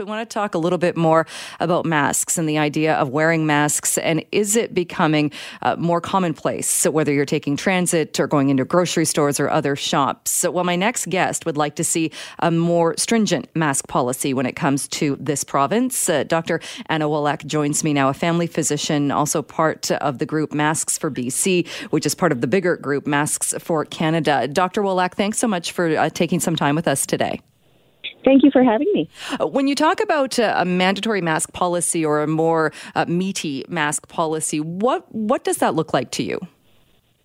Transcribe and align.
We 0.00 0.06
want 0.06 0.28
to 0.28 0.32
talk 0.32 0.54
a 0.54 0.58
little 0.58 0.78
bit 0.78 0.96
more 0.96 1.26
about 1.60 1.84
masks 1.84 2.38
and 2.38 2.48
the 2.48 2.56
idea 2.56 2.94
of 2.94 3.10
wearing 3.10 3.46
masks 3.46 3.98
and 3.98 4.24
is 4.32 4.56
it 4.56 4.72
becoming 4.72 5.30
uh, 5.60 5.76
more 5.76 6.00
commonplace? 6.00 6.68
So 6.68 6.90
whether 6.90 7.12
you're 7.12 7.26
taking 7.26 7.54
transit 7.54 8.18
or 8.18 8.26
going 8.26 8.48
into 8.48 8.64
grocery 8.64 9.04
stores 9.04 9.38
or 9.38 9.50
other 9.50 9.76
shops. 9.76 10.30
So, 10.30 10.50
well, 10.50 10.64
my 10.64 10.76
next 10.76 11.10
guest 11.10 11.44
would 11.44 11.58
like 11.58 11.76
to 11.76 11.84
see 11.84 12.12
a 12.38 12.50
more 12.50 12.94
stringent 12.96 13.54
mask 13.54 13.88
policy 13.88 14.32
when 14.32 14.46
it 14.46 14.56
comes 14.56 14.88
to 14.88 15.16
this 15.20 15.44
province. 15.44 16.08
Uh, 16.08 16.24
Dr. 16.24 16.60
Anna 16.86 17.06
Wolak 17.06 17.44
joins 17.44 17.84
me 17.84 17.92
now, 17.92 18.08
a 18.08 18.14
family 18.14 18.46
physician, 18.46 19.10
also 19.10 19.42
part 19.42 19.90
of 19.90 20.18
the 20.18 20.26
group 20.26 20.54
Masks 20.54 20.96
for 20.96 21.10
BC, 21.10 21.68
which 21.90 22.06
is 22.06 22.14
part 22.14 22.32
of 22.32 22.40
the 22.40 22.46
bigger 22.46 22.76
group 22.76 23.06
Masks 23.06 23.54
for 23.58 23.84
Canada. 23.84 24.48
Dr. 24.48 24.80
Wolak, 24.82 25.12
thanks 25.12 25.38
so 25.38 25.46
much 25.46 25.72
for 25.72 25.94
uh, 25.94 26.08
taking 26.08 26.40
some 26.40 26.56
time 26.56 26.74
with 26.74 26.88
us 26.88 27.04
today. 27.04 27.40
Thank 28.24 28.42
you 28.42 28.50
for 28.50 28.62
having 28.62 28.88
me. 28.92 29.08
Uh, 29.40 29.46
when 29.46 29.66
you 29.66 29.74
talk 29.74 30.00
about 30.00 30.38
uh, 30.38 30.54
a 30.56 30.64
mandatory 30.64 31.20
mask 31.20 31.52
policy 31.52 32.04
or 32.04 32.22
a 32.22 32.26
more 32.26 32.72
uh, 32.94 33.06
meaty 33.08 33.64
mask 33.68 34.08
policy, 34.08 34.60
what 34.60 35.12
what 35.14 35.44
does 35.44 35.58
that 35.58 35.74
look 35.74 35.94
like 35.94 36.10
to 36.12 36.22
you? 36.22 36.40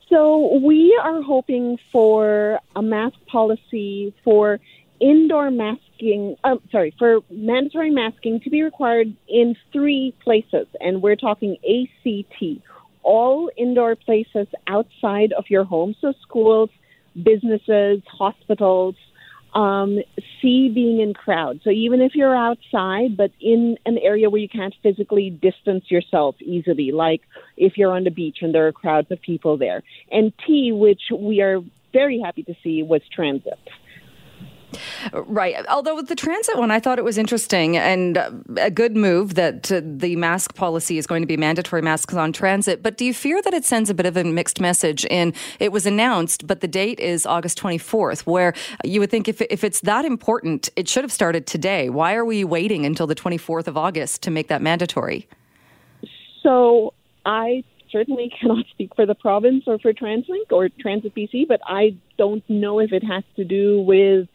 So 0.10 0.60
we 0.64 0.98
are 1.04 1.22
hoping 1.22 1.78
for 1.92 2.60
a 2.76 2.82
mask 2.82 3.18
policy 3.28 4.14
for 4.24 4.60
indoor 5.02 5.52
masking. 5.52 6.38
Um, 6.44 6.62
sorry, 6.72 6.94
for 6.98 7.20
mandatory 7.30 7.92
masking 7.92 8.40
to 8.42 8.50
be 8.50 8.64
required 8.64 9.14
in 9.28 9.56
three 9.74 10.14
places, 10.24 10.68
and 10.80 11.02
we're 11.02 11.16
talking 11.16 11.58
ACT, 11.58 12.62
all 13.04 13.50
indoor 13.58 13.96
places 13.96 14.48
outside 14.68 15.34
of 15.34 15.46
your 15.50 15.64
home, 15.64 15.96
so 16.00 16.14
schools, 16.22 16.70
businesses, 17.22 18.02
hospitals 18.08 18.96
um, 19.56 20.00
C, 20.42 20.70
being 20.70 21.00
in 21.00 21.14
crowds. 21.14 21.62
So 21.64 21.70
even 21.70 22.02
if 22.02 22.14
you're 22.14 22.36
outside, 22.36 23.16
but 23.16 23.32
in 23.40 23.78
an 23.86 23.98
area 23.98 24.30
where 24.30 24.42
you 24.42 24.50
can't 24.50 24.76
physically 24.84 25.30
distance 25.30 25.90
yourself 25.90 26.36
easily, 26.42 26.92
like 26.92 27.22
if 27.56 27.78
you're 27.78 27.92
on 27.92 28.04
the 28.04 28.12
beach 28.12 28.40
and 28.42 28.54
there 28.54 28.68
are 28.68 28.74
crowds 28.74 29.10
of 29.12 29.22
people 29.22 29.58
there. 29.58 29.82
And 30.12 30.34
T, 30.46 30.72
which 30.74 31.04
we 31.12 31.42
are 31.42 31.62
very 31.94 32.20
happy 32.20 32.44
to 32.44 32.56
see, 32.62 32.84
was 32.84 33.02
transit. 33.14 33.58
Right. 35.14 35.56
Although 35.70 35.96
with 35.96 36.08
the 36.08 36.16
transit 36.16 36.58
one, 36.58 36.72
I 36.72 36.80
thought 36.80 36.98
it 36.98 37.06
was 37.06 37.18
interesting 37.18 37.78
and 37.78 38.18
a 38.58 38.72
good 38.72 38.96
move 38.96 39.36
that 39.36 39.72
uh, 39.72 39.82
the 39.84 40.16
mask 40.16 40.56
policy 40.56 40.98
is 40.98 41.08
going 41.08 41.22
to 41.22 41.28
be 41.28 41.38
mandatory 41.38 41.82
masks 41.82 42.14
on 42.14 42.34
transit. 42.34 42.84
But 42.84 42.98
do 42.98 43.06
you 43.06 43.14
fear 43.14 43.42
that 43.42 43.54
it 43.54 43.66
sends 43.66 43.90
a 43.90 43.94
bit 43.94 44.06
of 44.06 44.18
a 44.18 44.24
mixed 44.24 44.60
message 44.60 45.06
in 45.06 45.34
it 45.60 45.72
was 45.72 45.86
announced, 45.86 46.48
but 46.48 46.62
the 46.62 46.68
date 46.68 47.00
is 47.00 47.26
August 47.26 47.60
24th, 47.60 48.22
where 48.22 48.54
you 48.84 49.00
would 49.00 49.10
think 49.10 49.28
if, 49.28 49.42
if 49.42 49.64
it's 49.64 49.82
that 49.82 50.06
important, 50.06 50.70
it 50.76 50.88
should 50.88 51.04
have 51.04 51.12
started 51.12 51.48
today. 51.48 51.90
Why 51.90 52.16
are 52.16 52.26
we 52.26 52.44
waiting 52.44 52.86
until 52.86 53.08
the 53.08 53.16
24th 53.16 53.68
of 53.68 53.78
August 53.78 54.22
to 54.24 54.32
make 54.32 54.48
that 54.48 54.62
mandatory? 54.62 55.28
So 56.42 56.94
I 57.26 57.64
certainly 57.92 58.32
cannot 58.40 58.66
speak 58.72 58.96
for 58.96 59.06
the 59.06 59.16
province 59.16 59.64
or 59.68 59.80
for 59.80 59.94
TransLink 59.94 60.52
or 60.52 60.70
Transit 60.70 61.16
BC, 61.16 61.48
but 61.48 61.62
I 61.66 61.96
don't 62.18 62.48
know 62.50 62.80
if 62.80 62.92
it 62.92 63.04
has 63.04 63.24
to 63.38 63.44
do 63.44 63.82
with 63.82 64.28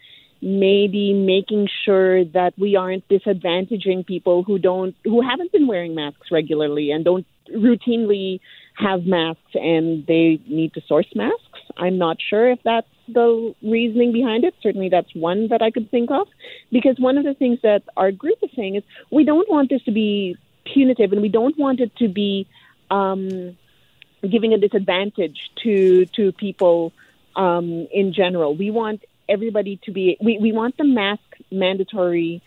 maybe 0.42 1.12
making 1.12 1.69
sure 1.84 2.24
that 2.24 2.55
we 2.58 2.77
aren't 2.77 3.06
disadvantaging 3.08 4.06
people 4.06 4.42
who 4.42 4.58
don't 4.58 4.94
who 5.05 5.20
haven't 5.20 5.52
been 5.52 5.66
wearing 5.66 5.94
masks 5.94 6.28
regularly 6.30 6.91
and 6.91 7.05
don't 7.05 7.27
routinely 7.55 8.41
have 8.74 9.05
masks 9.05 9.55
and 9.55 10.06
they 10.06 10.41
need 10.46 10.72
to 10.74 10.80
source 10.86 11.08
masks. 11.14 11.61
I'm 11.77 11.98
not 11.98 12.16
sure 12.20 12.50
if 12.50 12.58
that's 12.64 12.86
the 13.08 13.55
reasoning 13.62 14.12
behind 14.12 14.44
it. 14.44 14.55
Certainly 14.62 14.88
that's 14.88 15.14
one 15.14 15.48
that 15.48 15.62
I 15.62 15.70
could 15.70 15.91
think 15.91 16.11
of 16.11 16.27
because 16.72 16.96
one 16.98 17.18
of 17.18 17.24
the 17.24 17.34
things 17.34 17.58
that 17.62 17.83
our 17.96 18.11
group 18.11 18.38
is 18.42 18.50
saying 18.56 18.77
is 18.77 18.84
we 19.11 19.24
don't 19.24 19.48
want 19.50 19.68
this 19.68 19.83
to 19.84 19.92
be 19.92 20.36
punitive 20.64 21.12
and 21.12 21.20
we 21.20 21.28
don't 21.28 21.58
want 21.58 21.80
it 21.80 21.94
to 21.96 22.08
be 22.08 22.46
um, 22.91 23.56
giving 24.22 24.52
a 24.55 24.58
disadvantage 24.58 25.50
to 25.62 26.06
to 26.06 26.33
people 26.33 26.92
um, 27.36 27.86
in 27.92 28.12
general. 28.12 28.55
We 28.55 28.70
want 28.70 29.05
everybody 29.30 29.80
to 29.85 29.92
be 29.92 30.17
we, 30.23 30.39
we 30.39 30.52
want 30.52 30.77
the 30.77 30.85
mask 30.85 31.23
mandatory 31.51 32.42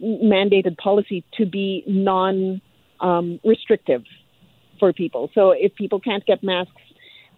mandated 0.00 0.76
policy 0.78 1.24
to 1.34 1.46
be 1.46 1.84
non 1.86 2.60
um, 3.00 3.40
restrictive 3.44 4.02
for 4.78 4.92
people. 4.92 5.30
So 5.34 5.50
if 5.50 5.74
people 5.74 6.00
can't 6.00 6.24
get 6.24 6.42
masks 6.42 6.72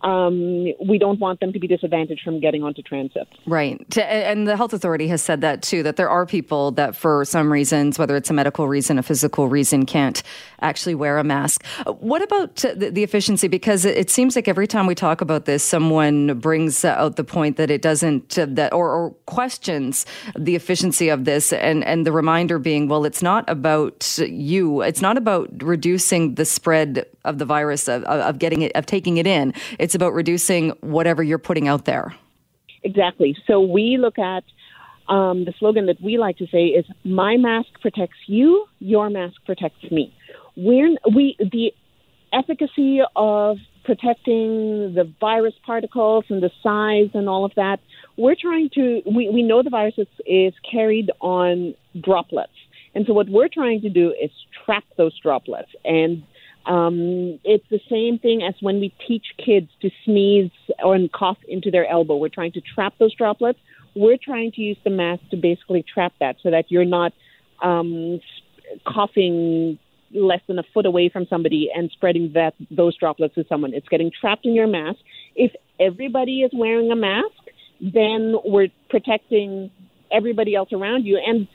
um, 0.04 0.66
we 0.86 0.98
don't 0.98 1.18
want 1.18 1.40
them 1.40 1.52
to 1.52 1.58
be 1.58 1.66
disadvantaged 1.66 2.22
from 2.22 2.38
getting 2.38 2.62
onto 2.62 2.82
transit. 2.82 3.26
Right. 3.46 3.96
And 3.96 4.46
the 4.46 4.56
health 4.56 4.74
authority 4.74 5.08
has 5.08 5.22
said 5.22 5.40
that 5.40 5.62
too, 5.62 5.82
that 5.82 5.96
there 5.96 6.10
are 6.10 6.26
people 6.26 6.72
that 6.72 6.94
for 6.94 7.24
some 7.24 7.50
reasons, 7.50 7.98
whether 7.98 8.14
it's 8.14 8.28
a 8.28 8.34
medical 8.34 8.68
reason, 8.68 8.98
a 8.98 9.02
physical 9.02 9.48
reason, 9.48 9.86
can't 9.86 10.22
actually 10.60 10.94
wear 10.94 11.18
a 11.18 11.24
mask. 11.24 11.64
What 11.86 12.22
about 12.22 12.56
the 12.56 13.02
efficiency? 13.02 13.48
Because 13.48 13.86
it 13.86 14.10
seems 14.10 14.36
like 14.36 14.46
every 14.46 14.66
time 14.66 14.86
we 14.86 14.94
talk 14.94 15.22
about 15.22 15.46
this, 15.46 15.62
someone 15.62 16.38
brings 16.38 16.84
out 16.84 17.16
the 17.16 17.24
point 17.24 17.56
that 17.56 17.70
it 17.70 17.80
doesn't, 17.80 18.28
that 18.30 18.74
or, 18.74 18.92
or 18.92 19.10
questions 19.24 20.04
the 20.38 20.54
efficiency 20.54 21.08
of 21.08 21.24
this. 21.24 21.52
And, 21.52 21.82
and 21.84 22.06
the 22.06 22.12
reminder 22.12 22.58
being, 22.58 22.88
well, 22.88 23.06
it's 23.06 23.22
not 23.22 23.48
about 23.48 24.18
you. 24.18 24.82
It's 24.82 25.00
not 25.00 25.16
about 25.16 25.48
reducing 25.62 26.34
the 26.34 26.44
spread 26.44 27.06
of 27.24 27.38
the 27.38 27.44
virus, 27.44 27.88
of, 27.88 28.04
of 28.04 28.38
getting 28.38 28.62
it, 28.62 28.72
of 28.74 28.86
taking 28.86 29.16
it 29.16 29.26
in. 29.26 29.54
It's 29.78 29.94
about 29.94 30.12
reducing 30.12 30.70
whatever 30.80 31.22
you're 31.22 31.38
putting 31.38 31.68
out 31.68 31.84
there. 31.84 32.14
Exactly. 32.82 33.36
So 33.46 33.60
we 33.60 33.96
look 33.98 34.18
at 34.18 34.44
um, 35.08 35.44
the 35.44 35.54
slogan 35.58 35.86
that 35.86 36.00
we 36.02 36.18
like 36.18 36.38
to 36.38 36.46
say 36.46 36.66
is 36.66 36.84
"My 37.04 37.36
mask 37.36 37.68
protects 37.80 38.18
you, 38.26 38.66
your 38.78 39.10
mask 39.10 39.36
protects 39.44 39.90
me." 39.90 40.14
We're 40.56 40.94
we 41.14 41.36
the 41.38 41.72
efficacy 42.32 43.00
of 43.16 43.58
protecting 43.84 44.94
the 44.94 45.12
virus 45.20 45.54
particles 45.64 46.24
and 46.28 46.42
the 46.42 46.50
size 46.62 47.10
and 47.14 47.28
all 47.28 47.44
of 47.44 47.52
that. 47.56 47.80
We're 48.16 48.36
trying 48.40 48.70
to 48.74 49.02
we, 49.06 49.28
we 49.30 49.42
know 49.42 49.62
the 49.62 49.70
virus 49.70 49.94
is, 49.98 50.08
is 50.26 50.54
carried 50.70 51.10
on 51.20 51.74
droplets. 52.00 52.52
And 52.94 53.06
so 53.06 53.12
what 53.12 53.28
we're 53.28 53.48
trying 53.48 53.80
to 53.82 53.90
do 53.90 54.14
is 54.20 54.30
trap 54.64 54.84
those 54.96 55.18
droplets 55.20 55.70
and 55.84 56.22
um, 56.66 57.38
it's 57.44 57.66
the 57.70 57.80
same 57.90 58.18
thing 58.18 58.42
as 58.42 58.54
when 58.60 58.80
we 58.80 58.94
teach 59.06 59.26
kids 59.44 59.68
to 59.82 59.90
sneeze 60.04 60.50
or 60.82 60.98
cough 61.12 61.38
into 61.46 61.70
their 61.70 61.86
elbow. 61.86 62.16
We're 62.16 62.28
trying 62.28 62.52
to 62.52 62.60
trap 62.60 62.94
those 62.98 63.14
droplets. 63.14 63.58
We're 63.94 64.18
trying 64.22 64.52
to 64.52 64.60
use 64.60 64.78
the 64.82 64.90
mask 64.90 65.22
to 65.30 65.36
basically 65.36 65.82
trap 65.82 66.14
that 66.20 66.36
so 66.42 66.50
that 66.50 66.70
you're 66.70 66.84
not 66.84 67.12
um, 67.62 68.20
coughing 68.86 69.78
less 70.12 70.40
than 70.46 70.58
a 70.58 70.62
foot 70.72 70.86
away 70.86 71.08
from 71.08 71.26
somebody 71.28 71.70
and 71.74 71.90
spreading 71.90 72.32
that 72.34 72.54
those 72.70 72.96
droplets 72.96 73.34
to 73.34 73.44
someone. 73.48 73.74
It's 73.74 73.88
getting 73.88 74.10
trapped 74.18 74.46
in 74.46 74.54
your 74.54 74.66
mask. 74.66 74.98
If 75.34 75.52
everybody 75.78 76.42
is 76.42 76.50
wearing 76.54 76.90
a 76.90 76.96
mask, 76.96 77.26
then 77.80 78.36
we're 78.44 78.68
protecting 78.88 79.70
everybody 80.10 80.54
else 80.54 80.72
around 80.72 81.04
you. 81.04 81.20
And 81.24 81.48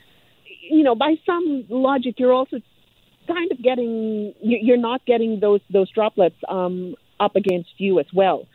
you 0.68 0.82
know, 0.82 0.94
by 0.94 1.14
some 1.26 1.64
logic, 1.68 2.16
you're 2.18 2.32
also 2.32 2.58
kind 3.32 3.52
of 3.52 3.62
getting 3.62 4.34
you're 4.40 4.76
not 4.76 5.04
getting 5.06 5.40
those 5.40 5.60
those 5.70 5.90
droplets 5.90 6.36
um, 6.48 6.94
up 7.18 7.36
against 7.36 7.70
you 7.78 8.00
as 8.00 8.06
well. 8.12 8.46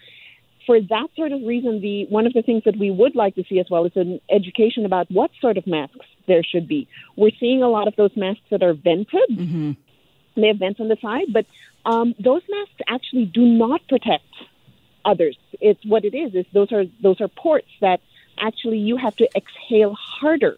For 0.65 0.81
that 0.81 1.07
sort 1.15 1.31
of 1.31 1.41
reason, 1.43 1.81
the 1.81 2.05
one 2.07 2.25
of 2.25 2.33
the 2.33 2.41
things 2.41 2.63
that 2.65 2.77
we 2.77 2.89
would 2.89 3.15
like 3.15 3.35
to 3.35 3.43
see 3.47 3.59
as 3.59 3.67
well 3.69 3.85
is 3.85 3.95
an 3.95 4.19
education 4.29 4.85
about 4.85 5.09
what 5.11 5.31
sort 5.39 5.57
of 5.57 5.67
masks 5.67 6.05
there 6.27 6.43
should 6.43 6.67
be. 6.67 6.87
We're 7.15 7.37
seeing 7.39 7.61
a 7.61 7.69
lot 7.69 7.87
of 7.87 7.95
those 7.95 8.15
masks 8.15 8.43
that 8.49 8.63
are 8.63 8.73
vented. 8.73 9.29
Mm-hmm. 9.31 9.71
They 10.41 10.47
have 10.47 10.57
vents 10.57 10.79
on 10.79 10.87
the 10.87 10.97
side, 11.01 11.31
but 11.31 11.45
um, 11.85 12.15
those 12.19 12.41
masks 12.49 12.81
actually 12.87 13.25
do 13.25 13.45
not 13.45 13.87
protect 13.87 14.25
others. 15.05 15.37
It's 15.61 15.83
what 15.85 16.03
it 16.03 16.15
is. 16.15 16.33
Is 16.33 16.45
those 16.51 16.71
are 16.71 16.85
those 17.01 17.21
are 17.21 17.27
ports 17.27 17.69
that 17.81 18.01
actually 18.39 18.79
you 18.79 18.97
have 18.97 19.15
to 19.17 19.29
exhale 19.35 19.93
harder 19.93 20.57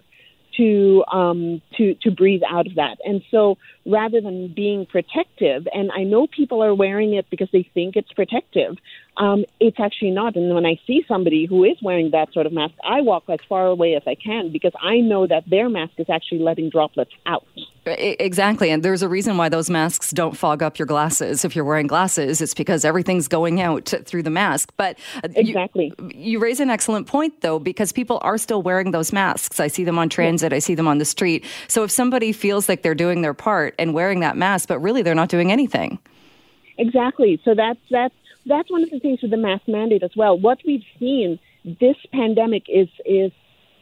to 0.58 1.04
um, 1.12 1.62
to 1.78 1.96
to 2.02 2.12
breathe 2.12 2.42
out 2.50 2.68
of 2.68 2.76
that. 2.76 2.98
And 3.06 3.22
so, 3.32 3.58
rather 3.86 4.22
than 4.22 4.54
being 4.54 4.86
protective, 4.86 5.68
and 5.74 5.92
I 5.96 6.04
know 6.04 6.28
people 6.28 6.64
are 6.64 6.76
wearing 6.76 7.14
it 7.14 7.30
because 7.30 7.50
they 7.52 7.70
think 7.74 7.96
it's 7.96 8.12
protective, 8.12 8.78
um, 9.18 9.46
it's 9.60 9.80
actually 9.80 10.12
not. 10.12 10.36
And 10.36 10.54
when 10.54 10.66
I 10.66 10.80
see 10.86 11.04
somebody 11.08 11.46
who 11.46 11.64
is 11.64 11.78
wearing 11.82 12.12
that 12.12 12.32
sort 12.34 12.46
of 12.46 12.54
mask, 12.54 12.76
I 12.84 13.02
walk 13.02 13.24
as 13.30 13.40
far 13.50 13.66
away 13.66 13.96
as 13.96 14.04
I 14.06 14.16
can 14.16 14.52
because 14.52 14.74
I 14.82 15.00
know 15.00 15.26
that 15.26 15.50
their 15.50 15.70
mask 15.70 15.94
is 15.98 16.08
actually 16.10 16.40
letting 16.40 16.70
droplets 16.70 17.12
out. 17.26 17.46
Exactly. 17.86 18.70
And 18.70 18.84
there's 18.84 19.02
a 19.02 19.10
reason 19.10 19.38
why 19.38 19.50
those 19.50 19.70
masks 19.70 20.12
don't 20.12 20.38
fog 20.38 20.62
up 20.62 20.78
your 20.78 20.86
glasses. 20.86 21.44
If 21.46 21.56
you're 21.56 21.66
wearing 21.66 21.88
glasses, 21.88 22.42
it's 22.42 22.54
because 22.54 22.86
everything's 22.86 23.28
going 23.28 23.60
out 23.60 23.94
through 24.06 24.24
the 24.24 24.30
mask. 24.30 24.72
But 24.78 25.00
uh, 25.24 25.30
exactly. 25.36 25.94
You, 25.98 26.12
you 26.14 26.40
raise 26.40 26.60
an 26.60 26.70
excellent 26.70 27.08
point, 27.08 27.42
though, 27.42 27.60
because 27.60 27.92
people 27.92 28.20
are 28.22 28.38
still 28.38 28.62
wearing 28.62 28.92
those 28.92 29.12
masks. 29.12 29.60
I 29.60 29.68
see 29.68 29.84
them 29.84 29.98
on 29.98 30.10
transit, 30.10 30.54
I 30.54 30.60
see 30.60 30.76
them 30.76 30.88
on 30.88 31.00
the 31.00 31.06
street. 31.06 31.46
So 31.68 31.84
if 31.84 31.92
somebody 31.92 32.34
feels 32.34 32.70
like 32.70 32.84
they're 32.84 32.94
doing 32.94 33.22
their 33.22 33.34
part 33.34 33.74
and 33.80 33.94
wearing 33.94 34.20
that 34.20 34.38
mask, 34.38 34.68
but 34.68 34.80
really 34.80 35.02
they're 35.02 35.16
not 35.16 35.30
doing 35.30 35.52
anything. 35.52 35.98
Exactly. 36.78 37.42
So 37.44 37.56
that's, 37.56 37.80
that's, 37.90 38.14
that's 38.48 38.72
one 38.72 38.84
of 38.84 38.90
the 38.90 39.00
things 39.00 39.22
with 39.22 39.32
the 39.32 39.38
mask 39.38 39.64
mandate 39.68 40.04
as 40.04 40.12
well. 40.16 40.38
What 40.38 40.60
we've 40.66 40.86
seen 41.00 41.40
this 41.64 41.98
pandemic 42.14 42.64
is, 42.68 42.88
is 43.06 43.32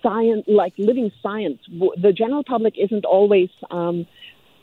science, 0.01 0.43
like 0.47 0.73
living 0.77 1.11
science. 1.21 1.59
The 1.69 2.13
general 2.13 2.43
public 2.43 2.75
isn't 2.77 3.05
always 3.05 3.49
um, 3.71 4.05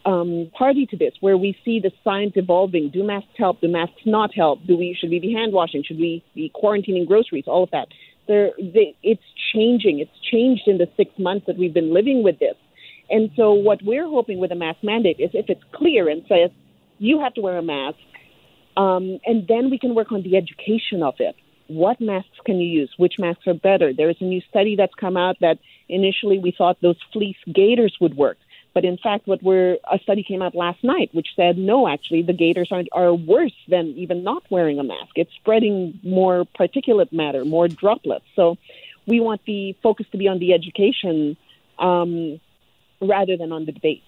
um, 0.05 0.51
party 0.57 0.87
to 0.87 0.97
this, 0.97 1.15
where 1.21 1.37
we 1.37 1.57
see 1.65 1.81
the 1.81 1.93
science 2.05 2.33
evolving. 2.37 2.91
Do 2.91 3.05
masks 3.05 3.29
help? 3.37 3.61
Do 3.61 3.69
masks 3.69 4.03
not 4.05 4.35
help? 4.35 4.65
Do 4.67 4.77
we 4.77 4.97
should 4.99 5.11
we 5.11 5.21
be 5.21 5.33
hand 5.33 5.53
washing? 5.53 5.83
Should 5.85 5.99
we 5.99 6.25
be 6.35 6.51
quarantining 6.55 7.07
groceries? 7.07 7.45
All 7.47 7.65
of 7.65 7.71
that. 7.71 7.89
They, 8.29 8.97
it's 9.03 9.23
changing. 9.53 9.99
It's 9.99 10.19
changed 10.31 10.63
in 10.67 10.79
the 10.79 10.89
six 10.97 11.11
months 11.19 11.47
that 11.47 11.59
we've 11.59 11.75
been 11.75 11.93
living 11.93 12.23
with 12.23 12.39
this. 12.39 12.55
And 13.11 13.31
so, 13.37 13.53
what 13.53 13.83
we're 13.83 14.09
hoping 14.09 14.39
with 14.39 14.53
a 14.53 14.55
mask 14.55 14.79
mandate 14.83 15.17
is 15.19 15.31
if 15.35 15.47
it's 15.49 15.63
clear 15.73 16.09
and 16.09 16.23
says 16.29 16.51
you 16.99 17.21
have 17.21 17.35
to 17.35 17.41
wear 17.41 17.59
a 17.59 17.63
mask, 17.63 17.99
um, 18.77 19.19
and 19.27 19.47
then 19.47 19.71
we 19.71 19.79
can 19.79 19.95
work 19.95 20.13
on 20.13 20.23
the 20.23 20.37
education 20.37 21.03
of 21.03 21.15
it. 21.19 21.37
What 21.69 22.01
masks 22.01 22.39
can 22.45 22.61
you 22.61 22.69
use? 22.69 22.93
Which 22.97 23.19
masks 23.19 23.47
are 23.47 23.55
better? 23.55 23.93
There 23.93 24.11
is 24.11 24.17
a 24.21 24.25
new 24.25 24.43
study 24.49 24.77
that's 24.77 24.95
come 24.95 25.17
out 25.17 25.37
that 25.41 25.59
initially 25.89 26.39
we 26.39 26.51
thought 26.51 26.79
those 26.81 26.99
fleece 27.13 27.37
gaiters 27.53 27.97
would 28.01 28.17
work. 28.17 28.39
But 28.75 28.85
in 28.85 28.97
fact, 28.97 29.27
what 29.27 29.43
we're, 29.43 29.77
a 29.91 29.99
study 29.99 30.23
came 30.23 30.41
out 30.41 30.55
last 30.55 30.83
night 30.83 31.11
which 31.13 31.29
said 31.37 31.59
no, 31.59 31.87
actually, 31.89 32.23
the 32.23 32.33
gaiters 32.33 32.73
are, 32.73 32.85
are 32.93 33.15
worse 33.15 33.55
than 33.69 33.89
even 33.97 34.25
not 34.25 34.43
wearing 34.51 34.79
a 34.79 34.83
mask. 34.83 35.13
It's 35.17 35.33
spreading 35.35 36.01
more 36.03 36.47
particulate 36.59 37.13
matter, 37.13 37.45
more 37.45 37.69
droplets. 37.69 38.25
So 38.35 38.57
we 39.07 39.21
want 39.21 39.43
the 39.45 39.77
focus 39.83 40.07
to 40.13 40.19
be 40.19 40.29
on 40.29 40.39
the 40.39 40.55
education 40.55 41.37
um, 41.79 42.41
rather 43.03 43.37
than 43.37 43.53
on 43.53 43.67
the 43.67 43.73
debate. 43.73 44.03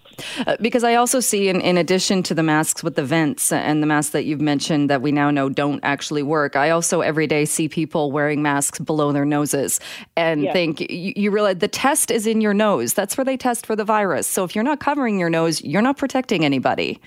Uh, 0.46 0.56
because 0.60 0.84
I 0.84 0.94
also 0.94 1.20
see, 1.20 1.48
in, 1.48 1.60
in 1.60 1.76
addition 1.76 2.22
to 2.24 2.34
the 2.34 2.42
masks 2.42 2.82
with 2.82 2.94
the 2.94 3.04
vents 3.04 3.52
and 3.52 3.82
the 3.82 3.86
masks 3.86 4.12
that 4.12 4.24
you've 4.24 4.40
mentioned 4.40 4.88
that 4.88 5.02
we 5.02 5.12
now 5.12 5.30
know 5.30 5.48
don't 5.48 5.80
actually 5.82 6.22
work, 6.22 6.56
I 6.56 6.70
also 6.70 7.00
every 7.00 7.26
day 7.26 7.44
see 7.44 7.68
people 7.68 8.12
wearing 8.12 8.42
masks 8.42 8.78
below 8.78 9.12
their 9.12 9.24
noses 9.24 9.80
and 10.16 10.42
yes. 10.42 10.52
think 10.52 10.80
you, 10.80 11.12
you 11.16 11.30
realize 11.30 11.58
the 11.58 11.68
test 11.68 12.10
is 12.10 12.26
in 12.26 12.40
your 12.40 12.54
nose. 12.54 12.94
That's 12.94 13.16
where 13.16 13.24
they 13.24 13.36
test 13.36 13.66
for 13.66 13.76
the 13.76 13.84
virus. 13.84 14.26
So 14.26 14.44
if 14.44 14.54
you're 14.54 14.64
not 14.64 14.80
covering 14.80 15.18
your 15.18 15.30
nose, 15.30 15.62
you're 15.62 15.82
not 15.82 15.96
protecting 15.96 16.44
anybody. 16.44 17.00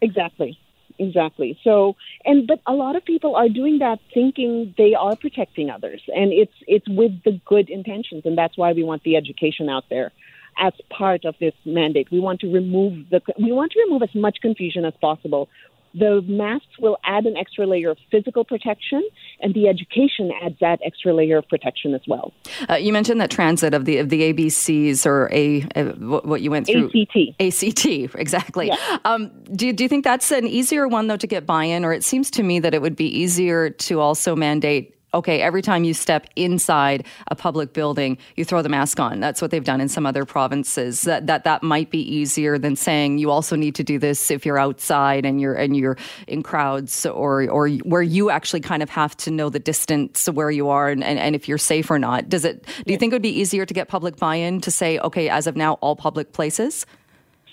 Exactly 0.00 0.58
exactly 0.98 1.58
so 1.62 1.94
and 2.24 2.46
but 2.46 2.60
a 2.66 2.72
lot 2.72 2.96
of 2.96 3.04
people 3.04 3.36
are 3.36 3.48
doing 3.48 3.78
that 3.78 3.98
thinking 4.12 4.74
they 4.76 4.94
are 4.94 5.14
protecting 5.16 5.70
others 5.70 6.02
and 6.08 6.32
it's 6.32 6.52
it's 6.66 6.88
with 6.88 7.12
the 7.24 7.40
good 7.46 7.70
intentions 7.70 8.22
and 8.24 8.36
that's 8.36 8.56
why 8.58 8.72
we 8.72 8.82
want 8.82 9.02
the 9.04 9.16
education 9.16 9.68
out 9.68 9.84
there 9.90 10.12
as 10.58 10.72
part 10.90 11.24
of 11.24 11.34
this 11.40 11.54
mandate. 11.64 12.08
We 12.10 12.20
want 12.20 12.40
to 12.40 12.52
remove 12.52 13.08
the 13.10 13.20
we 13.38 13.52
want 13.52 13.72
to 13.72 13.80
remove 13.80 14.02
as 14.02 14.14
much 14.14 14.38
confusion 14.42 14.84
as 14.84 14.94
possible. 15.00 15.48
The 15.94 16.22
masks 16.26 16.78
will 16.78 16.98
add 17.04 17.24
an 17.24 17.36
extra 17.36 17.66
layer 17.66 17.90
of 17.90 17.98
physical 18.10 18.44
protection, 18.44 19.02
and 19.40 19.54
the 19.54 19.68
education 19.68 20.30
adds 20.42 20.56
that 20.60 20.80
extra 20.84 21.14
layer 21.14 21.38
of 21.38 21.48
protection 21.48 21.94
as 21.94 22.02
well. 22.06 22.32
Uh, 22.68 22.74
you 22.74 22.92
mentioned 22.92 23.20
that 23.22 23.30
transit 23.30 23.72
of 23.72 23.86
the 23.86 23.98
of 23.98 24.10
the 24.10 24.32
ABCs 24.32 25.06
or 25.06 25.30
a, 25.32 25.66
a 25.74 25.84
what 25.94 26.42
you 26.42 26.50
went 26.50 26.66
through 26.66 26.86
ACT 26.88 27.40
ACT 27.40 27.86
exactly. 28.20 28.66
Yeah. 28.68 28.98
Um, 29.04 29.30
do 29.52 29.72
do 29.72 29.82
you 29.82 29.88
think 29.88 30.04
that's 30.04 30.30
an 30.30 30.46
easier 30.46 30.86
one 30.86 31.06
though 31.06 31.16
to 31.16 31.26
get 31.26 31.46
buy-in, 31.46 31.84
or 31.84 31.92
it 31.92 32.04
seems 32.04 32.30
to 32.32 32.42
me 32.42 32.60
that 32.60 32.74
it 32.74 32.82
would 32.82 32.96
be 32.96 33.06
easier 33.06 33.70
to 33.70 34.00
also 34.00 34.36
mandate 34.36 34.97
okay, 35.14 35.40
every 35.40 35.62
time 35.62 35.84
you 35.84 35.94
step 35.94 36.26
inside 36.36 37.06
a 37.28 37.34
public 37.34 37.72
building, 37.72 38.18
you 38.36 38.44
throw 38.44 38.62
the 38.62 38.68
mask 38.68 39.00
on. 39.00 39.20
That's 39.20 39.40
what 39.40 39.50
they've 39.50 39.64
done 39.64 39.80
in 39.80 39.88
some 39.88 40.06
other 40.06 40.24
provinces. 40.24 41.02
That 41.02 41.26
that 41.26 41.44
that 41.44 41.62
might 41.62 41.90
be 41.90 42.00
easier 42.00 42.58
than 42.58 42.76
saying 42.76 43.18
you 43.18 43.30
also 43.30 43.56
need 43.56 43.74
to 43.76 43.84
do 43.84 43.98
this 43.98 44.30
if 44.30 44.44
you're 44.44 44.58
outside 44.58 45.24
and 45.24 45.40
you're 45.40 45.54
and 45.54 45.76
you're 45.76 45.96
in 46.26 46.42
crowds 46.42 47.06
or 47.06 47.48
or 47.48 47.68
where 47.68 48.02
you 48.02 48.30
actually 48.30 48.60
kind 48.60 48.82
of 48.82 48.90
have 48.90 49.16
to 49.18 49.30
know 49.30 49.48
the 49.48 49.58
distance 49.58 50.26
where 50.28 50.50
you 50.50 50.68
are 50.68 50.88
and, 50.88 51.02
and, 51.02 51.18
and 51.18 51.34
if 51.34 51.48
you're 51.48 51.58
safe 51.58 51.90
or 51.90 51.98
not. 51.98 52.28
Does 52.28 52.44
it 52.44 52.66
do 52.86 52.92
you 52.92 52.98
think 52.98 53.12
it 53.12 53.16
would 53.16 53.22
be 53.22 53.40
easier 53.40 53.64
to 53.64 53.74
get 53.74 53.88
public 53.88 54.16
buy-in 54.16 54.60
to 54.62 54.70
say, 54.70 54.98
okay, 54.98 55.28
as 55.28 55.46
of 55.46 55.56
now, 55.56 55.74
all 55.74 55.96
public 55.96 56.32
places? 56.32 56.86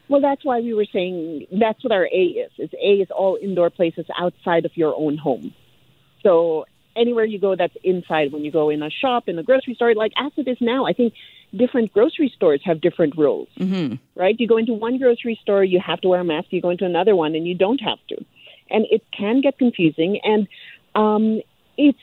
Well, 0.07 0.21
that's 0.21 0.45
why 0.45 0.59
we 0.59 0.73
were 0.73 0.85
saying 0.91 1.47
that's 1.59 1.83
what 1.83 1.91
our 1.91 2.05
A 2.05 2.23
is. 2.45 2.51
Is 2.59 2.69
A 2.73 3.01
is 3.01 3.07
all 3.09 3.39
indoor 3.41 3.69
places 3.69 4.05
outside 4.17 4.65
of 4.65 4.71
your 4.75 4.95
own 4.95 5.17
home. 5.17 5.53
So 6.21 6.65
anywhere 6.95 7.25
you 7.25 7.39
go 7.39 7.55
that's 7.55 7.75
inside 7.83 8.31
when 8.31 8.43
you 8.43 8.51
go 8.51 8.69
in 8.69 8.81
a 8.83 8.89
shop 8.89 9.27
in 9.27 9.37
a 9.39 9.43
grocery 9.43 9.75
store 9.75 9.93
like 9.95 10.11
as 10.17 10.31
it 10.37 10.47
is 10.47 10.57
now 10.61 10.85
i 10.85 10.93
think 10.93 11.13
different 11.55 11.91
grocery 11.93 12.31
stores 12.35 12.61
have 12.63 12.81
different 12.81 13.15
rules 13.17 13.47
mm-hmm. 13.59 13.95
right 14.15 14.39
you 14.39 14.47
go 14.47 14.57
into 14.57 14.73
one 14.73 14.97
grocery 14.97 15.39
store 15.41 15.63
you 15.63 15.79
have 15.79 15.99
to 16.01 16.07
wear 16.07 16.21
a 16.21 16.23
mask 16.23 16.47
you 16.51 16.61
go 16.61 16.69
into 16.69 16.85
another 16.85 17.15
one 17.15 17.35
and 17.35 17.47
you 17.47 17.55
don't 17.55 17.79
have 17.79 17.99
to 18.07 18.17
and 18.69 18.85
it 18.89 19.03
can 19.11 19.41
get 19.41 19.57
confusing 19.57 20.19
and 20.23 20.47
um, 20.95 21.41
it's 21.77 21.99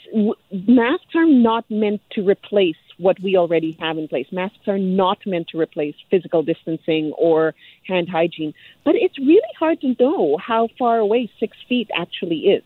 masks 0.69 1.15
are 1.15 1.27
not 1.27 1.65
meant 1.71 2.01
to 2.13 2.23
replace 2.23 2.77
what 2.99 3.19
we 3.21 3.37
already 3.37 3.77
have 3.81 3.99
in 3.99 4.07
place. 4.07 4.27
Masks 4.31 4.69
are 4.69 4.79
not 4.79 5.19
meant 5.27 5.49
to 5.49 5.59
replace 5.59 5.95
physical 6.11 6.43
distancing 6.43 7.13
or 7.17 7.55
hand 7.87 8.09
hygiene, 8.09 8.53
but 8.85 8.95
it's 8.95 9.19
really 9.19 9.41
hard 9.59 9.81
to 9.81 9.97
know 9.99 10.37
how 10.37 10.69
far 10.79 10.99
away 10.99 11.31
six 11.41 11.57
feet 11.69 11.91
actually 11.97 12.41
is. 12.41 12.63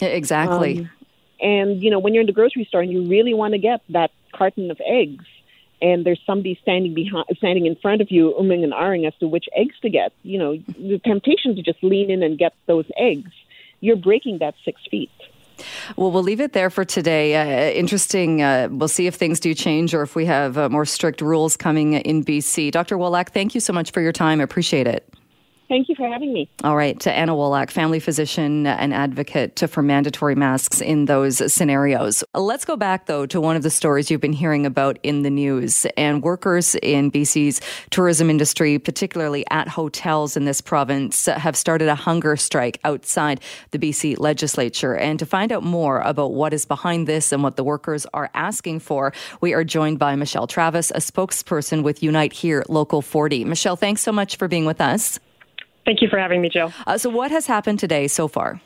Exactly. 0.00 0.80
Um, 0.80 0.90
and, 1.40 1.82
you 1.82 1.90
know, 1.90 1.98
when 1.98 2.14
you're 2.14 2.22
in 2.22 2.26
the 2.26 2.32
grocery 2.32 2.64
store 2.64 2.80
and 2.80 2.92
you 2.92 3.08
really 3.08 3.34
want 3.34 3.52
to 3.52 3.58
get 3.58 3.80
that 3.90 4.10
carton 4.32 4.70
of 4.70 4.80
eggs, 4.84 5.24
and 5.80 6.04
there's 6.04 6.20
somebody 6.26 6.58
standing 6.62 6.94
behind, 6.94 7.26
standing 7.36 7.66
in 7.66 7.76
front 7.76 8.00
of 8.00 8.10
you, 8.10 8.34
umming 8.38 8.64
and 8.64 8.72
ahhing 8.72 9.06
as 9.06 9.14
to 9.20 9.28
which 9.28 9.48
eggs 9.54 9.76
to 9.82 9.90
get, 9.90 10.12
you 10.22 10.38
know, 10.38 10.56
the 10.56 11.00
temptation 11.04 11.54
to 11.56 11.62
just 11.62 11.82
lean 11.82 12.10
in 12.10 12.22
and 12.22 12.38
get 12.38 12.54
those 12.66 12.86
eggs, 12.96 13.30
you're 13.80 13.96
breaking 13.96 14.38
that 14.38 14.54
six 14.64 14.80
feet. 14.90 15.10
Well, 15.96 16.10
we'll 16.10 16.22
leave 16.22 16.40
it 16.40 16.52
there 16.52 16.70
for 16.70 16.84
today. 16.84 17.36
Uh, 17.36 17.72
interesting. 17.72 18.42
Uh, 18.42 18.68
we'll 18.70 18.88
see 18.88 19.06
if 19.06 19.14
things 19.14 19.40
do 19.40 19.54
change 19.54 19.94
or 19.94 20.02
if 20.02 20.14
we 20.14 20.24
have 20.26 20.56
uh, 20.56 20.68
more 20.68 20.84
strict 20.84 21.20
rules 21.20 21.56
coming 21.56 21.94
in 21.94 22.24
BC. 22.24 22.70
Dr. 22.70 22.96
Wolak, 22.96 23.30
thank 23.30 23.54
you 23.54 23.60
so 23.60 23.72
much 23.72 23.90
for 23.90 24.00
your 24.00 24.12
time. 24.12 24.40
I 24.40 24.44
appreciate 24.44 24.86
it. 24.86 25.12
Thank 25.68 25.90
you 25.90 25.94
for 25.94 26.08
having 26.08 26.32
me. 26.32 26.50
All 26.64 26.76
right. 26.76 26.98
To 27.00 27.12
Anna 27.12 27.34
Wolak, 27.34 27.70
family 27.70 28.00
physician 28.00 28.66
and 28.66 28.94
advocate 28.94 29.60
for 29.68 29.82
mandatory 29.82 30.34
masks 30.34 30.80
in 30.80 31.04
those 31.04 31.52
scenarios. 31.52 32.24
Let's 32.34 32.64
go 32.64 32.74
back, 32.74 33.04
though, 33.04 33.26
to 33.26 33.38
one 33.38 33.54
of 33.54 33.62
the 33.62 33.70
stories 33.70 34.10
you've 34.10 34.22
been 34.22 34.32
hearing 34.32 34.64
about 34.64 34.98
in 35.02 35.22
the 35.22 35.30
news. 35.30 35.86
And 35.98 36.22
workers 36.22 36.74
in 36.76 37.10
BC's 37.10 37.60
tourism 37.90 38.30
industry, 38.30 38.78
particularly 38.78 39.44
at 39.50 39.68
hotels 39.68 40.38
in 40.38 40.46
this 40.46 40.62
province, 40.62 41.26
have 41.26 41.54
started 41.54 41.88
a 41.88 41.94
hunger 41.94 42.34
strike 42.36 42.80
outside 42.84 43.40
the 43.70 43.78
BC 43.78 44.18
legislature. 44.18 44.96
And 44.96 45.18
to 45.18 45.26
find 45.26 45.52
out 45.52 45.64
more 45.64 46.00
about 46.00 46.32
what 46.32 46.54
is 46.54 46.64
behind 46.64 47.06
this 47.06 47.30
and 47.30 47.42
what 47.42 47.56
the 47.56 47.64
workers 47.64 48.06
are 48.14 48.30
asking 48.32 48.80
for, 48.80 49.12
we 49.42 49.52
are 49.52 49.64
joined 49.64 49.98
by 49.98 50.16
Michelle 50.16 50.46
Travis, 50.46 50.90
a 50.92 50.98
spokesperson 50.98 51.82
with 51.82 52.02
Unite 52.02 52.32
Here 52.32 52.64
Local 52.70 53.02
40. 53.02 53.44
Michelle, 53.44 53.76
thanks 53.76 54.00
so 54.00 54.12
much 54.12 54.36
for 54.36 54.48
being 54.48 54.64
with 54.64 54.80
us. 54.80 55.20
Thank 55.88 56.02
you 56.02 56.08
for 56.08 56.18
having 56.18 56.42
me, 56.42 56.50
Jill. 56.50 56.70
Uh, 56.86 56.98
so, 56.98 57.08
what 57.08 57.30
has 57.30 57.46
happened 57.46 57.78
today 57.78 58.08
so 58.08 58.28
far? 58.28 58.60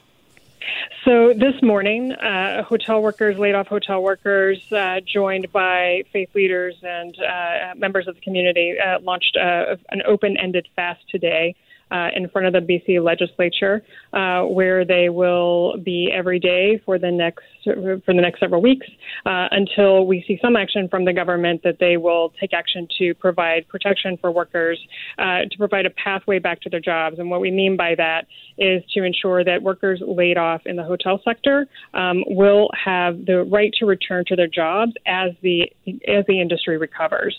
So 1.05 1.33
this 1.33 1.55
morning, 1.63 2.11
uh, 2.11 2.65
hotel 2.65 3.01
workers, 3.01 3.39
laid 3.39 3.55
off 3.55 3.69
hotel 3.69 4.03
workers, 4.03 4.61
uh, 4.73 4.99
joined 5.07 5.53
by 5.53 6.03
faith 6.13 6.31
leaders 6.35 6.75
and 6.83 7.17
uh, 7.21 7.75
members 7.77 8.09
of 8.09 8.17
the 8.17 8.21
community, 8.23 8.75
uh, 8.77 8.99
launched 9.01 9.37
uh, 9.37 9.77
an 9.91 10.03
open-ended 10.05 10.67
fast 10.75 11.01
today 11.09 11.55
uh, 11.93 12.09
in 12.17 12.29
front 12.31 12.47
of 12.47 12.53
the 12.55 12.61
BC 12.61 13.05
legislature, 13.05 13.83
uh, 14.13 14.43
where 14.43 14.85
they 14.85 15.09
will 15.11 15.77
be 15.79 16.11
every 16.13 16.39
day 16.39 16.81
for 16.85 16.99
the 16.99 17.11
next 17.11 17.45
for 17.65 18.01
the 18.07 18.15
next 18.15 18.41
several 18.41 18.61
weeks 18.61 18.87
uh, 19.25 19.47
until 19.53 20.07
we 20.07 20.25
see 20.27 20.39
some 20.43 20.57
action 20.57 20.89
from 20.89 21.05
the 21.05 21.13
government 21.13 21.61
that 21.63 21.79
they 21.79 21.97
will 21.97 22.33
take 22.41 22.53
action 22.53 22.89
to 22.99 23.15
provide 23.15 23.69
protection 23.69 24.17
for 24.21 24.33
workers, 24.33 24.81
uh, 25.19 25.43
to 25.51 25.59
provide 25.59 25.87
a 25.87 25.91
pathway 25.91 26.39
back 26.39 26.61
to 26.61 26.69
their 26.69 26.81
jobs. 26.81 27.19
And 27.19 27.31
what 27.31 27.41
we 27.41 27.51
mean 27.51 27.77
by 27.77 27.95
that 27.97 28.27
is 28.59 28.83
to 28.95 29.05
ensure 29.05 29.45
that 29.45 29.63
workers 29.63 30.03
laid 30.05 30.39
off 30.39 30.63
in 30.67 30.77
the 30.77 30.83
hotel 30.83 31.21
sector 31.25 31.67
um, 31.95 32.25
will 32.27 32.69
have 32.85 33.27
the 33.27 33.45
right 33.45 33.73
to 33.79 33.87
return 33.87 34.25
to 34.29 34.37
their 34.37 34.49
jobs 34.49 34.93
as 35.07 35.31
the 35.43 35.71
as 36.09 36.25
the 36.27 36.41
industry 36.41 36.79
recovers. 36.79 37.37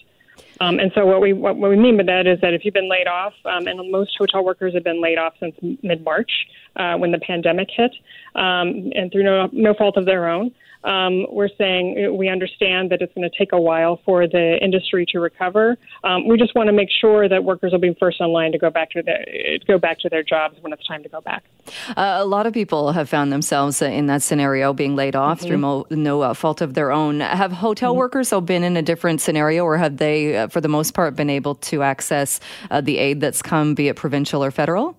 Um, 0.63 0.79
and 0.79 0.91
so 0.95 1.05
what 1.05 1.21
we 1.21 1.33
what, 1.33 1.57
what, 1.57 1.69
we 1.69 1.75
mean 1.75 1.97
by 1.97 2.03
that 2.03 2.27
is 2.27 2.39
that 2.41 2.53
if 2.53 2.63
you've 2.63 2.73
been 2.73 2.89
laid 2.89 3.07
off, 3.07 3.33
um, 3.45 3.67
and 3.67 3.91
most 3.91 4.15
hotel 4.17 4.43
workers 4.43 4.73
have 4.73 4.83
been 4.83 5.01
laid 5.01 5.17
off 5.17 5.33
since 5.39 5.55
mid 5.81 6.03
March 6.03 6.31
uh, 6.75 6.95
when 6.95 7.11
the 7.11 7.19
pandemic 7.19 7.69
hit, 7.75 7.91
um, 8.35 8.91
and 8.95 9.11
through 9.11 9.23
no 9.23 9.49
no 9.51 9.73
fault 9.73 9.97
of 9.97 10.05
their 10.05 10.27
own, 10.27 10.51
um, 10.83 11.25
we're 11.31 11.49
saying 11.57 12.07
uh, 12.07 12.13
we 12.13 12.27
understand 12.27 12.91
that 12.91 13.01
it's 13.01 13.13
going 13.13 13.29
to 13.29 13.37
take 13.37 13.53
a 13.53 13.59
while 13.59 14.01
for 14.05 14.27
the 14.27 14.57
industry 14.61 15.05
to 15.09 15.19
recover. 15.19 15.77
Um, 16.03 16.27
we 16.27 16.37
just 16.37 16.55
want 16.55 16.67
to 16.67 16.73
make 16.73 16.89
sure 16.89 17.29
that 17.29 17.43
workers 17.43 17.71
will 17.71 17.79
be 17.79 17.95
first 17.99 18.19
in 18.19 18.27
line 18.27 18.51
to 18.51 18.57
go 18.57 18.69
back 18.69 18.91
to 18.91 19.01
their 19.01 19.23
go 19.65 19.77
back 19.77 19.99
to 19.99 20.09
their 20.09 20.23
jobs 20.23 20.57
when 20.61 20.73
it's 20.73 20.85
time 20.85 21.03
to 21.03 21.09
go 21.09 21.21
back. 21.21 21.43
Uh, 21.89 22.17
a 22.19 22.25
lot 22.25 22.45
of 22.45 22.53
people 22.53 22.91
have 22.91 23.07
found 23.07 23.31
themselves 23.31 23.81
in 23.81 24.07
that 24.07 24.21
scenario, 24.21 24.73
being 24.73 24.95
laid 24.95 25.15
off 25.15 25.39
mm-hmm. 25.39 25.47
through 25.47 25.57
mo- 25.57 25.85
no 25.89 26.21
uh, 26.21 26.33
fault 26.33 26.61
of 26.61 26.73
their 26.73 26.91
own. 26.91 27.21
Have 27.21 27.51
hotel 27.51 27.91
mm-hmm. 27.91 27.99
workers 27.99 28.29
though 28.29 28.41
been 28.41 28.63
in 28.63 28.75
a 28.75 28.81
different 28.81 29.21
scenario, 29.21 29.63
or 29.63 29.77
have 29.77 29.97
they, 29.97 30.37
uh, 30.37 30.47
for 30.47 30.59
the 30.59 30.67
most 30.67 30.93
part, 30.93 31.15
been 31.15 31.29
able 31.29 31.55
to 31.55 31.81
access 31.83 32.39
uh, 32.71 32.81
the 32.81 32.97
aid 32.97 33.21
that's 33.21 33.41
come, 33.41 33.73
be 33.73 33.87
it 33.87 33.95
provincial 33.95 34.43
or 34.43 34.51
federal? 34.51 34.97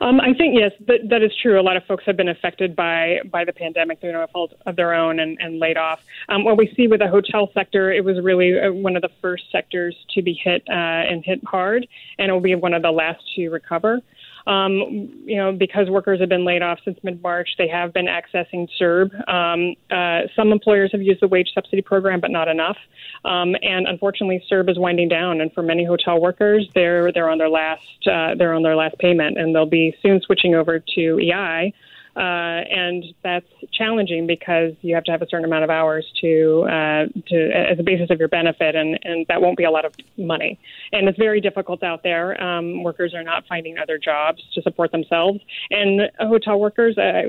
Um, 0.00 0.20
I 0.20 0.34
think 0.34 0.58
yes, 0.58 0.72
that, 0.86 1.08
that 1.08 1.22
is 1.22 1.32
true. 1.40 1.60
A 1.60 1.62
lot 1.62 1.76
of 1.76 1.84
folks 1.84 2.04
have 2.06 2.16
been 2.16 2.28
affected 2.28 2.74
by 2.76 3.20
by 3.30 3.44
the 3.44 3.52
pandemic 3.52 4.00
through 4.00 4.12
no 4.12 4.26
fault 4.32 4.54
of 4.66 4.76
their 4.76 4.94
own 4.94 5.20
and, 5.20 5.38
and 5.40 5.58
laid 5.58 5.76
off. 5.76 6.00
Um, 6.28 6.44
what 6.44 6.56
we 6.56 6.72
see 6.76 6.86
with 6.88 7.00
the 7.00 7.08
hotel 7.08 7.50
sector, 7.54 7.92
it 7.92 8.04
was 8.04 8.20
really 8.22 8.58
uh, 8.58 8.72
one 8.72 8.96
of 8.96 9.02
the 9.02 9.10
first 9.20 9.44
sectors 9.50 9.96
to 10.14 10.22
be 10.22 10.34
hit 10.34 10.62
uh, 10.68 10.72
and 10.72 11.24
hit 11.24 11.40
hard, 11.44 11.86
and 12.18 12.30
it 12.30 12.32
will 12.32 12.40
be 12.40 12.54
one 12.54 12.74
of 12.74 12.82
the 12.82 12.90
last 12.90 13.22
to 13.36 13.48
recover. 13.48 14.00
Um, 14.46 15.22
you 15.24 15.36
know, 15.36 15.52
because 15.52 15.88
workers 15.88 16.20
have 16.20 16.28
been 16.28 16.44
laid 16.44 16.62
off 16.62 16.78
since 16.84 16.98
mid 17.02 17.22
March, 17.22 17.50
they 17.58 17.68
have 17.68 17.92
been 17.92 18.06
accessing 18.06 18.68
CERB. 18.80 19.28
Um, 19.28 19.74
uh, 19.90 20.28
some 20.34 20.52
employers 20.52 20.90
have 20.92 21.02
used 21.02 21.20
the 21.20 21.28
wage 21.28 21.50
subsidy 21.54 21.82
program, 21.82 22.20
but 22.20 22.30
not 22.30 22.48
enough. 22.48 22.76
Um, 23.24 23.54
and 23.62 23.86
unfortunately, 23.86 24.44
CERB 24.50 24.70
is 24.70 24.78
winding 24.78 25.08
down, 25.08 25.40
and 25.40 25.52
for 25.52 25.62
many 25.62 25.84
hotel 25.84 26.20
workers, 26.20 26.68
they're 26.74 27.12
they're 27.12 27.30
on 27.30 27.38
their 27.38 27.48
last 27.48 28.08
uh, 28.10 28.34
they're 28.36 28.54
on 28.54 28.62
their 28.62 28.76
last 28.76 28.98
payment, 28.98 29.38
and 29.38 29.54
they'll 29.54 29.66
be 29.66 29.94
soon 30.02 30.20
switching 30.20 30.54
over 30.54 30.80
to 30.94 31.18
EI. 31.20 31.72
Uh, 32.14 32.60
and 32.68 33.04
that's 33.24 33.46
challenging 33.72 34.26
because 34.26 34.72
you 34.82 34.94
have 34.94 35.02
to 35.04 35.10
have 35.10 35.22
a 35.22 35.26
certain 35.30 35.46
amount 35.46 35.64
of 35.64 35.70
hours 35.70 36.06
to 36.20 36.66
uh, 36.68 37.06
to 37.26 37.50
as 37.54 37.78
a 37.78 37.82
basis 37.82 38.10
of 38.10 38.18
your 38.18 38.28
benefit, 38.28 38.74
and 38.74 38.98
and 39.02 39.24
that 39.28 39.40
won't 39.40 39.56
be 39.56 39.64
a 39.64 39.70
lot 39.70 39.86
of 39.86 39.92
money. 40.18 40.60
And 40.92 41.08
it's 41.08 41.18
very 41.18 41.40
difficult 41.40 41.82
out 41.82 42.02
there. 42.02 42.38
Um, 42.42 42.82
workers 42.82 43.14
are 43.14 43.22
not 43.22 43.44
finding 43.48 43.78
other 43.78 43.98
jobs 43.98 44.42
to 44.54 44.60
support 44.60 44.92
themselves, 44.92 45.40
and 45.70 46.02
hotel 46.18 46.60
workers, 46.60 46.98
uh, 46.98 47.22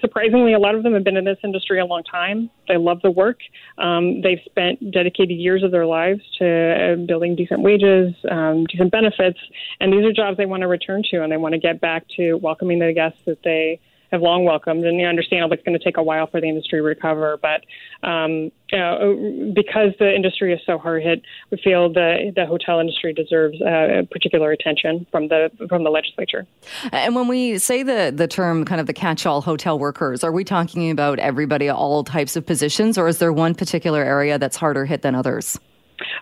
surprisingly, 0.00 0.52
a 0.52 0.58
lot 0.58 0.74
of 0.74 0.82
them 0.82 0.94
have 0.94 1.04
been 1.04 1.16
in 1.16 1.24
this 1.24 1.38
industry 1.44 1.78
a 1.78 1.86
long 1.86 2.02
time. 2.02 2.50
They 2.66 2.76
love 2.76 3.02
the 3.02 3.12
work. 3.12 3.38
Um, 3.78 4.20
they've 4.20 4.40
spent 4.46 4.90
dedicated 4.90 5.38
years 5.38 5.62
of 5.62 5.70
their 5.70 5.86
lives 5.86 6.22
to 6.40 6.46
uh, 6.94 7.06
building 7.06 7.36
decent 7.36 7.62
wages, 7.62 8.14
um, 8.28 8.66
decent 8.66 8.90
benefits, 8.90 9.38
and 9.78 9.92
these 9.92 10.04
are 10.04 10.12
jobs 10.12 10.38
they 10.38 10.46
want 10.46 10.62
to 10.62 10.68
return 10.68 11.04
to, 11.12 11.22
and 11.22 11.30
they 11.30 11.36
want 11.36 11.52
to 11.52 11.60
get 11.60 11.80
back 11.80 12.04
to 12.16 12.34
welcoming 12.34 12.80
the 12.80 12.92
guests 12.92 13.20
that 13.26 13.38
they 13.44 13.78
have 14.12 14.22
long 14.22 14.44
welcomed. 14.44 14.84
And 14.84 14.98
you 14.98 15.06
understand 15.06 15.52
it's 15.52 15.62
going 15.62 15.78
to 15.78 15.84
take 15.84 15.96
a 15.96 16.02
while 16.02 16.26
for 16.26 16.40
the 16.40 16.48
industry 16.48 16.78
to 16.78 16.82
recover, 16.82 17.38
but 17.40 17.64
um, 18.06 18.50
you 18.70 18.78
know, 18.78 19.52
because 19.54 19.92
the 19.98 20.14
industry 20.14 20.52
is 20.52 20.60
so 20.66 20.78
hard 20.78 21.02
hit, 21.02 21.22
we 21.50 21.58
feel 21.58 21.92
the 21.92 22.32
the 22.34 22.46
hotel 22.46 22.80
industry 22.80 23.12
deserves 23.12 23.60
uh, 23.62 24.02
particular 24.10 24.50
attention 24.50 25.06
from 25.10 25.28
the 25.28 25.50
from 25.68 25.84
the 25.84 25.90
legislature. 25.90 26.46
And 26.92 27.14
when 27.14 27.28
we 27.28 27.58
say 27.58 27.82
the 27.82 28.12
the 28.14 28.26
term 28.26 28.64
kind 28.64 28.80
of 28.80 28.86
the 28.86 28.92
catch-all 28.92 29.42
hotel 29.42 29.78
workers, 29.78 30.24
are 30.24 30.32
we 30.32 30.44
talking 30.44 30.90
about 30.90 31.18
everybody, 31.18 31.68
all 31.68 32.04
types 32.04 32.36
of 32.36 32.44
positions, 32.44 32.98
or 32.98 33.08
is 33.08 33.18
there 33.18 33.32
one 33.32 33.54
particular 33.54 34.02
area 34.02 34.38
that's 34.38 34.56
harder 34.56 34.84
hit 34.86 35.02
than 35.02 35.14
others? 35.14 35.58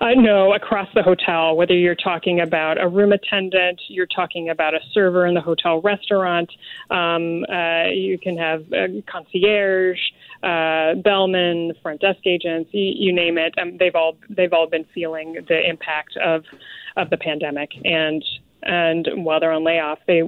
Uh, 0.01 0.11
no, 0.17 0.53
across 0.55 0.89
the 0.95 1.03
hotel, 1.03 1.57
whether 1.57 1.75
you're 1.75 1.95
talking 1.95 2.41
about 2.41 2.81
a 2.81 2.87
room 2.87 3.13
attendant, 3.13 3.81
you're 3.89 4.07
talking 4.07 4.51
about 4.51 4.75
a 4.75 4.81
server 4.93 5.27
in 5.27 5.35
the 5.35 5.41
hotel 5.41 5.81
restaurant, 5.81 6.51
um, 6.91 7.45
uh, 7.49 7.89
you 7.89 8.19
can 8.19 8.37
have 8.37 8.65
a 8.73 9.03
concierge, 9.11 9.99
uh, 10.43 10.95
bellman, 11.03 11.73
front 11.83 12.01
desk 12.01 12.21
agents, 12.27 12.69
you, 12.73 12.93
you 12.97 13.13
name 13.15 13.39
it. 13.39 13.55
Um, 13.59 13.77
they've 13.79 13.95
all 13.95 14.17
they've 14.29 14.53
all 14.53 14.69
been 14.69 14.85
feeling 14.95 15.39
the 15.49 15.69
impact 15.69 16.17
of 16.17 16.45
of 16.97 17.09
the 17.11 17.17
pandemic, 17.17 17.71
and 17.85 18.23
and 18.65 19.09
while 19.25 19.41
they're 19.41 19.53
on 19.53 19.65
layoff, 19.65 19.99
they 20.07 20.23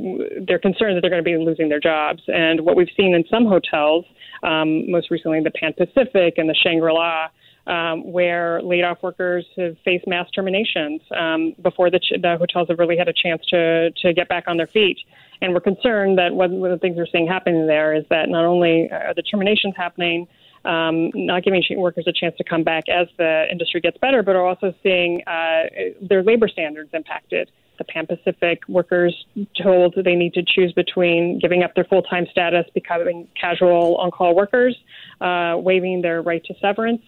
they're 0.46 0.58
concerned 0.58 0.96
that 0.96 1.00
they're 1.02 1.10
going 1.10 1.24
to 1.24 1.30
be 1.30 1.36
losing 1.36 1.68
their 1.68 1.80
jobs. 1.80 2.22
And 2.28 2.62
what 2.62 2.76
we've 2.76 2.88
seen 2.96 3.14
in 3.14 3.24
some 3.30 3.46
hotels, 3.46 4.04
um, 4.42 4.90
most 4.90 5.10
recently 5.10 5.40
the 5.42 5.50
Pan 5.50 5.74
Pacific 5.74 6.34
and 6.38 6.48
the 6.48 6.54
Shangri 6.54 6.92
La 6.92 7.28
um, 7.66 8.12
where 8.12 8.60
laid 8.62 8.84
off 8.84 9.02
workers 9.02 9.44
have 9.56 9.76
faced 9.84 10.06
mass 10.06 10.30
terminations 10.30 11.00
um, 11.16 11.54
before 11.62 11.90
the, 11.90 11.98
ch- 11.98 12.20
the 12.20 12.36
hotels 12.38 12.68
have 12.68 12.78
really 12.78 12.96
had 12.96 13.08
a 13.08 13.12
chance 13.12 13.42
to, 13.48 13.90
to 13.90 14.12
get 14.12 14.28
back 14.28 14.44
on 14.46 14.56
their 14.56 14.66
feet. 14.66 14.98
And 15.40 15.52
we're 15.52 15.60
concerned 15.60 16.18
that 16.18 16.34
one, 16.34 16.52
of 16.54 16.70
the 16.70 16.78
things 16.78 16.96
we're 16.96 17.06
seeing 17.10 17.26
happening 17.26 17.66
there 17.66 17.94
is 17.94 18.04
that 18.10 18.28
not 18.28 18.44
only 18.44 18.88
are 18.90 19.14
the 19.14 19.22
terminations 19.22 19.74
happening, 19.76 20.26
um, 20.64 21.10
not 21.14 21.42
giving 21.42 21.62
workers 21.76 22.04
a 22.06 22.12
chance 22.12 22.34
to 22.38 22.44
come 22.44 22.64
back 22.64 22.84
as 22.88 23.06
the 23.18 23.44
industry 23.50 23.80
gets 23.80 23.98
better, 23.98 24.22
but 24.22 24.36
are 24.36 24.46
also 24.46 24.74
seeing 24.82 25.22
uh, 25.26 25.64
their 26.00 26.22
labor 26.22 26.48
standards 26.48 26.90
impacted. 26.92 27.50
The 27.76 27.84
Pan 27.84 28.06
Pacific 28.06 28.62
workers 28.68 29.26
told 29.60 29.94
they 29.96 30.14
need 30.14 30.32
to 30.34 30.44
choose 30.46 30.72
between 30.72 31.40
giving 31.40 31.64
up 31.64 31.74
their 31.74 31.84
full 31.84 32.02
time 32.02 32.26
status, 32.30 32.64
becoming 32.72 33.28
casual 33.38 33.96
on 33.96 34.12
call 34.12 34.34
workers, 34.34 34.76
uh, 35.20 35.56
waiving 35.56 36.00
their 36.00 36.22
right 36.22 36.42
to 36.44 36.54
severance, 36.60 37.02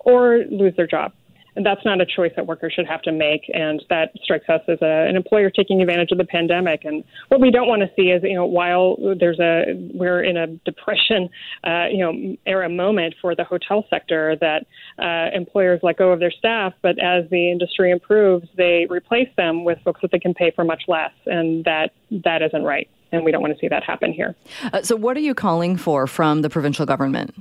or 0.00 0.44
lose 0.50 0.74
their 0.76 0.86
job. 0.86 1.12
And 1.56 1.66
that's 1.66 1.84
not 1.84 2.00
a 2.00 2.06
choice 2.06 2.32
that 2.36 2.46
workers 2.46 2.72
should 2.74 2.86
have 2.86 3.02
to 3.02 3.12
make. 3.12 3.50
And 3.52 3.82
that 3.90 4.12
strikes 4.22 4.48
us 4.48 4.60
as 4.68 4.78
a, 4.82 5.08
an 5.08 5.16
employer 5.16 5.50
taking 5.50 5.80
advantage 5.80 6.12
of 6.12 6.18
the 6.18 6.24
pandemic. 6.24 6.84
And 6.84 7.04
what 7.28 7.40
we 7.40 7.50
don't 7.50 7.68
want 7.68 7.82
to 7.82 7.90
see 7.96 8.10
is, 8.10 8.22
you 8.22 8.34
know, 8.34 8.46
while 8.46 8.96
there's 9.18 9.40
a 9.40 9.64
we're 9.92 10.22
in 10.22 10.36
a 10.36 10.46
depression, 10.46 11.28
uh, 11.64 11.86
you 11.90 11.98
know, 11.98 12.36
era 12.46 12.68
moment 12.68 13.14
for 13.20 13.34
the 13.34 13.44
hotel 13.44 13.84
sector, 13.90 14.36
that 14.40 14.66
uh, 14.98 15.36
employers 15.36 15.80
let 15.82 15.96
go 15.96 16.12
of 16.12 16.20
their 16.20 16.30
staff, 16.30 16.72
but 16.82 16.98
as 16.98 17.28
the 17.30 17.50
industry 17.50 17.90
improves, 17.90 18.48
they 18.56 18.86
replace 18.88 19.28
them 19.36 19.64
with 19.64 19.78
folks 19.84 20.00
that 20.02 20.12
they 20.12 20.18
can 20.18 20.34
pay 20.34 20.50
for 20.52 20.64
much 20.64 20.84
less, 20.88 21.12
and 21.26 21.64
that 21.64 21.90
that 22.24 22.42
isn't 22.42 22.62
right. 22.62 22.88
And 23.12 23.24
we 23.24 23.32
don't 23.32 23.42
want 23.42 23.52
to 23.54 23.58
see 23.58 23.66
that 23.68 23.82
happen 23.82 24.12
here. 24.12 24.36
Uh, 24.72 24.82
so, 24.82 24.94
what 24.94 25.16
are 25.16 25.20
you 25.20 25.34
calling 25.34 25.76
for 25.76 26.06
from 26.06 26.42
the 26.42 26.50
provincial 26.50 26.86
government? 26.86 27.34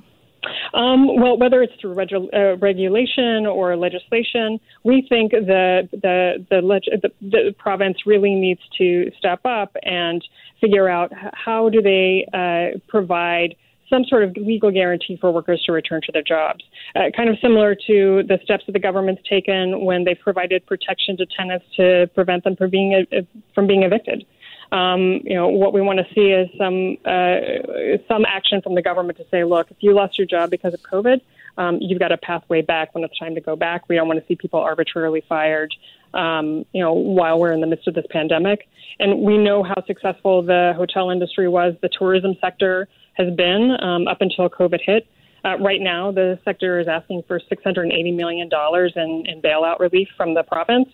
Um, 0.74 1.20
well, 1.20 1.38
whether 1.38 1.62
it's 1.62 1.74
through 1.82 1.96
regu- 1.96 2.34
uh, 2.34 2.58
regulation 2.58 3.46
or 3.46 3.76
legislation, 3.76 4.60
we 4.84 5.06
think 5.08 5.32
the 5.32 5.90
the 5.92 6.46
the, 6.50 6.62
leg- 6.62 6.84
the 7.02 7.10
the, 7.22 7.56
province 7.58 7.98
really 8.06 8.36
needs 8.36 8.62
to 8.78 9.12
step 9.18 9.42
up 9.46 9.76
and 9.84 10.24
figure 10.62 10.88
out 10.90 11.12
how 11.34 11.70
do 11.70 11.82
they 11.82 12.26
uh, 12.34 12.78
provide 12.88 13.56
some 13.90 14.04
sort 14.06 14.24
of 14.24 14.36
legal 14.38 14.72
guarantee 14.72 15.18
for 15.20 15.32
workers 15.32 15.62
to 15.66 15.72
return 15.72 16.00
to 16.06 16.12
their 16.12 16.22
jobs. 16.22 16.64
Uh, 16.96 17.06
kind 17.16 17.30
of 17.30 17.36
similar 17.42 17.76
to 17.76 18.22
the 18.28 18.38
steps 18.44 18.64
that 18.68 18.74
the 18.74 18.80
government's 18.80 19.22
taken 19.28 19.84
when 19.84 20.04
they've 20.04 20.20
provided 20.24 20.66
protection 20.68 21.18
to 21.18 21.26
tenants 21.36 21.66
to 21.76 22.08
prevent 22.14 22.44
them 22.44 22.56
from 22.56 22.70
being 22.70 23.06
uh, 23.12 23.22
from 23.54 23.68
being 23.68 23.84
evicted. 23.84 24.26
Um, 24.72 25.22
you 25.24 25.34
know, 25.34 25.48
what 25.48 25.74
we 25.74 25.82
want 25.82 26.00
to 26.00 26.06
see 26.14 26.30
is 26.30 26.48
some 26.58 26.98
uh, 27.06 27.98
some 28.08 28.26
action 28.26 28.62
from 28.62 28.76
the 28.76 28.82
government 28.82 29.18
to 29.18 29.26
say, 29.32 29.44
look, 29.44 29.72
if 29.72 29.78
you 29.80 29.96
lost 29.96 30.18
your 30.18 30.28
job 30.28 30.52
because 30.52 30.74
of 30.74 30.82
COVID, 30.82 31.22
um, 31.58 31.80
you've 31.82 32.00
got 32.00 32.12
a 32.12 32.18
pathway 32.18 32.62
back 32.62 32.94
when 32.94 33.04
it's 33.04 33.18
time 33.18 33.36
to 33.36 33.42
go 33.42 33.56
back. 33.56 33.90
We 33.90 33.96
don't 33.96 34.08
want 34.08 34.20
to 34.20 34.26
see 34.28 34.36
people 34.36 34.60
arbitrarily 34.60 35.24
fired. 35.28 35.74
Um, 36.14 36.66
you 36.72 36.82
know, 36.82 36.94
while 36.94 37.40
we're 37.40 37.52
in 37.52 37.62
the 37.62 37.68
midst 37.68 37.88
of 37.88 37.96
this 37.96 38.06
pandemic, 38.10 38.68
and 39.00 39.22
we 39.22 39.38
know 39.38 39.64
how 39.64 39.84
successful 39.86 40.42
the 40.44 40.74
hotel 40.76 41.10
industry 41.10 41.48
was, 41.48 41.76
the 41.82 41.90
tourism 41.90 42.36
sector 42.42 42.88
has 43.14 43.34
been 43.36 43.76
um, 43.82 44.08
up 44.08 44.22
until 44.22 44.50
COVID 44.50 44.80
hit. 44.84 45.08
Uh, 45.44 45.58
right 45.60 45.82
now, 45.82 46.12
the 46.12 46.40
sector 46.44 46.80
is 46.80 46.88
asking 46.88 47.24
for 47.28 47.40
$680 47.40 48.16
million 48.16 48.50
in, 48.52 49.26
in 49.26 49.42
bailout 49.42 49.80
relief 49.80 50.10
from 50.18 50.34
the 50.34 50.44
province 50.44 50.90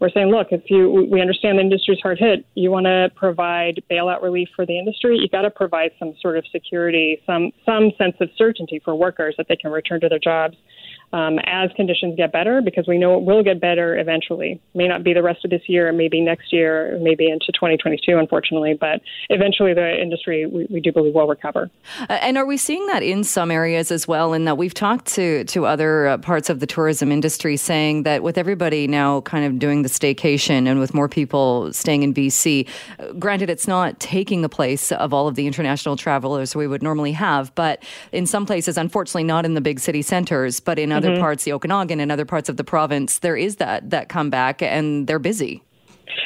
we're 0.00 0.10
saying, 0.10 0.28
look, 0.28 0.48
if 0.50 0.62
you, 0.70 1.06
we 1.10 1.20
understand 1.20 1.58
the 1.58 1.62
industry's 1.62 2.00
hard 2.02 2.18
hit, 2.18 2.46
you 2.54 2.70
want 2.70 2.86
to 2.86 3.10
provide 3.14 3.82
bailout 3.90 4.22
relief 4.22 4.48
for 4.56 4.64
the 4.64 4.78
industry, 4.78 5.18
you 5.18 5.28
got 5.28 5.42
to 5.42 5.50
provide 5.50 5.90
some 5.98 6.14
sort 6.20 6.38
of 6.38 6.44
security, 6.50 7.20
some 7.26 7.52
some 7.66 7.92
sense 7.98 8.16
of 8.20 8.30
certainty 8.36 8.80
for 8.82 8.94
workers 8.94 9.34
that 9.36 9.46
they 9.48 9.56
can 9.56 9.70
return 9.70 10.00
to 10.00 10.08
their 10.08 10.18
jobs 10.18 10.56
um, 11.12 11.38
as 11.44 11.70
conditions 11.74 12.14
get 12.16 12.32
better, 12.32 12.60
because 12.62 12.86
we 12.86 12.98
know 12.98 13.16
it 13.16 13.24
will 13.24 13.42
get 13.42 13.60
better 13.60 13.98
eventually. 13.98 14.60
May 14.74 14.86
not 14.86 15.02
be 15.02 15.12
the 15.12 15.22
rest 15.22 15.44
of 15.44 15.50
this 15.50 15.62
year, 15.66 15.92
maybe 15.92 16.20
next 16.20 16.52
year, 16.52 16.98
maybe 17.00 17.28
into 17.28 17.46
2022, 17.52 18.16
unfortunately, 18.16 18.74
but 18.78 19.00
eventually 19.28 19.74
the 19.74 20.00
industry, 20.00 20.46
we, 20.46 20.66
we 20.70 20.80
do 20.80 20.92
believe, 20.92 21.14
will 21.14 21.26
recover. 21.26 21.70
Uh, 22.08 22.12
and 22.20 22.38
are 22.38 22.46
we 22.46 22.56
seeing 22.56 22.86
that 22.86 23.02
in 23.02 23.24
some 23.24 23.50
areas 23.50 23.90
as 23.90 24.06
well? 24.06 24.32
In 24.32 24.44
that 24.44 24.56
we've 24.56 24.74
talked 24.74 25.06
to, 25.14 25.44
to 25.44 25.66
other 25.66 26.06
uh, 26.06 26.18
parts 26.18 26.48
of 26.48 26.60
the 26.60 26.66
tourism 26.66 27.10
industry 27.10 27.56
saying 27.56 28.04
that 28.04 28.22
with 28.22 28.38
everybody 28.38 28.86
now 28.86 29.20
kind 29.22 29.44
of 29.44 29.58
doing 29.58 29.82
the 29.82 29.88
staycation 29.88 30.68
and 30.68 30.78
with 30.78 30.94
more 30.94 31.08
people 31.08 31.72
staying 31.72 32.04
in 32.04 32.14
BC, 32.14 32.68
granted, 33.18 33.50
it's 33.50 33.66
not 33.66 33.98
taking 33.98 34.42
the 34.42 34.48
place 34.48 34.92
of 34.92 35.12
all 35.12 35.26
of 35.26 35.34
the 35.34 35.46
international 35.46 35.96
travelers 35.96 36.54
we 36.54 36.68
would 36.68 36.82
normally 36.82 37.12
have, 37.12 37.52
but 37.56 37.82
in 38.12 38.26
some 38.26 38.46
places, 38.46 38.78
unfortunately, 38.78 39.24
not 39.24 39.44
in 39.44 39.54
the 39.54 39.60
big 39.60 39.80
city 39.80 40.02
centers, 40.02 40.60
but 40.60 40.78
in 40.78 40.99
other 41.00 41.14
mm-hmm. 41.14 41.20
parts, 41.20 41.44
the 41.44 41.52
Okanagan 41.52 42.00
and 42.00 42.12
other 42.12 42.24
parts 42.24 42.48
of 42.48 42.56
the 42.56 42.64
province, 42.64 43.18
there 43.18 43.36
is 43.36 43.56
that 43.56 43.90
that 43.90 44.08
comeback, 44.08 44.62
and 44.62 45.06
they're 45.06 45.18
busy. 45.18 45.62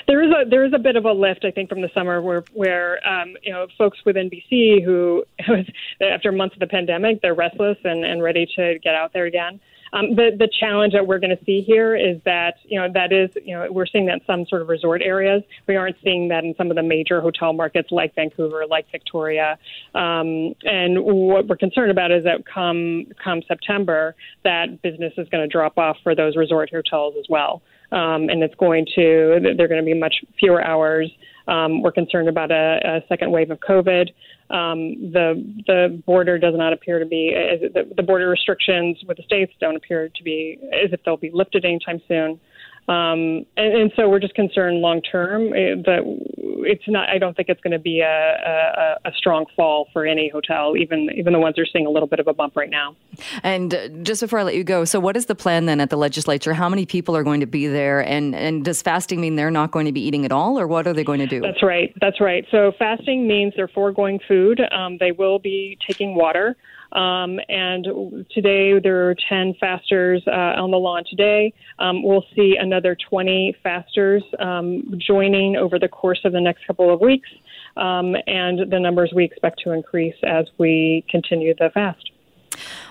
There 0.07 0.23
is 0.23 0.31
a 0.31 0.49
there 0.49 0.65
is 0.65 0.73
a 0.75 0.79
bit 0.79 0.97
of 0.97 1.05
a 1.05 1.13
lift, 1.13 1.45
I 1.45 1.51
think, 1.51 1.69
from 1.69 1.81
the 1.81 1.91
summer 1.95 2.21
where 2.21 2.45
where 2.53 3.07
um, 3.07 3.35
you 3.43 3.53
know 3.53 3.67
folks 3.79 3.99
within 4.05 4.31
BC 4.31 4.85
who 4.85 5.25
after 6.03 6.33
months 6.33 6.55
of 6.55 6.61
the 6.61 6.67
pandemic 6.67 7.21
they're 7.23 7.35
restless 7.35 7.79
and, 7.85 8.05
and 8.05 8.23
ready 8.23 8.47
to 8.57 8.79
get 8.83 8.95
out 8.95 9.13
there 9.13 9.27
again. 9.27 9.61
Um, 9.95 10.17
the 10.17 10.33
the 10.37 10.49
challenge 10.61 10.93
that 10.93 11.07
we're 11.07 11.21
going 11.21 11.37
to 11.37 11.45
see 11.45 11.63
here 11.63 11.95
is 11.95 12.19
that 12.25 12.57
you 12.65 12.79
know 12.81 12.89
that 12.93 13.13
is 13.13 13.31
you 13.45 13.55
know 13.55 13.71
we're 13.71 13.87
seeing 13.87 14.07
that 14.07 14.15
in 14.15 14.25
some 14.27 14.45
sort 14.47 14.61
of 14.61 14.69
resort 14.69 15.01
areas. 15.03 15.43
We 15.69 15.77
aren't 15.77 15.97
seeing 16.03 16.29
that 16.29 16.43
in 16.45 16.55
some 16.59 16.69
of 16.71 16.77
the 16.77 16.83
major 16.83 17.21
hotel 17.21 17.53
markets 17.53 17.89
like 17.93 18.15
Vancouver, 18.17 18.65
like 18.69 18.87
Victoria. 18.91 19.57
Um, 19.95 20.55
and 20.65 21.03
what 21.05 21.47
we're 21.47 21.57
concerned 21.57 21.93
about 21.93 22.11
is 22.11 22.25
that 22.25 22.45
come 22.45 23.07
come 23.23 23.41
September, 23.47 24.17
that 24.43 24.83
business 24.83 25.13
is 25.17 25.29
going 25.29 25.45
to 25.45 25.49
drop 25.49 25.79
off 25.79 25.97
for 26.03 26.15
those 26.15 26.37
resort 26.37 26.71
hotels 26.71 27.15
as 27.19 27.27
well. 27.31 27.63
um, 27.95 28.29
and 28.29 28.43
it's 28.43 28.55
going 28.57 28.87
to 28.97 29.39
they're 29.57 29.69
going 29.69 29.81
to 29.81 29.85
be 29.85 29.95
much 29.95 30.17
fewer 30.39 30.63
hours. 30.65 31.11
Um, 31.47 31.83
we're 31.83 31.93
concerned 31.93 32.29
about 32.29 32.51
a, 32.51 32.81
a 32.85 33.01
second 33.09 33.31
wave 33.31 33.51
of 33.51 33.61
COVID. 33.61 34.09
Um, 34.51 35.13
the 35.13 35.43
the 35.67 36.03
border 36.07 36.39
does 36.39 36.55
not 36.57 36.73
appear 36.73 36.99
to 36.99 37.07
be 37.07 37.33
the, 37.35 37.91
the 37.97 38.03
border 38.03 38.29
restrictions 38.29 38.99
with 39.07 39.17
the 39.17 39.23
states 39.23 39.53
don't 39.61 39.77
appear 39.77 40.09
to 40.09 40.23
be 40.23 40.59
as 40.73 40.93
if 40.93 41.03
they'll 41.05 41.17
be 41.17 41.31
lifted 41.33 41.65
anytime 41.65 42.01
soon. 42.07 42.41
Um, 42.87 43.47
and, 43.57 43.75
and, 43.75 43.93
so 43.97 44.11
we're 44.11 44.21
just 44.21 44.35
concerned 44.35 44.83
long 44.83 45.01
term 45.01 45.55
eh, 45.55 45.75
that 45.87 46.03
it's 46.67 46.83
not. 46.87 47.09
I 47.09 47.17
don't 47.17 47.35
think 47.35 47.49
it's 47.49 47.61
going 47.63 47.73
to 47.73 47.79
be 47.79 48.01
a, 48.01 48.07
a, 48.07 49.09
a, 49.09 49.13
strong 49.17 49.47
fall 49.57 49.89
for 49.95 50.05
any 50.05 50.29
hotel, 50.29 50.77
even 50.77 51.09
even 51.17 51.33
the 51.33 51.39
ones 51.39 51.57
that 51.57 51.63
are 51.63 51.67
seeing 51.73 51.87
a 51.87 51.91
little 51.91 52.07
bit 52.07 52.21
of 52.21 52.29
a 52.29 52.35
bump 52.35 52.57
right 52.57 52.69
now. 52.69 52.95
And 53.43 53.75
uh, 53.75 53.89
just 54.03 54.21
before 54.21 54.39
I 54.39 54.43
let 54.43 54.55
you 54.55 54.65
go, 54.65 54.85
so 54.85 55.01
what 55.01 55.17
is 55.17 55.27
the 55.27 55.35
plan 55.35 55.65
then 55.65 55.81
at 55.81 55.89
the 55.89 55.97
legislature? 55.97 56.53
How 56.53 56.69
many 56.69 56.85
people 56.85 57.17
are 57.17 57.23
going 57.23 57.41
to 57.41 57.47
be 57.47 57.67
there? 57.67 58.01
And 58.01 58.35
and 58.35 58.63
does 58.63 58.83
fasting 58.83 59.19
mean 59.19 59.37
they're 59.37 59.51
not 59.51 59.71
going 59.71 59.87
to 59.87 59.93
be 59.93 60.03
eating 60.03 60.27
at 60.27 60.33
all, 60.33 60.61
or 60.61 60.67
what 60.67 60.87
are 60.87 60.93
they 60.93 61.05
going 61.05 61.21
to 61.21 61.27
do? 61.27 61.41
That's 61.41 61.63
right. 61.63 61.95
That's 62.03 62.21
right. 62.21 62.45
So 62.51 62.73
fasting 62.79 63.27
means 63.27 63.55
they're 63.57 63.67
foregoing 63.67 64.21
food. 64.29 64.61
Um, 64.73 64.99
they 65.01 65.13
will 65.13 65.39
be 65.39 65.79
taking 65.87 66.15
water. 66.15 66.55
Um, 66.95 67.41
and 67.49 68.27
today 68.31 68.79
there 68.79 69.11
are 69.11 69.17
10 69.29 69.55
fasters 69.59 70.23
uh, 70.27 70.61
on 70.61 70.71
the 70.71 70.77
lawn 70.77 71.03
today. 71.09 71.53
Um, 71.79 72.03
we'll 72.03 72.25
see 72.37 72.57
another 72.59 72.97
20 73.09 73.57
fasters 73.63 74.23
um, 74.39 74.95
joining 74.99 75.57
over 75.57 75.79
the 75.79 75.89
course 75.89 76.21
of 76.25 76.33
the 76.33 76.41
next 76.41 76.67
couple 76.67 76.93
of 76.93 77.01
weeks. 77.01 77.29
Um, 77.77 78.15
and 78.29 78.71
the 78.71 78.79
numbers 78.79 79.13
we 79.15 79.25
expect 79.25 79.61
to 79.65 79.73
increase 79.73 80.15
as 80.23 80.47
we 80.59 81.05
continue 81.11 81.55
the 81.59 81.71
fast. 81.75 82.11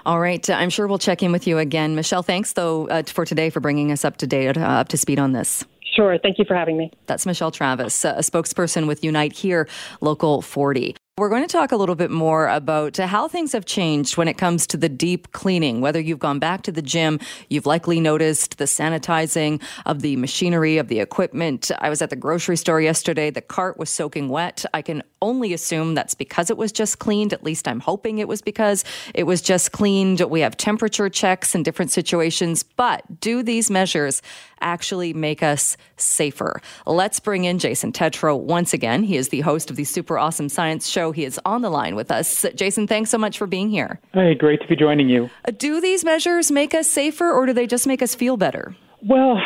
All 0.05 0.19
right. 0.19 0.47
I'm 0.49 0.69
sure 0.69 0.87
we'll 0.87 0.97
check 0.97 1.23
in 1.23 1.31
with 1.31 1.47
you 1.47 1.57
again. 1.57 1.95
Michelle, 1.95 2.23
thanks, 2.23 2.51
though, 2.51 2.87
uh, 2.89 3.03
for 3.03 3.25
today 3.25 3.49
for 3.49 3.61
bringing 3.61 3.93
us 3.93 4.03
up 4.03 4.17
to 4.17 4.27
date, 4.27 4.57
uh, 4.57 4.61
up 4.61 4.89
to 4.89 4.97
speed 4.97 5.19
on 5.19 5.31
this. 5.31 5.63
Sure. 5.95 6.17
Thank 6.17 6.37
you 6.39 6.45
for 6.45 6.55
having 6.55 6.75
me. 6.75 6.91
That's 7.05 7.25
Michelle 7.25 7.51
Travis, 7.51 8.03
a 8.03 8.15
spokesperson 8.15 8.87
with 8.87 9.03
Unite 9.03 9.31
Here, 9.31 9.69
Local 10.01 10.41
40. 10.41 10.97
We're 11.15 11.29
going 11.29 11.43
to 11.43 11.47
talk 11.47 11.71
a 11.71 11.75
little 11.75 11.93
bit 11.93 12.09
more 12.09 12.47
about 12.47 12.97
how 12.97 13.27
things 13.27 13.51
have 13.51 13.65
changed 13.65 14.17
when 14.17 14.27
it 14.27 14.35
comes 14.35 14.65
to 14.65 14.77
the 14.77 14.89
deep 14.89 15.31
cleaning. 15.31 15.79
Whether 15.79 15.99
you've 15.99 16.17
gone 16.17 16.39
back 16.39 16.63
to 16.63 16.71
the 16.71 16.81
gym, 16.81 17.19
you've 17.49 17.67
likely 17.67 17.99
noticed 17.99 18.57
the 18.57 18.63
sanitizing 18.63 19.61
of 19.85 20.01
the 20.01 20.15
machinery, 20.15 20.79
of 20.79 20.87
the 20.87 20.99
equipment. 20.99 21.69
I 21.77 21.91
was 21.91 22.01
at 22.01 22.09
the 22.09 22.15
grocery 22.15 22.57
store 22.57 22.81
yesterday. 22.81 23.29
The 23.29 23.41
cart 23.41 23.77
was 23.77 23.91
soaking 23.91 24.29
wet. 24.29 24.65
I 24.73 24.81
can 24.81 25.03
only 25.21 25.53
assume 25.53 25.93
that's 25.93 26.15
because 26.15 26.49
it 26.49 26.57
was 26.57 26.71
just 26.71 26.97
cleaned. 26.97 27.31
At 27.31 27.43
least 27.43 27.67
I'm 27.67 27.79
hoping 27.79 28.17
it 28.17 28.27
was 28.27 28.41
because 28.41 28.83
it 29.13 29.25
was 29.25 29.39
just 29.39 29.71
cleaned. 29.71 30.19
We 30.19 30.41
have 30.41 30.57
temperature 30.57 31.09
checks 31.09 31.53
in 31.53 31.61
different 31.61 31.91
situations. 31.91 32.63
But 32.63 33.19
do 33.19 33.43
these 33.43 33.69
measures 33.69 34.23
actually 34.61 35.13
make 35.13 35.43
us 35.43 35.77
safer? 35.95 36.59
Let's 36.87 37.19
bring 37.19 37.43
in 37.43 37.59
Jason 37.59 37.91
Tetro 37.91 38.35
once 38.35 38.73
again. 38.73 39.03
He 39.03 39.15
is 39.15 39.29
the 39.29 39.41
host 39.41 39.69
of 39.69 39.75
the 39.75 39.83
Super 39.83 40.17
Awesome 40.17 40.49
Science 40.49 40.89
Show 40.89 41.02
show. 41.03 41.11
He 41.11 41.25
is 41.25 41.39
on 41.45 41.61
the 41.61 41.69
line 41.69 41.95
with 41.95 42.11
us. 42.11 42.45
Jason, 42.55 42.87
thanks 42.87 43.09
so 43.09 43.17
much 43.17 43.37
for 43.37 43.47
being 43.47 43.69
here. 43.69 43.99
Hey, 44.13 44.35
great 44.35 44.61
to 44.61 44.67
be 44.67 44.75
joining 44.75 45.09
you. 45.09 45.29
Uh, 45.47 45.51
do 45.57 45.81
these 45.81 46.03
measures 46.03 46.51
make 46.51 46.73
us 46.73 46.89
safer 46.89 47.31
or 47.31 47.45
do 47.45 47.53
they 47.53 47.67
just 47.67 47.87
make 47.87 48.01
us 48.01 48.15
feel 48.15 48.37
better? 48.37 48.75
Well, 49.07 49.37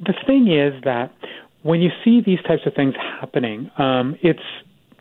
the 0.00 0.14
thing 0.26 0.50
is 0.50 0.82
that 0.84 1.12
when 1.62 1.80
you 1.80 1.90
see 2.04 2.20
these 2.20 2.40
types 2.46 2.62
of 2.66 2.74
things 2.74 2.94
happening, 3.20 3.70
um, 3.76 4.16
it's 4.22 4.40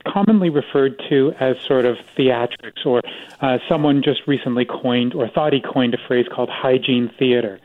commonly 0.05 0.49
referred 0.49 1.01
to 1.09 1.31
as 1.39 1.55
sort 1.65 1.85
of 1.85 1.95
theatrics, 2.17 2.85
or 2.85 3.01
uh, 3.41 3.59
someone 3.69 4.01
just 4.03 4.21
recently 4.27 4.65
coined 4.65 5.13
or 5.13 5.29
thought 5.29 5.53
he 5.53 5.61
coined 5.61 5.93
a 5.93 5.97
phrase 6.07 6.25
called 6.33 6.49
hygiene 6.49 7.09
theater. 7.19 7.59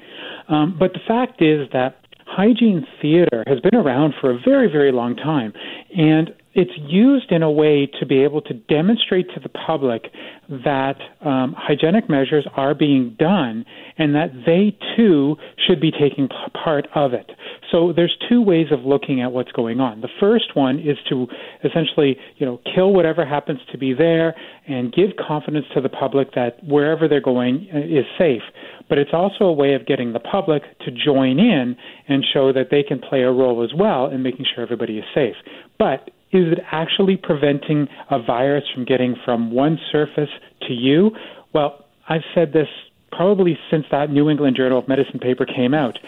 Um, 0.49 0.77
but 0.79 0.93
the 0.93 1.01
fact 1.07 1.43
is 1.43 1.69
that 1.73 1.97
hygiene 2.27 2.87
theater 3.01 3.43
has 3.47 3.59
been 3.61 3.75
around 3.75 4.15
for 4.21 4.31
a 4.31 4.39
very, 4.39 4.71
very 4.71 4.93
long 4.93 5.17
time. 5.17 5.53
And 5.97 6.35
it's 6.57 6.73
used 6.89 7.31
in 7.31 7.43
a 7.43 7.51
way 7.51 7.87
to 8.01 8.07
be 8.07 8.25
able 8.25 8.41
to 8.41 8.55
demonstrate 8.55 9.29
to 9.35 9.41
the 9.41 9.49
public 9.51 10.11
that 10.49 10.97
um, 11.21 11.55
hygienic 11.57 12.09
measures 12.09 12.47
are 12.57 12.75
being 12.75 13.15
done 13.19 13.67
and 13.99 14.15
that 14.15 14.31
they 14.47 14.75
too 14.97 15.37
should 15.67 15.83
be 15.83 15.91
taking 15.91 16.29
part 16.65 16.89
of 16.95 17.13
it. 17.13 17.31
So 17.71 17.93
there's 17.95 18.17
two 18.27 18.41
ways 18.41 18.69
of 18.71 18.87
looking 18.87 19.21
at 19.21 19.33
what's 19.33 19.53
going 19.53 19.81
on. 19.81 20.01
The 20.01 20.09
first 20.19 20.57
one 20.57 20.79
is 20.79 20.97
to 21.11 21.27
essentially, 21.63 22.17
you 22.39 22.47
know, 22.47 22.59
kill 22.75 22.95
whatever 22.95 23.27
happens 23.27 23.61
to 23.73 23.77
be 23.77 23.93
there 23.93 24.35
and 24.67 24.91
give 24.91 25.11
confidence 25.17 25.67
to 25.75 25.83
the 25.83 25.91
public 25.91 26.33
that 26.37 26.65
wherever 26.65 27.07
they're 27.07 27.21
going 27.21 27.69
uh, 27.75 27.81
is 27.81 28.07
safe. 28.17 28.43
But 28.89 28.97
it's 28.97 29.11
also 29.13 29.45
a 29.45 29.53
way 29.53 29.75
of 29.75 29.85
getting 29.85 30.15
the 30.15 30.21
public 30.21 30.63
to 30.87 30.91
join 30.91 31.39
in 31.39 31.77
and 32.09 32.25
show 32.33 32.51
that 32.55 32.69
they 32.71 32.83
can 32.83 32.99
play 32.99 33.23
a 33.23 33.31
role 33.31 33.63
as 33.63 33.75
well 33.77 34.07
in 34.07 34.23
making 34.23 34.47
sure 34.55 34.65
everybody 34.65 34.97
is 34.99 35.05
safe. 35.15 35.35
But 35.79 36.09
is 36.37 36.53
it 36.53 36.59
actually 36.71 37.17
preventing 37.17 37.89
a 38.11 38.23
virus 38.23 38.65
from 38.75 38.85
getting 38.85 39.17
from 39.25 39.51
one 39.51 39.79
surface 39.91 40.29
to 40.67 40.73
you? 40.73 41.11
Well, 41.55 41.85
I've 42.09 42.23
said 42.35 42.53
this 42.53 42.69
probably 43.11 43.59
since 43.71 43.85
that 43.91 44.11
New 44.11 44.29
England 44.29 44.57
Journal 44.57 44.79
of 44.79 44.89
Medicine 44.89 45.19
paper 45.19 45.47
came 45.47 45.73
out. 45.73 45.99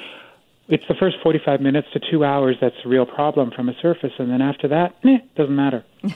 It's 0.68 0.84
the 0.86 0.94
first 0.94 1.16
45 1.22 1.62
minutes 1.62 1.88
to 1.94 2.00
two 2.10 2.24
hours 2.24 2.56
that's 2.60 2.76
a 2.84 2.88
real 2.88 3.06
problem 3.06 3.50
from 3.50 3.70
a 3.70 3.74
surface, 3.80 4.12
and 4.18 4.30
then 4.30 4.42
after 4.42 4.68
that, 4.68 4.94
eh, 5.04 5.18
doesn't 5.36 5.56
matter. 5.56 5.84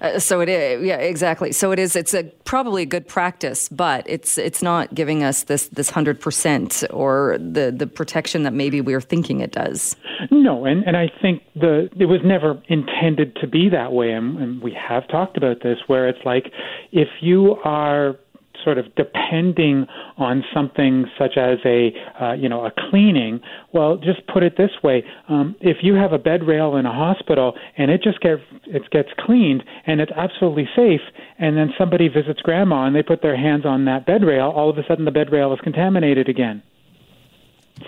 Uh, 0.00 0.18
so 0.18 0.40
it 0.40 0.48
is, 0.48 0.82
yeah, 0.82 0.96
exactly. 0.96 1.52
So 1.52 1.72
it 1.72 1.78
is. 1.78 1.94
It's 1.94 2.14
a, 2.14 2.24
probably 2.44 2.84
a 2.84 2.86
good 2.86 3.06
practice, 3.06 3.68
but 3.68 4.02
it's 4.08 4.38
it's 4.38 4.62
not 4.62 4.94
giving 4.94 5.22
us 5.22 5.42
this 5.42 5.68
this 5.68 5.90
hundred 5.90 6.18
percent 6.18 6.82
or 6.88 7.36
the 7.38 7.70
the 7.70 7.86
protection 7.86 8.44
that 8.44 8.54
maybe 8.54 8.80
we 8.80 8.94
are 8.94 9.00
thinking 9.02 9.40
it 9.40 9.52
does. 9.52 9.96
No, 10.30 10.64
and 10.64 10.84
and 10.84 10.96
I 10.96 11.10
think 11.20 11.42
the 11.54 11.90
it 11.98 12.06
was 12.06 12.20
never 12.24 12.62
intended 12.68 13.36
to 13.42 13.46
be 13.46 13.68
that 13.68 13.92
way, 13.92 14.10
and, 14.12 14.38
and 14.38 14.62
we 14.62 14.72
have 14.72 15.06
talked 15.08 15.36
about 15.36 15.62
this, 15.62 15.76
where 15.86 16.08
it's 16.08 16.24
like 16.24 16.50
if 16.92 17.08
you 17.20 17.56
are 17.62 18.16
sort 18.64 18.78
of 18.78 18.86
depending 18.94 19.86
on 20.16 20.44
something 20.54 21.06
such 21.18 21.36
as 21.36 21.58
a 21.64 21.90
uh, 22.20 22.32
you 22.32 22.48
know 22.48 22.64
a 22.64 22.72
cleaning 22.90 23.40
well 23.72 23.96
just 23.96 24.26
put 24.32 24.42
it 24.42 24.56
this 24.56 24.70
way 24.82 25.04
um, 25.28 25.54
if 25.60 25.78
you 25.82 25.94
have 25.94 26.12
a 26.12 26.18
bed 26.18 26.46
rail 26.46 26.76
in 26.76 26.86
a 26.86 26.92
hospital 26.92 27.54
and 27.76 27.90
it 27.90 28.02
just 28.02 28.20
gets 28.20 28.42
it 28.66 28.82
gets 28.90 29.08
cleaned 29.18 29.62
and 29.86 30.00
it's 30.00 30.12
absolutely 30.16 30.68
safe 30.76 31.00
and 31.38 31.56
then 31.56 31.70
somebody 31.78 32.08
visits 32.08 32.40
grandma 32.42 32.86
and 32.86 32.94
they 32.94 33.02
put 33.02 33.22
their 33.22 33.36
hands 33.36 33.64
on 33.64 33.84
that 33.84 34.06
bed 34.06 34.22
rail 34.24 34.52
all 34.54 34.70
of 34.70 34.78
a 34.78 34.82
sudden 34.88 35.04
the 35.04 35.10
bed 35.10 35.32
rail 35.32 35.52
is 35.52 35.60
contaminated 35.62 36.28
again 36.28 36.62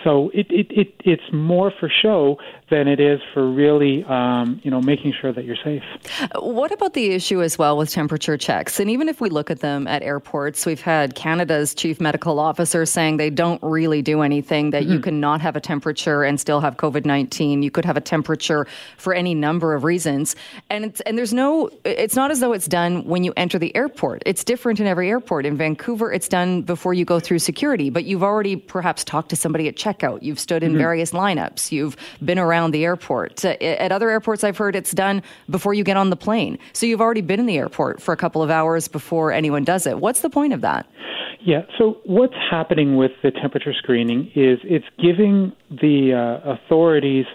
so 0.03 0.29
it, 0.33 0.47
it, 0.49 0.67
it 0.71 0.93
it's 0.99 1.23
more 1.31 1.71
for 1.79 1.89
show 1.89 2.37
than 2.69 2.87
it 2.87 2.99
is 2.99 3.19
for 3.33 3.49
really 3.49 4.03
um, 4.05 4.59
you 4.63 4.71
know 4.71 4.81
making 4.81 5.13
sure 5.19 5.31
that 5.31 5.45
you're 5.45 5.57
safe. 5.63 5.83
What 6.35 6.71
about 6.71 6.93
the 6.93 7.11
issue 7.11 7.41
as 7.41 7.57
well 7.57 7.77
with 7.77 7.89
temperature 7.91 8.37
checks? 8.37 8.79
And 8.79 8.89
even 8.89 9.09
if 9.09 9.21
we 9.21 9.29
look 9.29 9.51
at 9.51 9.59
them 9.59 9.87
at 9.87 10.01
airports, 10.03 10.65
we've 10.65 10.81
had 10.81 11.15
Canada's 11.15 11.73
chief 11.73 12.01
medical 12.01 12.39
officer 12.39 12.85
saying 12.85 13.17
they 13.17 13.29
don't 13.29 13.61
really 13.61 14.01
do 14.01 14.21
anything. 14.21 14.71
That 14.71 14.83
mm-hmm. 14.83 14.93
you 14.93 14.99
cannot 14.99 15.41
have 15.41 15.55
a 15.55 15.61
temperature 15.61 16.23
and 16.23 16.39
still 16.39 16.61
have 16.61 16.77
COVID 16.77 17.05
nineteen. 17.05 17.63
You 17.63 17.71
could 17.71 17.85
have 17.85 17.97
a 17.97 18.01
temperature 18.01 18.67
for 18.97 19.13
any 19.13 19.35
number 19.35 19.73
of 19.73 19.83
reasons, 19.83 20.35
and 20.69 20.85
it's 20.85 21.01
and 21.01 21.17
there's 21.17 21.33
no. 21.33 21.69
It's 21.85 22.15
not 22.15 22.31
as 22.31 22.39
though 22.39 22.53
it's 22.53 22.67
done 22.67 23.03
when 23.05 23.23
you 23.23 23.33
enter 23.37 23.59
the 23.59 23.75
airport. 23.75 24.23
It's 24.25 24.43
different 24.43 24.79
in 24.79 24.87
every 24.87 25.09
airport. 25.09 25.45
In 25.45 25.57
Vancouver, 25.57 26.11
it's 26.11 26.27
done 26.27 26.61
before 26.61 26.93
you 26.93 27.05
go 27.05 27.19
through 27.19 27.39
security, 27.39 27.89
but 27.89 28.05
you've 28.05 28.23
already 28.23 28.55
perhaps 28.55 29.03
talked 29.03 29.29
to 29.29 29.35
somebody 29.35 29.67
at 29.67 29.75
checkout. 29.83 30.21
You've 30.21 30.39
stood 30.39 30.63
in 30.63 30.71
mm-hmm. 30.71 30.79
various 30.79 31.11
lineups. 31.11 31.71
You've 31.71 31.95
been 32.23 32.39
around 32.39 32.71
the 32.71 32.83
airport. 32.83 33.43
Uh, 33.43 33.49
at 33.61 33.91
other 33.91 34.09
airports, 34.09 34.43
I've 34.43 34.57
heard 34.57 34.75
it's 34.75 34.91
done 34.91 35.21
before 35.49 35.73
you 35.73 35.83
get 35.83 35.97
on 35.97 36.09
the 36.09 36.15
plane. 36.15 36.57
So 36.73 36.85
you've 36.85 37.01
already 37.01 37.21
been 37.21 37.39
in 37.39 37.45
the 37.45 37.57
airport 37.57 38.01
for 38.01 38.13
a 38.13 38.17
couple 38.17 38.41
of 38.41 38.49
hours 38.49 38.87
before 38.87 39.31
anyone 39.31 39.63
does 39.63 39.85
it. 39.85 39.99
What's 39.99 40.21
the 40.21 40.29
point 40.29 40.53
of 40.53 40.61
that? 40.61 40.85
Yeah, 41.45 41.63
so 41.77 41.97
what's 42.05 42.35
happening 42.49 42.95
with 42.95 43.11
the 43.21 43.31
temperature 43.31 43.73
screening 43.73 44.31
is 44.33 44.59
it's 44.63 44.85
giving 44.97 45.51
the 45.69 46.13
uh, 46.13 46.53
authorities 46.53 47.25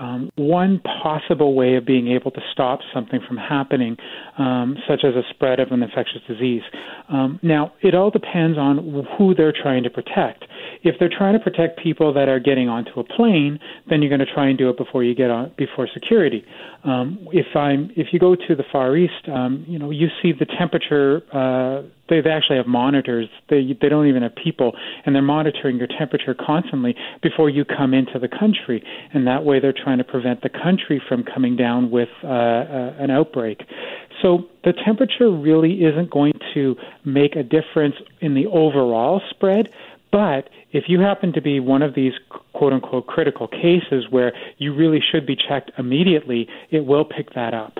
um, 0.00 0.30
one 0.34 0.80
possible 0.80 1.54
way 1.54 1.76
of 1.76 1.86
being 1.86 2.08
able 2.08 2.32
to 2.32 2.40
stop 2.52 2.80
something 2.92 3.20
from 3.26 3.36
happening, 3.36 3.96
um, 4.36 4.76
such 4.88 5.04
as 5.04 5.14
a 5.14 5.22
spread 5.30 5.60
of 5.60 5.70
an 5.70 5.82
infectious 5.82 6.22
disease. 6.26 6.62
Um, 7.08 7.38
now, 7.42 7.72
it 7.82 7.94
all 7.94 8.10
depends 8.10 8.58
on 8.58 9.06
who 9.16 9.34
they're 9.34 9.52
trying 9.52 9.84
to 9.84 9.90
protect. 9.90 10.44
If 10.82 10.96
they're 10.98 11.10
trying 11.16 11.34
to 11.34 11.38
protect 11.38 11.80
people 11.82 12.12
that 12.14 12.28
are 12.28 12.40
getting 12.40 12.68
onto 12.68 12.98
a 12.98 13.04
plane, 13.04 13.58
then 13.88 14.02
you're 14.02 14.08
going 14.08 14.26
to 14.26 14.34
try 14.34 14.48
and 14.48 14.58
do 14.58 14.68
it 14.68 14.76
before 14.76 15.04
you 15.04 15.14
get 15.14 15.30
on 15.30 15.52
before 15.56 15.88
security. 15.92 16.44
Um, 16.84 17.28
if 17.32 17.54
I'm 17.54 17.90
if 17.96 18.08
you 18.12 18.18
go 18.18 18.34
to 18.34 18.54
the 18.54 18.64
Far 18.72 18.96
East, 18.96 19.28
um, 19.28 19.64
you 19.68 19.78
know 19.78 19.90
you 19.90 20.08
see 20.20 20.32
the 20.32 20.46
temperature. 20.46 21.22
Uh, 21.32 21.82
they, 22.08 22.20
they 22.20 22.30
actually 22.30 22.56
have 22.56 22.66
monitors. 22.66 23.28
They 23.48 23.76
they 23.80 23.88
don't 23.88 24.06
even 24.08 24.22
have 24.22 24.34
people, 24.34 24.72
and 25.06 25.14
they're 25.14 25.22
monitoring 25.22 25.76
your 25.76 25.86
temperature 25.86 26.34
constantly 26.34 26.96
before 27.22 27.48
you 27.48 27.64
come 27.64 27.94
into 27.94 28.18
the 28.18 28.28
country, 28.28 28.82
and 29.12 29.26
that 29.26 29.44
way 29.44 29.60
they're 29.60 29.72
trying 29.72 29.98
to 29.98 30.04
prevent 30.04 30.42
the 30.42 30.50
country 30.50 31.00
from 31.08 31.22
coming 31.22 31.56
down 31.56 31.90
with 31.90 32.08
uh, 32.24 32.26
uh, 32.26 32.94
an 32.98 33.10
outbreak. 33.10 33.62
So 34.20 34.46
the 34.64 34.72
temperature 34.72 35.30
really 35.30 35.84
isn't 35.84 36.10
going 36.10 36.34
to 36.54 36.76
make 37.04 37.34
a 37.34 37.42
difference 37.42 37.96
in 38.20 38.34
the 38.34 38.46
overall 38.46 39.20
spread, 39.30 39.68
But 40.12 40.50
if 40.70 40.84
you 40.88 41.00
happen 41.00 41.32
to 41.32 41.40
be 41.40 41.58
one 41.58 41.82
of 41.82 41.94
these 41.94 42.12
quote 42.52 42.74
unquote 42.74 43.06
critical 43.06 43.48
cases 43.48 44.04
where 44.10 44.32
you 44.58 44.74
really 44.74 45.00
should 45.00 45.26
be 45.26 45.34
checked 45.34 45.72
immediately, 45.78 46.48
it 46.70 46.84
will 46.84 47.04
pick 47.04 47.34
that 47.34 47.54
up. 47.54 47.78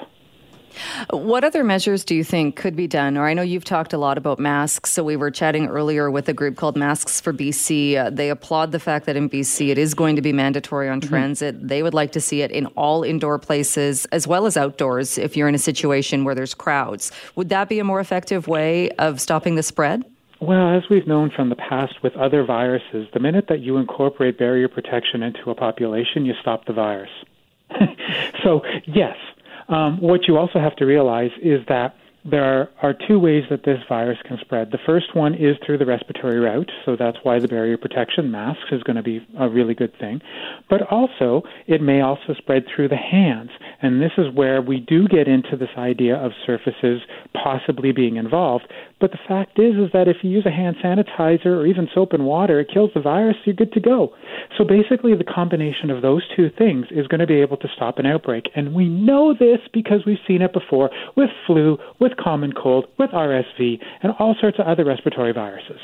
What 1.11 1.45
other 1.45 1.63
measures 1.65 2.03
do 2.03 2.15
you 2.15 2.25
think 2.25 2.57
could 2.57 2.75
be 2.75 2.87
done? 2.87 3.19
Or 3.19 3.27
I 3.27 3.35
know 3.35 3.43
you've 3.43 3.65
talked 3.65 3.93
a 3.93 3.99
lot 3.99 4.17
about 4.17 4.39
masks. 4.39 4.91
So 4.91 5.05
we 5.05 5.17
were 5.17 5.31
chatting 5.31 5.67
earlier 5.69 6.11
with 6.11 6.29
a 6.31 6.33
group 6.33 6.57
called 6.57 6.77
Masks 6.77 7.21
for 7.21 7.33
BC. 7.33 7.97
Uh, 7.97 8.09
they 8.09 8.31
applaud 8.31 8.73
the 8.73 8.81
fact 8.81 9.07
that 9.07 9.17
in 9.17 9.29
BC 9.29 9.69
it 9.69 9.77
is 9.77 9.93
going 9.93 10.17
to 10.17 10.23
be 10.23 10.33
mandatory 10.33 10.89
on 10.89 11.01
mm-hmm. 11.01 11.11
transit. 11.11 11.69
They 11.69 11.83
would 11.83 11.93
like 11.93 12.13
to 12.13 12.21
see 12.21 12.41
it 12.41 12.51
in 12.51 12.67
all 12.69 13.03
indoor 13.03 13.39
places 13.39 14.07
as 14.07 14.27
well 14.27 14.47
as 14.47 14.57
outdoors 14.57 15.19
if 15.19 15.37
you're 15.37 15.49
in 15.49 15.55
a 15.55 15.59
situation 15.59 16.25
where 16.25 16.35
there's 16.35 16.55
crowds. 16.55 17.13
Would 17.37 17.51
that 17.51 17.69
be 17.69 17.79
a 17.79 17.85
more 17.85 18.01
effective 18.01 18.49
way 18.49 18.91
of 18.93 19.21
stopping 19.21 19.57
the 19.57 19.63
spread? 19.63 20.05
Well, 20.43 20.77
as 20.77 20.83
we've 20.91 21.07
known 21.07 21.31
from 21.31 21.51
the 21.51 21.55
past 21.55 22.03
with 22.03 22.17
other 22.17 22.45
viruses, 22.45 23.07
the 23.15 23.21
minute 23.21 23.45
that 23.49 23.61
you 23.61 23.77
incorporate 23.77 24.39
barrier 24.39 24.67
protection 24.67 25.23
into 25.23 25.53
a 25.53 25.55
population, 25.55 26.27
you 26.27 26.35
stop 26.41 26.65
the 26.65 26.73
virus. 26.73 27.11
so, 28.43 28.63
yes, 28.85 29.15
um, 29.69 30.01
what 30.01 30.27
you 30.27 30.39
also 30.39 30.59
have 30.59 30.75
to 30.77 30.85
realize 30.85 31.31
is 31.41 31.61
that 31.69 31.95
there 32.25 32.45
are, 32.45 32.71
are 32.83 32.95
two 33.09 33.19
ways 33.19 33.45
that 33.51 33.65
this 33.65 33.79
virus 33.89 34.19
can 34.25 34.39
spread. 34.41 34.71
The 34.71 34.79
first 34.87 35.15
one 35.15 35.35
is 35.35 35.57
through 35.65 35.79
the 35.79 35.87
respiratory 35.87 36.39
route, 36.39 36.71
so 36.85 36.95
that's 36.97 37.19
why 37.23 37.41
the 37.41 37.49
barrier 37.49 37.77
protection 37.77 38.31
masks 38.31 38.71
is 38.71 38.83
going 38.83 38.97
to 38.97 39.03
be 39.03 39.27
a 39.39 39.49
really 39.49 39.75
good 39.75 39.97
thing. 39.99 40.21
But 40.71 40.83
also, 40.83 41.43
it 41.67 41.83
may 41.83 42.01
also 42.01 42.35
spread 42.39 42.65
through 42.67 42.89
the 42.89 42.97
hands, 42.97 43.51
and 43.81 44.01
this 44.01 44.13
is 44.19 44.33
where 44.33 44.63
we 44.63 44.79
do 44.79 45.09
get 45.09 45.27
into 45.27 45.57
this 45.57 45.71
idea 45.77 46.17
of 46.17 46.33
surfaces 46.47 47.01
possibly 47.33 47.93
being 47.93 48.17
involved. 48.17 48.73
But 49.03 49.11
the 49.11 49.19
fact 49.27 49.59
is, 49.59 49.75
is 49.75 49.91
that 49.93 50.07
if 50.07 50.19
you 50.23 50.31
use 50.31 50.47
a 50.47 50.51
hand 50.53 50.77
sanitizer 50.77 51.47
or 51.47 51.67
even 51.67 51.89
soap 51.93 52.13
and 52.13 52.25
water, 52.25 52.61
it 52.61 52.71
kills 52.73 52.93
the 52.95 53.01
virus. 53.01 53.37
You're 53.45 53.57
good 53.57 53.73
to 53.73 53.81
go. 53.81 54.15
So 54.57 54.63
basically, 54.63 55.17
the 55.17 55.25
combination 55.25 55.91
of 55.91 56.03
those 56.03 56.23
two 56.37 56.51
things 56.57 56.87
is 56.93 57.09
going 57.09 57.19
to 57.19 57.27
be 57.27 57.41
able 57.41 57.57
to 57.57 57.69
stop 57.75 57.99
an 57.99 58.07
outbreak, 58.07 58.49
and 58.55 58.75
we 58.75 58.89
know 58.89 59.35
this 59.35 59.59
because 59.73 60.07
we've 60.07 60.21
seen 60.25 60.41
it 60.41 60.53
before 60.53 60.89
with 61.17 61.31
flu, 61.49 61.79
with 61.99 62.17
common 62.17 62.53
cold, 62.53 62.87
with 62.97 63.11
RSV, 63.11 63.81
and 64.05 64.13
all 64.21 64.37
sorts 64.41 64.61
of 64.61 64.67
other 64.67 64.85
respiratory 64.85 65.33
viruses. 65.33 65.81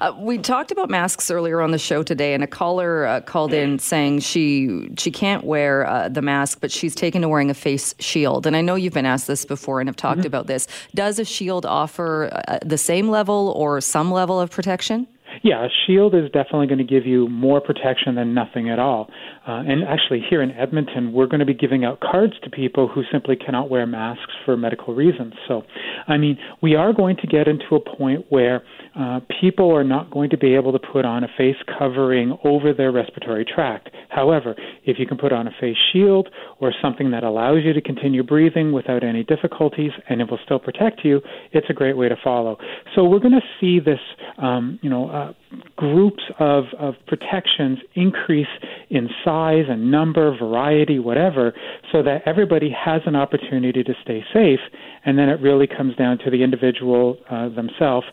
Uh, 0.00 0.14
we 0.18 0.38
talked 0.38 0.70
about 0.70 0.88
masks 0.88 1.30
earlier 1.30 1.60
on 1.60 1.72
the 1.72 1.78
show 1.78 2.02
today, 2.02 2.32
and 2.32 2.42
a 2.42 2.46
caller 2.46 3.04
uh, 3.04 3.20
called 3.20 3.52
in 3.52 3.78
saying 3.78 4.20
she 4.20 4.88
she 4.96 5.10
can't 5.10 5.44
wear 5.44 5.86
uh, 5.86 6.08
the 6.08 6.22
mask, 6.22 6.62
but 6.62 6.72
she's 6.72 6.94
taken 6.94 7.20
to 7.20 7.28
wearing 7.28 7.50
a 7.50 7.54
face 7.54 7.94
shield. 7.98 8.46
And 8.46 8.56
I 8.56 8.62
know 8.62 8.76
you've 8.76 8.94
been 8.94 9.04
asked 9.04 9.26
this 9.26 9.44
before 9.44 9.80
and 9.80 9.90
have 9.90 9.96
talked 9.96 10.20
mm-hmm. 10.20 10.26
about 10.28 10.46
this. 10.46 10.66
Does 10.94 11.18
a 11.18 11.24
shield 11.26 11.66
offer 11.66 12.30
uh, 12.48 12.61
the 12.64 12.78
same 12.78 13.08
level 13.08 13.52
or 13.56 13.80
some 13.80 14.10
level 14.10 14.40
of 14.40 14.50
protection? 14.50 15.06
Yeah, 15.42 15.64
a 15.64 15.68
shield 15.86 16.14
is 16.14 16.30
definitely 16.30 16.66
going 16.66 16.78
to 16.78 16.84
give 16.84 17.06
you 17.06 17.28
more 17.28 17.60
protection 17.60 18.14
than 18.14 18.34
nothing 18.34 18.68
at 18.68 18.78
all. 18.78 19.08
Uh, 19.46 19.62
and 19.66 19.82
actually, 19.82 20.22
here 20.30 20.40
in 20.40 20.52
Edmonton, 20.52 21.12
we're 21.12 21.26
going 21.26 21.40
to 21.40 21.46
be 21.46 21.54
giving 21.54 21.84
out 21.84 21.98
cards 22.00 22.34
to 22.44 22.50
people 22.50 22.86
who 22.86 23.02
simply 23.10 23.34
cannot 23.34 23.68
wear 23.68 23.86
masks 23.86 24.32
for 24.44 24.56
medical 24.56 24.94
reasons. 24.94 25.34
So, 25.48 25.62
I 26.06 26.16
mean, 26.16 26.38
we 26.62 26.76
are 26.76 26.92
going 26.92 27.16
to 27.16 27.26
get 27.26 27.48
into 27.48 27.74
a 27.74 27.80
point 27.80 28.26
where 28.28 28.62
uh, 28.98 29.20
people 29.40 29.74
are 29.74 29.82
not 29.82 30.10
going 30.10 30.30
to 30.30 30.38
be 30.38 30.54
able 30.54 30.70
to 30.72 30.78
put 30.78 31.04
on 31.04 31.24
a 31.24 31.28
face 31.36 31.56
covering 31.78 32.38
over 32.44 32.72
their 32.72 32.92
respiratory 32.92 33.44
tract. 33.44 33.90
However, 34.10 34.54
if 34.84 34.98
you 34.98 35.06
can 35.06 35.18
put 35.18 35.32
on 35.32 35.48
a 35.48 35.50
face 35.60 35.76
shield 35.92 36.28
or 36.60 36.72
something 36.80 37.10
that 37.10 37.24
allows 37.24 37.64
you 37.64 37.72
to 37.72 37.80
continue 37.80 38.22
breathing 38.22 38.72
without 38.72 39.02
any 39.02 39.24
difficulties 39.24 39.90
and 40.08 40.20
it 40.20 40.30
will 40.30 40.38
still 40.44 40.58
protect 40.58 41.04
you, 41.04 41.20
it's 41.52 41.66
a 41.68 41.72
great 41.72 41.96
way 41.96 42.08
to 42.08 42.16
follow. 42.22 42.58
So 42.94 43.04
we're 43.04 43.18
going 43.18 43.32
to 43.32 43.40
see 43.60 43.80
this, 43.80 44.00
um, 44.38 44.78
you 44.82 44.90
know, 44.90 45.08
uh, 45.10 45.32
groups 45.76 46.22
of, 46.38 46.64
of 46.78 46.94
protections 47.06 47.78
increase 47.94 48.46
in 48.90 49.08
size 49.24 49.64
and 49.68 49.90
number, 49.90 50.36
variety, 50.36 50.98
whatever, 50.98 51.52
so 51.90 52.02
that 52.02 52.22
everybody 52.26 52.70
has 52.70 53.02
an 53.06 53.16
opportunity 53.16 53.82
to 53.82 53.94
stay 54.02 54.24
safe. 54.32 54.60
And 55.04 55.18
then 55.18 55.28
it 55.28 55.40
really 55.40 55.66
comes 55.66 55.96
down 55.96 56.18
to 56.18 56.30
the 56.30 56.42
individual 56.42 57.18
uh, 57.30 57.48
themselves 57.48 58.06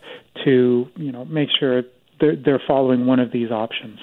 to, 0.44 0.88
you 0.96 1.12
know, 1.12 1.24
make 1.24 1.48
sure 1.58 1.82
they're, 2.20 2.36
they're 2.36 2.62
following 2.66 3.06
one 3.06 3.20
of 3.20 3.32
these 3.32 3.50
options. 3.50 3.98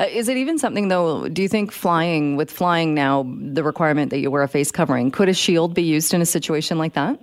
Uh, 0.00 0.04
is 0.04 0.28
it 0.28 0.36
even 0.36 0.58
something 0.58 0.88
though? 0.88 1.28
Do 1.28 1.42
you 1.42 1.48
think 1.48 1.72
flying 1.72 2.36
with 2.36 2.50
flying 2.50 2.94
now 2.94 3.26
the 3.52 3.62
requirement 3.62 4.10
that 4.10 4.18
you 4.18 4.30
wear 4.30 4.42
a 4.42 4.48
face 4.48 4.70
covering 4.70 5.10
could 5.10 5.28
a 5.28 5.34
shield 5.34 5.74
be 5.74 5.82
used 5.82 6.14
in 6.14 6.22
a 6.22 6.26
situation 6.26 6.78
like 6.78 6.94
that? 6.94 7.20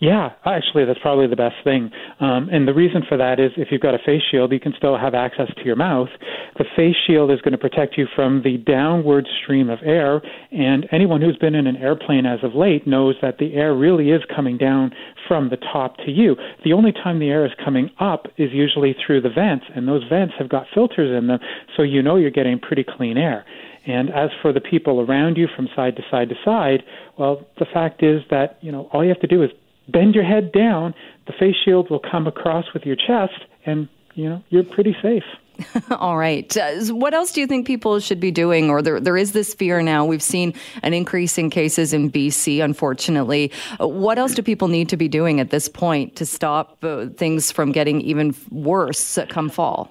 Yeah, 0.00 0.30
actually, 0.46 0.84
that's 0.84 1.00
probably 1.00 1.26
the 1.26 1.34
best 1.34 1.56
thing. 1.64 1.90
Um, 2.20 2.48
and 2.52 2.68
the 2.68 2.74
reason 2.74 3.02
for 3.08 3.16
that 3.16 3.40
is 3.40 3.50
if 3.56 3.68
you've 3.72 3.80
got 3.80 3.96
a 3.96 3.98
face 3.98 4.22
shield, 4.30 4.52
you 4.52 4.60
can 4.60 4.72
still 4.76 4.96
have 4.96 5.12
access 5.12 5.48
to 5.56 5.64
your 5.64 5.74
mouth. 5.74 6.08
The 6.56 6.64
face 6.76 6.94
shield 7.04 7.32
is 7.32 7.40
going 7.40 7.52
to 7.52 7.58
protect 7.58 7.98
you 7.98 8.06
from 8.14 8.42
the 8.44 8.58
downward 8.58 9.26
stream 9.42 9.68
of 9.68 9.80
air. 9.84 10.22
And 10.52 10.86
anyone 10.92 11.20
who's 11.20 11.36
been 11.36 11.56
in 11.56 11.66
an 11.66 11.76
airplane 11.76 12.26
as 12.26 12.38
of 12.44 12.54
late 12.54 12.86
knows 12.86 13.16
that 13.22 13.38
the 13.38 13.54
air 13.54 13.74
really 13.74 14.10
is 14.10 14.22
coming 14.34 14.56
down 14.56 14.92
from 15.26 15.50
the 15.50 15.56
top 15.56 15.96
to 15.98 16.12
you. 16.12 16.36
The 16.64 16.72
only 16.72 16.92
time 16.92 17.18
the 17.18 17.30
air 17.30 17.44
is 17.44 17.52
coming 17.64 17.90
up 17.98 18.26
is 18.36 18.50
usually 18.52 18.94
through 19.04 19.22
the 19.22 19.30
vents, 19.30 19.66
and 19.74 19.88
those 19.88 20.04
vents 20.08 20.34
have 20.38 20.48
got 20.48 20.66
filters 20.72 21.16
in 21.16 21.26
them, 21.26 21.40
so 21.76 21.82
you 21.82 22.02
know 22.02 22.16
you're 22.16 22.30
getting 22.30 22.60
pretty 22.60 22.84
clean 22.84 23.18
air. 23.18 23.44
And 23.86 24.10
as 24.10 24.30
for 24.42 24.52
the 24.52 24.60
people 24.60 25.00
around 25.00 25.36
you 25.36 25.48
from 25.56 25.68
side 25.74 25.96
to 25.96 26.02
side 26.10 26.28
to 26.28 26.34
side, 26.44 26.82
well, 27.18 27.46
the 27.58 27.66
fact 27.72 28.02
is 28.02 28.20
that, 28.30 28.58
you 28.60 28.70
know, 28.70 28.88
all 28.92 29.02
you 29.02 29.08
have 29.08 29.20
to 29.20 29.26
do 29.26 29.42
is 29.42 29.50
bend 29.88 30.14
your 30.14 30.24
head 30.24 30.52
down, 30.52 30.94
the 31.26 31.32
face 31.38 31.56
shield 31.64 31.90
will 31.90 32.00
come 32.00 32.26
across 32.26 32.64
with 32.72 32.84
your 32.84 32.96
chest, 32.96 33.44
and 33.66 33.88
you 34.14 34.28
know 34.28 34.42
you're 34.50 34.64
pretty 34.64 34.96
safe. 35.02 35.24
All 35.90 36.16
right. 36.16 36.56
Uh, 36.56 36.94
what 36.94 37.14
else 37.14 37.32
do 37.32 37.40
you 37.40 37.46
think 37.46 37.66
people 37.66 37.98
should 38.00 38.20
be 38.20 38.30
doing? 38.30 38.70
Or 38.70 38.80
there, 38.80 39.00
there 39.00 39.16
is 39.16 39.32
this 39.32 39.54
fear 39.54 39.82
now. 39.82 40.04
We've 40.04 40.22
seen 40.22 40.54
an 40.82 40.94
increase 40.94 41.36
in 41.36 41.50
cases 41.50 41.92
in 41.92 42.10
BC, 42.10 42.62
unfortunately. 42.62 43.50
Uh, 43.80 43.88
what 43.88 44.18
else 44.18 44.34
do 44.34 44.42
people 44.42 44.68
need 44.68 44.88
to 44.90 44.96
be 44.96 45.08
doing 45.08 45.40
at 45.40 45.50
this 45.50 45.68
point 45.68 46.16
to 46.16 46.26
stop 46.26 46.82
uh, 46.84 47.06
things 47.16 47.50
from 47.50 47.72
getting 47.72 48.00
even 48.02 48.34
worse 48.50 49.18
come 49.28 49.50
fall? 49.50 49.90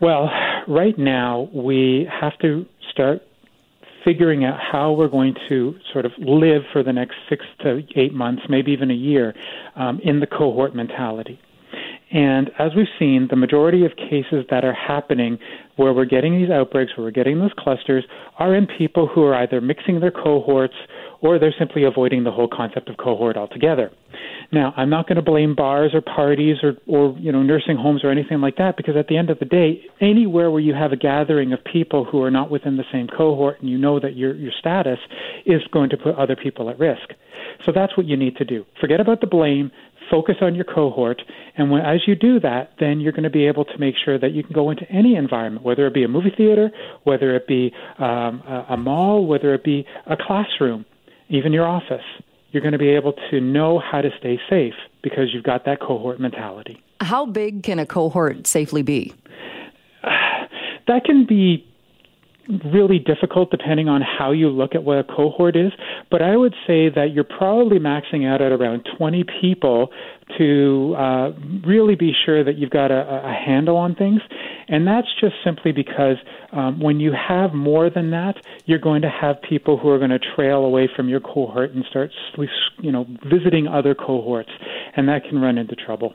Well, 0.00 0.30
right 0.66 0.96
now, 0.96 1.50
we 1.52 2.08
have 2.20 2.38
to 2.38 2.64
start 2.90 3.22
figuring 4.04 4.44
out 4.44 4.58
how 4.60 4.92
we're 4.92 5.08
going 5.08 5.34
to 5.48 5.74
sort 5.92 6.04
of 6.04 6.12
live 6.18 6.62
for 6.72 6.82
the 6.82 6.92
next 6.92 7.16
six 7.28 7.44
to 7.60 7.82
eight 7.96 8.12
months, 8.12 8.42
maybe 8.48 8.72
even 8.72 8.90
a 8.90 8.94
year, 8.94 9.34
um, 9.76 10.00
in 10.02 10.20
the 10.20 10.26
cohort 10.26 10.74
mentality. 10.74 11.38
And 12.12 12.50
as 12.58 12.72
we've 12.74 12.88
seen, 12.98 13.28
the 13.30 13.36
majority 13.36 13.84
of 13.84 13.94
cases 13.94 14.44
that 14.50 14.64
are 14.64 14.74
happening 14.74 15.38
where 15.76 15.92
we're 15.92 16.06
getting 16.06 16.40
these 16.40 16.50
outbreaks, 16.50 16.96
where 16.96 17.04
we're 17.04 17.12
getting 17.12 17.38
those 17.38 17.52
clusters, 17.56 18.04
are 18.38 18.54
in 18.54 18.66
people 18.66 19.06
who 19.06 19.22
are 19.22 19.34
either 19.34 19.60
mixing 19.60 20.00
their 20.00 20.10
cohorts 20.10 20.74
or 21.20 21.38
they're 21.38 21.54
simply 21.56 21.84
avoiding 21.84 22.24
the 22.24 22.32
whole 22.32 22.48
concept 22.48 22.88
of 22.88 22.96
cohort 22.96 23.36
altogether. 23.36 23.90
Now, 24.52 24.74
I'm 24.76 24.90
not 24.90 25.06
going 25.06 25.16
to 25.16 25.22
blame 25.22 25.54
bars 25.54 25.92
or 25.94 26.00
parties 26.00 26.56
or, 26.62 26.72
or 26.86 27.16
you 27.18 27.30
know 27.30 27.42
nursing 27.42 27.76
homes 27.76 28.02
or 28.02 28.10
anything 28.10 28.40
like 28.40 28.56
that 28.56 28.76
because 28.76 28.96
at 28.96 29.06
the 29.06 29.16
end 29.16 29.30
of 29.30 29.38
the 29.38 29.44
day, 29.44 29.82
anywhere 30.00 30.50
where 30.50 30.60
you 30.60 30.74
have 30.74 30.90
a 30.90 30.96
gathering 30.96 31.52
of 31.52 31.60
people 31.62 32.04
who 32.04 32.20
are 32.22 32.30
not 32.30 32.50
within 32.50 32.76
the 32.76 32.84
same 32.92 33.06
cohort 33.06 33.60
and 33.60 33.70
you 33.70 33.78
know 33.78 34.00
that 34.00 34.16
your 34.16 34.34
your 34.34 34.52
status 34.58 34.98
is 35.46 35.62
going 35.72 35.90
to 35.90 35.96
put 35.96 36.16
other 36.16 36.34
people 36.34 36.68
at 36.68 36.78
risk. 36.80 37.10
So 37.64 37.72
that's 37.72 37.96
what 37.96 38.06
you 38.06 38.16
need 38.16 38.36
to 38.36 38.44
do. 38.44 38.64
Forget 38.80 39.00
about 39.00 39.20
the 39.20 39.28
blame. 39.28 39.70
Focus 40.10 40.36
on 40.40 40.56
your 40.56 40.64
cohort, 40.64 41.22
and 41.56 41.70
when, 41.70 41.82
as 41.82 42.00
you 42.04 42.16
do 42.16 42.40
that, 42.40 42.72
then 42.80 42.98
you're 42.98 43.12
going 43.12 43.22
to 43.22 43.30
be 43.30 43.46
able 43.46 43.64
to 43.64 43.78
make 43.78 43.94
sure 44.04 44.18
that 44.18 44.32
you 44.32 44.42
can 44.42 44.52
go 44.52 44.70
into 44.70 44.82
any 44.90 45.14
environment, 45.14 45.64
whether 45.64 45.86
it 45.86 45.94
be 45.94 46.02
a 46.02 46.08
movie 46.08 46.32
theater, 46.36 46.72
whether 47.04 47.36
it 47.36 47.46
be 47.46 47.72
um, 47.98 48.42
a, 48.44 48.66
a 48.70 48.76
mall, 48.76 49.24
whether 49.24 49.54
it 49.54 49.62
be 49.62 49.86
a 50.06 50.16
classroom, 50.16 50.84
even 51.28 51.52
your 51.52 51.64
office 51.68 52.02
you're 52.52 52.62
going 52.62 52.72
to 52.72 52.78
be 52.78 52.90
able 52.90 53.14
to 53.30 53.40
know 53.40 53.78
how 53.78 54.00
to 54.00 54.10
stay 54.18 54.38
safe 54.48 54.74
because 55.02 55.32
you've 55.32 55.44
got 55.44 55.64
that 55.64 55.80
cohort 55.80 56.20
mentality. 56.20 56.82
How 57.00 57.26
big 57.26 57.62
can 57.62 57.78
a 57.78 57.86
cohort 57.86 58.46
safely 58.46 58.82
be? 58.82 59.14
That 60.86 61.04
can 61.04 61.24
be 61.24 61.64
really 62.64 62.98
difficult 62.98 63.50
depending 63.52 63.88
on 63.88 64.02
how 64.02 64.32
you 64.32 64.48
look 64.48 64.74
at 64.74 64.82
what 64.82 64.98
a 64.98 65.04
cohort 65.04 65.54
is. 65.54 65.72
But 66.10 66.22
I 66.22 66.36
would 66.36 66.54
say 66.66 66.88
that 66.88 67.12
you're 67.12 67.22
probably 67.22 67.78
maxing 67.78 68.26
out 68.26 68.42
at 68.42 68.50
around 68.50 68.88
20 68.98 69.24
people 69.40 69.90
to 70.38 70.94
uh, 70.96 71.30
really 71.66 71.94
be 71.94 72.12
sure 72.24 72.44
that 72.44 72.56
you've 72.56 72.70
got 72.70 72.90
a, 72.90 73.22
a 73.24 73.32
handle 73.32 73.76
on 73.76 73.94
things. 73.94 74.20
And 74.68 74.86
that's 74.86 75.08
just 75.20 75.34
simply 75.44 75.72
because 75.72 76.16
um, 76.52 76.80
when 76.80 77.00
you 77.00 77.12
have 77.12 77.54
more 77.54 77.90
than 77.90 78.10
that, 78.10 78.36
you're 78.66 78.78
going 78.78 79.02
to 79.02 79.10
have 79.10 79.36
people 79.42 79.76
who 79.76 79.88
are 79.88 79.98
going 79.98 80.10
to 80.10 80.18
trail 80.36 80.64
away 80.64 80.88
from 80.94 81.08
your 81.08 81.20
cohort 81.20 81.72
and 81.72 81.84
start, 81.90 82.10
you 82.80 82.92
know, 82.92 83.06
visiting 83.24 83.66
other 83.66 83.94
cohorts, 83.94 84.50
and 84.96 85.08
that 85.08 85.24
can 85.24 85.40
run 85.40 85.58
into 85.58 85.74
trouble. 85.74 86.14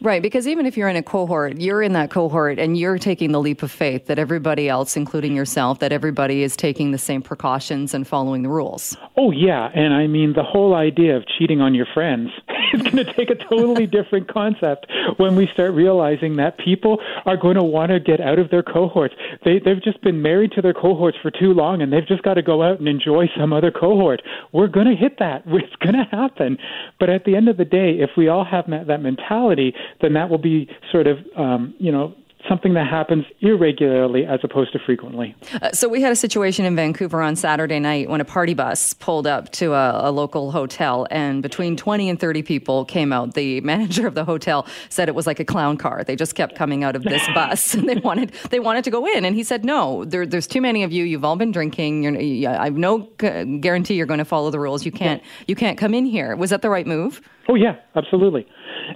Right, 0.00 0.22
because 0.22 0.46
even 0.46 0.66
if 0.66 0.76
you're 0.76 0.88
in 0.88 0.96
a 0.96 1.02
cohort, 1.02 1.60
you're 1.60 1.82
in 1.82 1.92
that 1.92 2.10
cohort 2.10 2.58
and 2.58 2.76
you're 2.76 2.98
taking 2.98 3.32
the 3.32 3.40
leap 3.40 3.62
of 3.62 3.70
faith 3.70 4.06
that 4.06 4.18
everybody 4.18 4.68
else, 4.68 4.96
including 4.96 5.34
yourself, 5.34 5.80
that 5.80 5.92
everybody 5.92 6.42
is 6.42 6.56
taking 6.56 6.92
the 6.92 6.98
same 6.98 7.22
precautions 7.22 7.92
and 7.92 8.06
following 8.06 8.42
the 8.42 8.48
rules. 8.48 8.96
Oh 9.16 9.30
yeah, 9.30 9.70
and 9.74 9.94
I 9.94 10.06
mean 10.06 10.32
the 10.34 10.42
whole 10.42 10.74
idea 10.74 11.16
of 11.16 11.24
cheating 11.38 11.60
on 11.60 11.74
your 11.74 11.86
friends. 11.92 12.30
it's 12.72 12.82
going 12.82 13.04
to 13.04 13.12
take 13.12 13.30
a 13.30 13.34
totally 13.56 13.86
different 13.86 14.32
concept 14.32 14.86
when 15.16 15.36
we 15.36 15.48
start 15.52 15.72
realizing 15.72 16.36
that 16.36 16.58
people 16.58 16.98
are 17.24 17.36
going 17.36 17.56
to 17.56 17.62
want 17.62 17.90
to 17.90 18.00
get 18.00 18.20
out 18.20 18.38
of 18.38 18.50
their 18.50 18.62
cohorts. 18.62 19.14
They, 19.44 19.58
they've 19.58 19.82
just 19.82 20.00
been 20.02 20.22
married 20.22 20.52
to 20.52 20.62
their 20.62 20.74
cohorts 20.74 21.18
for 21.22 21.30
too 21.30 21.52
long 21.52 21.82
and 21.82 21.92
they've 21.92 22.06
just 22.06 22.22
got 22.22 22.34
to 22.34 22.42
go 22.42 22.62
out 22.62 22.78
and 22.78 22.88
enjoy 22.88 23.26
some 23.38 23.52
other 23.52 23.70
cohort. 23.70 24.22
We're 24.52 24.68
going 24.68 24.86
to 24.86 24.96
hit 24.96 25.18
that. 25.18 25.44
It's 25.66 25.74
going 25.76 25.94
to 25.94 26.16
happen. 26.16 26.58
But 27.00 27.10
at 27.10 27.24
the 27.24 27.34
end 27.34 27.48
of 27.48 27.56
the 27.56 27.64
day, 27.64 27.98
if 27.98 28.10
we 28.16 28.28
all 28.28 28.44
have 28.44 28.66
that 28.68 29.02
mentality, 29.02 29.74
then 30.00 30.12
that 30.12 30.28
will 30.28 30.38
be 30.38 30.68
sort 30.92 31.06
of, 31.08 31.18
um, 31.36 31.74
you 31.78 31.90
know, 31.90 32.14
something 32.48 32.74
that 32.74 32.88
happens 32.88 33.24
irregularly 33.40 34.24
as 34.24 34.40
opposed 34.42 34.72
to 34.72 34.78
frequently. 34.84 35.34
Uh, 35.60 35.70
so 35.72 35.88
we 35.88 36.00
had 36.00 36.12
a 36.12 36.16
situation 36.16 36.64
in 36.64 36.76
Vancouver 36.76 37.22
on 37.22 37.36
Saturday 37.36 37.78
night 37.78 38.08
when 38.08 38.20
a 38.20 38.24
party 38.24 38.54
bus 38.54 38.92
pulled 38.94 39.26
up 39.26 39.50
to 39.52 39.72
a, 39.72 40.08
a, 40.08 40.10
local 40.10 40.50
hotel, 40.50 41.06
and 41.10 41.42
between 41.42 41.76
20 41.76 42.08
and 42.08 42.18
30 42.18 42.42
people 42.42 42.84
came 42.84 43.12
out. 43.12 43.34
The 43.34 43.60
manager 43.72 44.06
of 44.06 44.14
the 44.14 44.24
hotel 44.24 44.66
said 44.88 45.08
it 45.08 45.14
was 45.14 45.26
like 45.26 45.40
a 45.40 45.44
clown 45.44 45.76
car. 45.76 46.04
They 46.04 46.16
just 46.16 46.34
kept 46.34 46.54
coming 46.54 46.84
out 46.84 46.96
of 46.96 47.02
this 47.02 47.26
bus, 47.34 47.74
and 47.74 47.88
they 47.88 47.96
wanted 47.96 48.32
they 48.50 48.60
wanted 48.60 48.84
to 48.84 48.90
go 48.90 49.06
in. 49.06 49.24
And 49.24 49.34
he 49.34 49.42
said, 49.42 49.64
"No, 49.64 50.04
there, 50.04 50.26
there's 50.26 50.46
too 50.46 50.60
many 50.60 50.82
of 50.82 50.92
you. 50.92 51.04
You've 51.04 51.24
all 51.24 51.36
been 51.36 51.52
drinking. 51.52 52.02
You're, 52.02 52.50
I 52.50 52.64
have 52.64 52.76
no 52.76 52.98
guarantee 53.18 53.94
you're 53.94 54.06
going 54.06 54.18
to 54.18 54.24
follow 54.24 54.50
the 54.50 54.60
rules. 54.60 54.84
You 54.84 54.92
can't 54.92 55.22
you 55.46 55.54
can't 55.54 55.78
come 55.78 55.94
in 55.94 56.06
here." 56.06 56.36
Was 56.36 56.50
that 56.50 56.62
the 56.62 56.70
right 56.70 56.86
move? 56.86 57.20
Oh 57.48 57.54
yeah, 57.54 57.76
absolutely. 57.94 58.46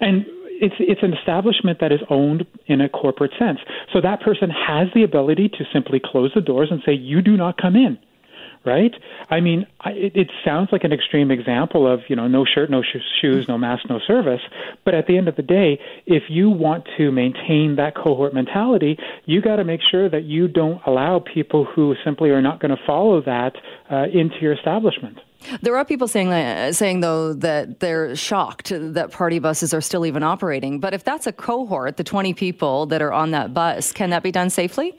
And 0.00 0.26
it's 0.60 0.74
it's 0.78 1.02
an 1.02 1.14
establishment 1.14 1.78
that 1.80 1.92
is 1.92 2.00
owned 2.10 2.46
in 2.66 2.80
a 2.80 2.88
corporate 2.88 3.32
sense. 3.38 3.58
So 3.92 4.00
that 4.00 4.20
person 4.20 4.50
has 4.50 4.88
the 4.94 5.02
ability 5.02 5.48
to 5.48 5.64
simply 5.72 6.00
close 6.04 6.30
the 6.34 6.40
doors 6.40 6.68
and 6.70 6.80
say, 6.84 6.92
"You 6.92 7.22
do 7.22 7.36
not 7.36 7.56
come 7.56 7.76
in." 7.76 7.98
Right? 8.62 8.92
I 9.30 9.40
mean, 9.40 9.66
I, 9.80 9.92
it, 9.92 10.12
it 10.14 10.30
sounds 10.44 10.68
like 10.70 10.84
an 10.84 10.92
extreme 10.92 11.30
example 11.30 11.90
of 11.90 12.00
you 12.08 12.16
know 12.16 12.28
no 12.28 12.44
shirt, 12.44 12.70
no 12.70 12.82
sh- 12.82 13.00
shoes, 13.22 13.46
no 13.48 13.56
mask, 13.56 13.84
no 13.88 13.98
service. 14.06 14.42
But 14.84 14.94
at 14.94 15.06
the 15.06 15.16
end 15.16 15.28
of 15.28 15.36
the 15.36 15.42
day, 15.42 15.80
if 16.04 16.24
you 16.28 16.50
want 16.50 16.86
to 16.98 17.10
maintain 17.10 17.76
that 17.76 17.94
cohort 17.96 18.34
mentality, 18.34 18.98
you 19.24 19.40
got 19.40 19.56
to 19.56 19.64
make 19.64 19.80
sure 19.90 20.10
that 20.10 20.24
you 20.24 20.46
don't 20.46 20.82
allow 20.86 21.20
people 21.20 21.64
who 21.64 21.94
simply 22.04 22.28
are 22.30 22.42
not 22.42 22.60
going 22.60 22.70
to 22.70 22.82
follow 22.86 23.22
that 23.22 23.52
uh, 23.90 24.04
into 24.12 24.36
your 24.42 24.52
establishment. 24.52 25.16
There 25.62 25.76
are 25.76 25.84
people 25.84 26.08
saying 26.08 26.72
saying 26.72 27.00
though 27.00 27.32
that 27.34 27.80
they're 27.80 28.14
shocked 28.14 28.72
that 28.74 29.10
party 29.10 29.38
buses 29.38 29.72
are 29.74 29.80
still 29.80 30.06
even 30.06 30.22
operating. 30.22 30.80
But 30.80 30.94
if 30.94 31.04
that's 31.04 31.26
a 31.26 31.32
cohort, 31.32 31.96
the 31.96 32.04
20 32.04 32.34
people 32.34 32.86
that 32.86 33.02
are 33.02 33.12
on 33.12 33.30
that 33.32 33.54
bus, 33.54 33.92
can 33.92 34.10
that 34.10 34.22
be 34.22 34.30
done 34.30 34.50
safely? 34.50 34.94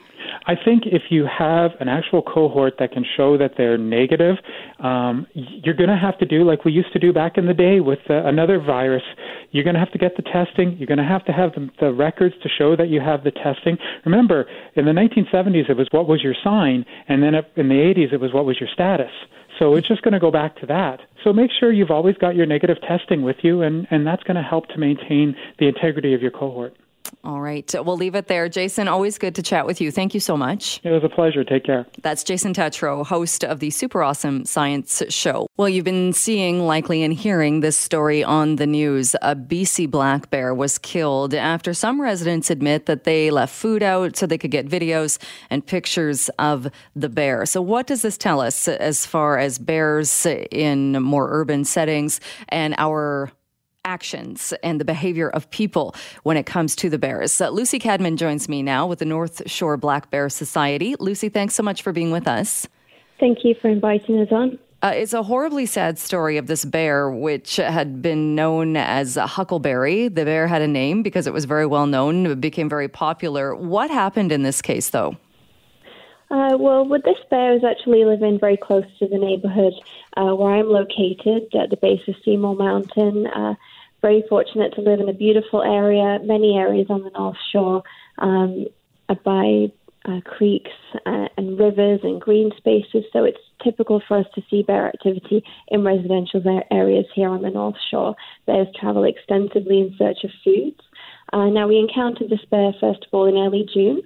I 0.47 0.55
think 0.55 0.83
if 0.85 1.03
you 1.09 1.25
have 1.25 1.71
an 1.79 1.87
actual 1.87 2.21
cohort 2.21 2.75
that 2.79 2.91
can 2.91 3.05
show 3.15 3.37
that 3.37 3.51
they're 3.57 3.77
negative, 3.77 4.37
um, 4.79 5.27
you're 5.33 5.75
going 5.75 5.89
to 5.89 5.97
have 5.97 6.17
to 6.19 6.25
do 6.25 6.43
like 6.43 6.65
we 6.65 6.71
used 6.71 6.91
to 6.93 6.99
do 6.99 7.13
back 7.13 7.37
in 7.37 7.45
the 7.45 7.53
day 7.53 7.79
with 7.79 7.99
uh, 8.09 8.23
another 8.25 8.59
virus. 8.59 9.03
You're 9.51 9.63
going 9.63 9.75
to 9.75 9.79
have 9.79 9.91
to 9.91 9.99
get 9.99 10.15
the 10.15 10.23
testing. 10.23 10.77
You're 10.77 10.87
going 10.87 10.97
to 10.97 11.03
have 11.03 11.25
to 11.25 11.31
have 11.31 11.51
the, 11.53 11.69
the 11.79 11.93
records 11.93 12.35
to 12.41 12.49
show 12.49 12.75
that 12.75 12.89
you 12.89 13.01
have 13.01 13.23
the 13.23 13.31
testing. 13.31 13.77
Remember, 14.05 14.45
in 14.75 14.85
the 14.85 14.91
1970s, 14.91 15.69
it 15.69 15.77
was 15.77 15.87
what 15.91 16.07
was 16.07 16.23
your 16.23 16.35
sign, 16.43 16.85
and 17.07 17.21
then 17.21 17.35
in 17.35 17.69
the 17.69 17.75
80s, 17.75 18.13
it 18.13 18.19
was 18.19 18.33
what 18.33 18.45
was 18.45 18.59
your 18.59 18.69
status. 18.73 19.11
So 19.61 19.75
it's 19.75 19.87
just 19.87 20.01
going 20.01 20.13
to 20.13 20.19
go 20.19 20.31
back 20.31 20.55
to 20.61 20.65
that. 20.65 21.01
So 21.23 21.31
make 21.31 21.51
sure 21.59 21.71
you've 21.71 21.91
always 21.91 22.17
got 22.17 22.35
your 22.35 22.47
negative 22.47 22.77
testing 22.81 23.21
with 23.21 23.35
you, 23.43 23.61
and, 23.61 23.85
and 23.91 24.07
that's 24.07 24.23
going 24.23 24.35
to 24.35 24.41
help 24.41 24.67
to 24.69 24.79
maintain 24.79 25.35
the 25.59 25.67
integrity 25.67 26.15
of 26.15 26.21
your 26.23 26.31
cohort. 26.31 26.75
All 27.23 27.41
right. 27.41 27.69
We'll 27.73 27.97
leave 27.97 28.15
it 28.15 28.27
there. 28.27 28.49
Jason, 28.49 28.87
always 28.87 29.17
good 29.17 29.35
to 29.35 29.43
chat 29.43 29.65
with 29.65 29.79
you. 29.79 29.91
Thank 29.91 30.13
you 30.13 30.19
so 30.19 30.35
much. 30.35 30.79
It 30.83 30.89
was 30.91 31.03
a 31.03 31.09
pleasure. 31.09 31.43
Take 31.43 31.65
care. 31.65 31.85
That's 32.01 32.23
Jason 32.23 32.53
Tetro, 32.53 33.05
host 33.05 33.43
of 33.43 33.59
the 33.59 33.69
Super 33.69 34.01
Awesome 34.01 34.45
Science 34.45 35.03
Show. 35.09 35.47
Well, 35.57 35.69
you've 35.69 35.85
been 35.85 36.13
seeing, 36.13 36.65
likely, 36.65 37.03
and 37.03 37.13
hearing 37.13 37.59
this 37.59 37.77
story 37.77 38.23
on 38.23 38.55
the 38.55 38.67
news. 38.67 39.15
A 39.21 39.35
BC 39.35 39.89
black 39.89 40.29
bear 40.29 40.53
was 40.53 40.77
killed 40.77 41.33
after 41.33 41.73
some 41.73 42.01
residents 42.01 42.49
admit 42.49 42.87
that 42.87 43.03
they 43.03 43.29
left 43.29 43.53
food 43.53 43.83
out 43.83 44.17
so 44.17 44.25
they 44.25 44.37
could 44.37 44.51
get 44.51 44.67
videos 44.67 45.19
and 45.49 45.65
pictures 45.65 46.29
of 46.39 46.69
the 46.95 47.09
bear. 47.09 47.45
So, 47.45 47.61
what 47.61 47.87
does 47.87 48.01
this 48.01 48.17
tell 48.17 48.41
us 48.41 48.67
as 48.67 49.05
far 49.05 49.37
as 49.37 49.59
bears 49.59 50.25
in 50.51 51.01
more 51.01 51.27
urban 51.31 51.65
settings 51.65 52.19
and 52.49 52.75
our 52.77 53.31
actions 53.91 54.53
and 54.63 54.79
the 54.79 54.85
behavior 54.85 55.29
of 55.29 55.49
people 55.51 55.93
when 56.23 56.37
it 56.37 56.45
comes 56.45 56.75
to 56.77 56.89
the 56.89 56.97
bears. 56.97 57.41
Uh, 57.41 57.49
Luci 57.49 57.79
Cadman 57.79 58.15
joins 58.15 58.47
me 58.47 58.63
now 58.63 58.87
with 58.87 58.99
the 58.99 59.05
North 59.05 59.41
Shore 59.49 59.75
Black 59.75 60.09
Bear 60.09 60.29
Society. 60.29 60.95
Luci, 60.95 61.31
thanks 61.31 61.55
so 61.55 61.63
much 61.63 61.81
for 61.81 61.91
being 61.91 62.11
with 62.11 62.27
us. 62.27 62.67
Thank 63.19 63.43
you 63.43 63.53
for 63.61 63.67
inviting 63.67 64.19
us 64.19 64.31
on. 64.31 64.57
Uh, 64.83 64.93
it's 64.95 65.13
a 65.13 65.21
horribly 65.21 65.67
sad 65.67 65.99
story 65.99 66.37
of 66.37 66.47
this 66.47 66.65
bear, 66.65 67.11
which 67.11 67.57
had 67.57 68.01
been 68.01 68.33
known 68.33 68.75
as 68.77 69.15
Huckleberry. 69.15 70.07
The 70.07 70.25
bear 70.25 70.47
had 70.47 70.63
a 70.63 70.67
name 70.67 71.03
because 71.03 71.27
it 71.27 71.33
was 71.33 71.45
very 71.45 71.67
well 71.67 71.85
known, 71.85 72.25
it 72.25 72.41
became 72.41 72.69
very 72.69 72.87
popular. 72.87 73.53
What 73.53 73.91
happened 73.91 74.31
in 74.31 74.41
this 74.41 74.59
case, 74.61 74.89
though? 74.89 75.17
Uh, 76.31 76.57
well, 76.57 76.85
with 76.87 77.03
this 77.03 77.17
bear 77.29 77.51
I 77.51 77.53
was 77.55 77.63
actually 77.63 78.05
living 78.05 78.39
very 78.39 78.55
close 78.55 78.85
to 78.99 79.07
the 79.07 79.17
neighborhood 79.17 79.73
uh, 80.15 80.33
where 80.33 80.53
I'm 80.55 80.69
located 80.69 81.53
at 81.53 81.69
the 81.69 81.77
base 81.77 82.01
of 82.07 82.15
Seymour 82.23 82.55
Mountain. 82.55 83.27
Very 84.01 84.23
fortunate 84.27 84.73
to 84.75 84.81
live 84.81 84.99
in 84.99 85.09
a 85.09 85.13
beautiful 85.13 85.61
area, 85.61 86.19
many 86.23 86.57
areas 86.57 86.87
on 86.89 87.03
the 87.03 87.11
North 87.11 87.37
Shore 87.51 87.83
um, 88.17 88.65
by 89.23 89.71
uh, 90.05 90.21
creeks 90.25 90.71
uh, 91.05 91.27
and 91.37 91.59
rivers 91.59 91.99
and 92.03 92.19
green 92.19 92.51
spaces. 92.57 93.03
So 93.13 93.23
it's 93.23 93.37
typical 93.63 94.01
for 94.07 94.17
us 94.17 94.25
to 94.35 94.41
see 94.49 94.63
bear 94.63 94.87
activity 94.87 95.43
in 95.67 95.83
residential 95.83 96.41
areas 96.71 97.05
here 97.13 97.29
on 97.29 97.43
the 97.43 97.51
North 97.51 97.75
Shore. 97.89 98.15
Bears 98.47 98.67
travel 98.79 99.03
extensively 99.03 99.79
in 99.79 99.95
search 99.97 100.23
of 100.23 100.31
foods. 100.43 100.81
Uh, 101.33 101.45
now, 101.45 101.67
we 101.67 101.77
encountered 101.77 102.29
this 102.29 102.43
bear, 102.49 102.73
first 102.79 103.05
of 103.05 103.09
all, 103.13 103.25
in 103.25 103.37
early 103.37 103.67
June. 103.73 104.01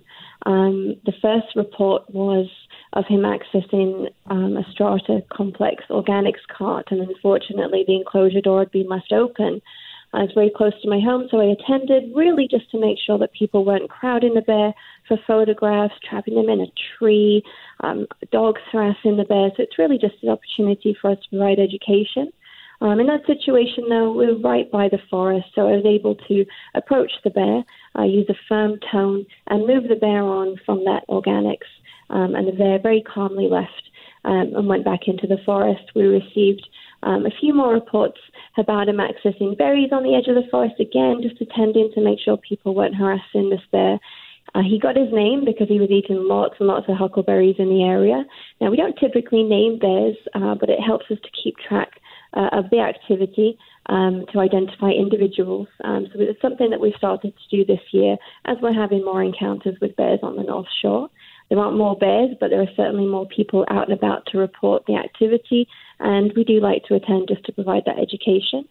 Um, 0.46 0.96
the 1.06 1.14
first 1.22 1.56
report 1.56 2.04
was 2.14 2.48
of 2.94 3.06
him 3.08 3.22
accessing 3.22 4.10
um, 4.28 4.58
a 4.58 4.72
strata 4.72 5.24
complex 5.32 5.84
organics 5.90 6.46
cart, 6.56 6.88
and 6.92 7.02
unfortunately, 7.02 7.84
the 7.88 7.96
enclosure 7.96 8.42
door 8.42 8.60
had 8.60 8.72
been 8.72 8.88
left 8.88 9.12
open. 9.12 9.62
Uh, 10.15 10.23
it's 10.23 10.34
very 10.34 10.51
close 10.56 10.71
to 10.82 10.89
my 10.89 10.99
home, 10.99 11.28
so 11.30 11.41
I 11.41 11.56
attended 11.60 12.15
really 12.15 12.47
just 12.49 12.71
to 12.71 12.80
make 12.80 12.97
sure 13.06 13.17
that 13.17 13.34
people 13.34 13.65
weren't 13.65 13.89
crowding 13.89 14.34
the 14.34 14.41
bear 14.41 14.73
for 15.08 15.17
photographs, 15.28 15.95
trapping 16.08 16.36
them 16.36 16.47
in 16.47 16.62
a 16.62 16.71
tree, 16.97 17.43
um, 17.82 18.08
dogs 18.32 18.62
harassing 18.71 19.17
the 19.17 19.25
bear. 19.25 19.49
So 19.58 19.63
it's 19.63 19.78
really 19.78 19.97
just 19.97 20.15
an 20.23 20.30
opportunity 20.30 20.95
for 21.01 21.12
us 21.12 21.17
to 21.23 21.30
provide 21.38 21.60
education. 21.60 22.32
Um, 22.80 22.99
in 22.99 23.08
that 23.08 23.25
situation, 23.25 23.89
though, 23.89 24.13
we 24.13 24.25
are 24.28 24.38
right 24.38 24.71
by 24.71 24.88
the 24.88 24.99
forest, 25.10 25.47
so 25.54 25.67
I 25.67 25.75
was 25.75 25.86
able 25.86 26.15
to 26.28 26.45
approach 26.75 27.12
the 27.23 27.30
bear, 27.30 27.63
uh, 27.97 28.04
use 28.04 28.28
a 28.30 28.36
firm 28.47 28.80
tone, 28.91 29.25
and 29.47 29.67
move 29.67 29.89
the 29.89 29.95
bear 29.95 30.23
on 30.23 30.56
from 30.65 30.86
that 30.86 31.04
organics. 31.10 31.67
Um, 32.10 32.36
and 32.36 32.47
the 32.47 32.51
bear 32.51 32.80
very 32.80 33.01
calmly 33.01 33.49
left 33.49 33.89
um, 34.23 34.54
and 34.56 34.67
went 34.67 34.86
back 34.86 35.08
into 35.08 35.28
the 35.28 35.39
forest. 35.45 35.84
We 35.95 36.04
received 36.04 36.67
um, 37.06 37.26
a 37.26 37.32
few 37.39 37.54
more 37.54 37.74
reports 37.74 38.20
about 38.58 38.89
him 38.89 38.98
accessing 38.98 39.58
berries 39.58 39.91
on 39.91 40.04
the 40.04 40.15
edge 40.15 40.28
of 40.28 40.36
the 40.36 40.50
forest 40.50 40.76
again, 40.80 41.22
just 41.22 41.39
attending 41.39 41.91
to 41.94 42.02
make 42.02 42.20
sure 42.20 42.36
people 42.38 42.76
weren't 42.76 42.96
harassing 42.96 43.50
this 43.50 43.62
bear. 43.72 44.00
Uh, 44.54 44.62
he 44.62 44.80
got 44.80 44.96
his 44.96 45.12
name 45.12 45.44
because 45.44 45.68
he 45.68 45.80
was 45.80 45.89
eating 45.89 46.28
lots 46.28 46.56
and 46.60 46.68
lots 46.68 46.86
of 46.88 46.98
huckleberries 46.98 47.56
in 47.60 47.70
the 47.70 47.84
area. 47.84 48.24
Now, 48.62 48.70
we 48.70 48.78
don't 48.78 48.98
typically 48.98 49.44
name 49.44 49.80
bears, 49.80 50.15
uh, 50.34 50.56
but 50.56 50.70
it 50.70 50.80
helps 50.80 51.06
us 51.12 51.18
to 51.24 51.30
keep 51.44 51.56
track 51.58 52.00
uh, 52.34 52.50
of 52.52 52.70
the 52.70 52.80
activity 52.80 53.58
um, 53.88 54.26
to 54.34 54.39
identify 54.39 54.89
individuals. 54.89 55.68
Um, 55.84 56.08
so 56.12 56.20
it's 56.20 56.41
something 56.41 56.70
that 56.70 56.80
we've 56.80 56.94
started 56.98 57.34
to 57.34 57.58
do 57.58 57.65
this 57.65 57.82
year 57.91 58.18
as 58.46 58.58
we're 58.62 58.74
having 58.74 59.04
more 59.04 59.24
encounters 59.24 59.78
with 59.82 59.96
bears 59.96 60.20
on 60.24 60.36
the 60.36 60.44
North 60.44 60.68
Shore. 60.82 61.10
There 61.50 61.60
aren't 61.60 61.78
more 61.78 61.96
bears, 61.96 62.32
but 62.39 62.50
there 62.50 62.62
are 62.62 62.76
certainly 62.76 63.06
more 63.06 63.28
people 63.28 63.65
out 63.70 63.89
and 63.89 63.98
about 63.98 64.26
to 64.28 64.38
report 64.38 64.84
the 64.88 64.96
activity, 64.96 65.68
and 66.00 66.34
we 66.36 66.44
do 66.44 66.60
like 66.60 66.84
to 66.86 66.96
attend 66.96 67.28
just 67.28 67.46
to 67.46 67.52
provide 67.52 67.84
that 67.86 68.00
education. 68.00 68.68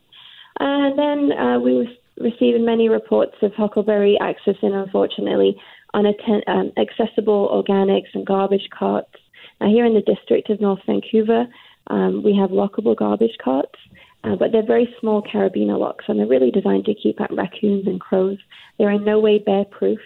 And 0.60 0.98
then 0.98 1.38
uh, 1.38 1.58
we 1.58 1.74
were 1.74 1.86
receiving 2.18 2.64
many 2.64 2.88
reports 2.88 3.34
of 3.42 3.52
huckleberry 3.54 4.18
access 4.20 4.54
accessing, 4.56 4.72
unfortunately, 4.72 5.56
unattend- 5.94 6.48
um, 6.48 6.72
accessible 6.76 7.48
organics 7.52 8.14
and 8.14 8.26
garbage 8.26 8.68
carts. 8.76 9.14
Now, 9.60 9.68
here 9.68 9.86
in 9.86 9.94
the 9.94 10.00
district 10.00 10.50
of 10.50 10.60
North 10.60 10.80
Vancouver, 10.86 11.46
um, 11.88 12.22
we 12.22 12.36
have 12.36 12.50
lockable 12.50 12.96
garbage 12.96 13.36
carts, 13.42 13.78
uh, 14.24 14.36
but 14.36 14.52
they're 14.52 14.66
very 14.66 14.94
small 15.00 15.22
carabiner 15.22 15.78
locks, 15.78 16.04
and 16.08 16.18
they're 16.18 16.26
really 16.26 16.50
designed 16.50 16.84
to 16.86 16.94
keep 16.94 17.20
out 17.20 17.34
raccoons 17.34 17.86
and 17.86 18.00
crows. 18.00 18.38
They're 18.78 18.90
in 18.90 19.04
no 19.04 19.20
way 19.20 19.38
bear 19.38 19.64
proof. 19.64 20.00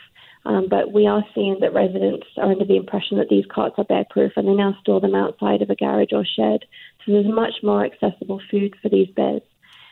Um, 0.48 0.66
but 0.68 0.92
we 0.92 1.06
are 1.06 1.22
seeing 1.34 1.58
that 1.60 1.74
residents 1.74 2.26
are 2.38 2.50
under 2.50 2.64
the 2.64 2.76
impression 2.76 3.18
that 3.18 3.28
these 3.28 3.44
carts 3.54 3.74
are 3.76 3.84
bear 3.84 4.06
proof 4.08 4.32
and 4.34 4.48
they 4.48 4.54
now 4.54 4.74
store 4.80 4.98
them 4.98 5.14
outside 5.14 5.60
of 5.60 5.68
a 5.68 5.74
garage 5.76 6.12
or 6.12 6.24
shed. 6.24 6.60
So 7.04 7.12
there's 7.12 7.26
much 7.26 7.56
more 7.62 7.84
accessible 7.84 8.40
food 8.50 8.74
for 8.80 8.88
these 8.88 9.08
bears. 9.14 9.42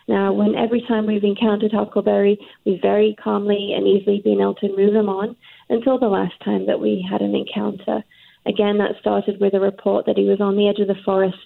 Now, 0.09 0.33
when 0.33 0.55
every 0.55 0.83
time 0.89 1.07
we've 1.07 1.25
encountered 1.25 1.73
huckleberry, 1.73 2.39
we've 2.65 2.81
very 2.81 3.15
calmly 3.23 3.75
and 3.77 3.87
easily 3.87 4.23
been 4.25 4.41
able 4.41 4.55
to 4.57 4.75
move 4.75 4.95
them 4.95 5.11
on 5.11 5.37
until 5.69 5.99
the 5.99 6.07
last 6.07 6.35
time 6.43 6.67
that 6.67 6.81
we 6.81 7.07
had 7.09 7.21
an 7.21 7.35
encounter. 7.35 8.03
Again, 8.47 8.79
that 8.79 8.93
started 8.99 9.39
with 9.39 9.53
a 9.53 9.61
report 9.61 10.07
that 10.07 10.17
he 10.17 10.25
was 10.25 10.41
on 10.41 10.57
the 10.57 10.69
edge 10.69 10.79
of 10.79 10.89
the 10.89 11.03
forest 11.05 11.37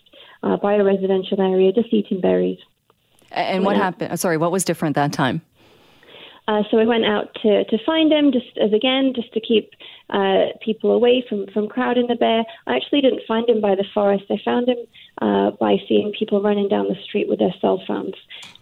uh, 0.44 0.56
by 0.58 0.74
a 0.74 0.84
residential 0.84 1.40
area 1.40 1.72
just 1.72 1.92
eating 1.92 2.20
berries. 2.20 2.58
And 3.32 3.64
what 3.64 3.76
happened? 3.76 4.20
Sorry, 4.20 4.36
what 4.36 4.52
was 4.52 4.64
different 4.64 4.94
that 4.94 5.12
time? 5.12 5.40
Uh, 6.50 6.64
so 6.68 6.78
I 6.78 6.84
went 6.84 7.04
out 7.04 7.32
to, 7.42 7.62
to 7.62 7.78
find 7.86 8.12
him, 8.12 8.32
just 8.32 8.58
as 8.60 8.72
again, 8.72 9.12
just 9.14 9.32
to 9.34 9.40
keep 9.40 9.70
uh, 10.10 10.46
people 10.60 10.90
away 10.90 11.24
from, 11.28 11.46
from 11.54 11.68
crowding 11.68 12.08
the 12.08 12.16
bear. 12.16 12.42
I 12.66 12.74
actually 12.74 13.02
didn't 13.02 13.22
find 13.28 13.48
him 13.48 13.60
by 13.60 13.76
the 13.76 13.84
forest. 13.94 14.24
I 14.30 14.38
found 14.44 14.68
him 14.68 14.78
uh, 15.20 15.50
by 15.52 15.76
seeing 15.88 16.12
people 16.18 16.42
running 16.42 16.68
down 16.68 16.88
the 16.88 16.96
street 17.04 17.28
with 17.28 17.38
their 17.38 17.54
cell 17.60 17.82
phones. 17.86 18.14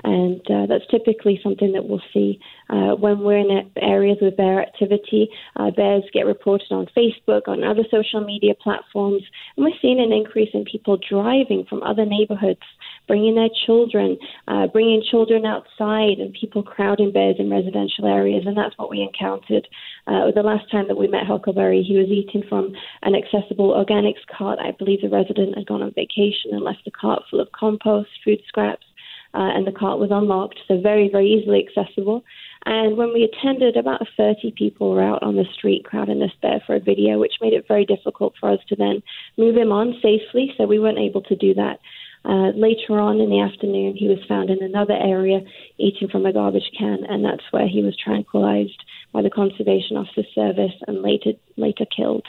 And 0.05 0.40
uh, 0.51 0.66
that's 0.66 0.87
typically 0.90 1.40
something 1.42 1.73
that 1.73 1.87
we'll 1.87 2.03
see 2.12 2.40
uh, 2.71 2.94
when 2.94 3.21
we're 3.21 3.38
in 3.38 3.71
areas 3.81 4.18
with 4.21 4.37
bear 4.37 4.61
activity. 4.62 5.29
Uh, 5.57 5.71
bears 5.71 6.05
get 6.12 6.27
reported 6.27 6.71
on 6.71 6.87
Facebook, 6.97 7.49
on 7.49 7.64
other 7.64 7.85
social 7.90 8.21
media 8.21 8.55
platforms. 8.55 9.23
And 9.57 9.64
we're 9.64 9.79
seeing 9.81 10.01
an 10.01 10.12
increase 10.12 10.51
in 10.55 10.64
people 10.64 10.99
driving 11.09 11.64
from 11.68 11.83
other 11.83 12.05
neighborhoods, 12.05 12.61
bringing 13.07 13.35
their 13.35 13.51
children, 13.66 14.18
uh, 14.47 14.66
bringing 14.68 15.03
children 15.11 15.44
outside, 15.47 16.18
and 16.18 16.33
people 16.33 16.62
crowding 16.62 17.12
bears 17.12 17.37
in 17.38 17.51
residential 17.51 18.07
areas. 18.07 18.44
And 18.47 18.57
that's 18.57 18.77
what 18.79 18.90
we 18.90 19.01
encountered 19.01 19.66
uh, 20.07 20.31
the 20.35 20.42
last 20.42 20.71
time 20.71 20.88
that 20.88 20.97
we 20.97 21.09
met 21.09 21.27
Huckleberry. 21.27 21.83
He 21.83 21.97
was 21.97 22.09
eating 22.09 22.42
from 22.49 22.75
an 23.09 23.14
accessible 23.14 23.71
organics 23.71 24.25
cart. 24.37 24.59
I 24.61 24.73
believe 24.73 25.01
the 25.01 25.09
resident 25.09 25.57
had 25.57 25.66
gone 25.66 25.81
on 25.81 25.92
vacation 25.92 26.53
and 26.53 26.62
left 26.62 26.85
the 26.85 26.90
cart 26.90 27.23
full 27.31 27.40
of 27.40 27.51
compost, 27.53 28.11
food 28.23 28.40
scraps, 28.47 28.85
uh, 29.33 29.49
and 29.55 29.66
the 29.66 29.73
cart 29.73 29.99
was 29.99 30.11
unlocked, 30.12 30.61
so 30.68 30.79
very, 30.79 31.09
very 31.09 31.27
easily 31.27 31.66
accessible. 31.66 32.23
And 32.66 32.99
when 32.99 33.14
we 33.14 33.25
attended, 33.25 33.77
about 33.77 34.07
30 34.16 34.53
people 34.57 34.90
were 34.90 35.03
out 35.03 35.23
on 35.23 35.37
the 35.37 35.47
street 35.55 35.87
crowding 35.87 36.23
us 36.23 36.33
there 36.42 36.62
for 36.66 36.75
a 36.75 36.81
video, 36.81 37.18
which 37.18 37.40
made 37.40 37.55
it 37.55 37.66
very 37.66 37.87
difficult 37.87 38.35
for 38.38 38.51
us 38.51 38.61
to 38.68 38.77
then 38.77 39.03
move 39.38 39.57
him 39.57 39.73
on 39.73 39.94
safely, 40.03 40.53
so 40.57 40.66
we 40.66 40.79
weren't 40.79 40.99
able 40.99 41.23
to 41.23 41.37
do 41.37 41.55
that. 41.55 41.81
Uh, 42.29 42.51
later 42.51 43.01
on 43.01 43.21
in 43.21 43.31
the 43.31 43.41
afternoon, 43.41 43.97
he 43.97 44.07
was 44.07 44.19
found 44.29 44.51
in 44.51 44.62
another 44.62 44.93
area 44.93 45.41
eating 45.79 46.09
from 46.09 46.27
a 46.27 46.33
garbage 46.33 46.71
can, 46.79 47.03
and 47.09 47.25
that's 47.25 47.43
where 47.53 47.67
he 47.67 47.83
was 47.83 47.97
tranquilized 47.97 48.85
by 49.12 49.23
the 49.23 49.31
Conservation 49.31 49.97
Officer 49.97 50.25
Service 50.35 50.75
and 50.87 51.01
later 51.01 51.33
later 51.57 51.87
killed. 51.87 52.27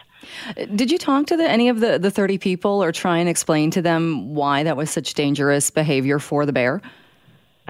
Did 0.73 0.89
you 0.89 0.97
talk 0.97 1.27
to 1.27 1.37
the, 1.37 1.49
any 1.49 1.67
of 1.67 1.81
the, 1.81 1.99
the 1.99 2.11
30 2.11 2.37
people 2.37 2.81
or 2.81 2.93
try 2.93 3.17
and 3.17 3.27
explain 3.27 3.71
to 3.71 3.81
them 3.81 4.33
why 4.33 4.63
that 4.63 4.77
was 4.77 4.89
such 4.89 5.13
dangerous 5.15 5.69
behavior 5.69 6.17
for 6.17 6.45
the 6.45 6.53
bear? 6.53 6.81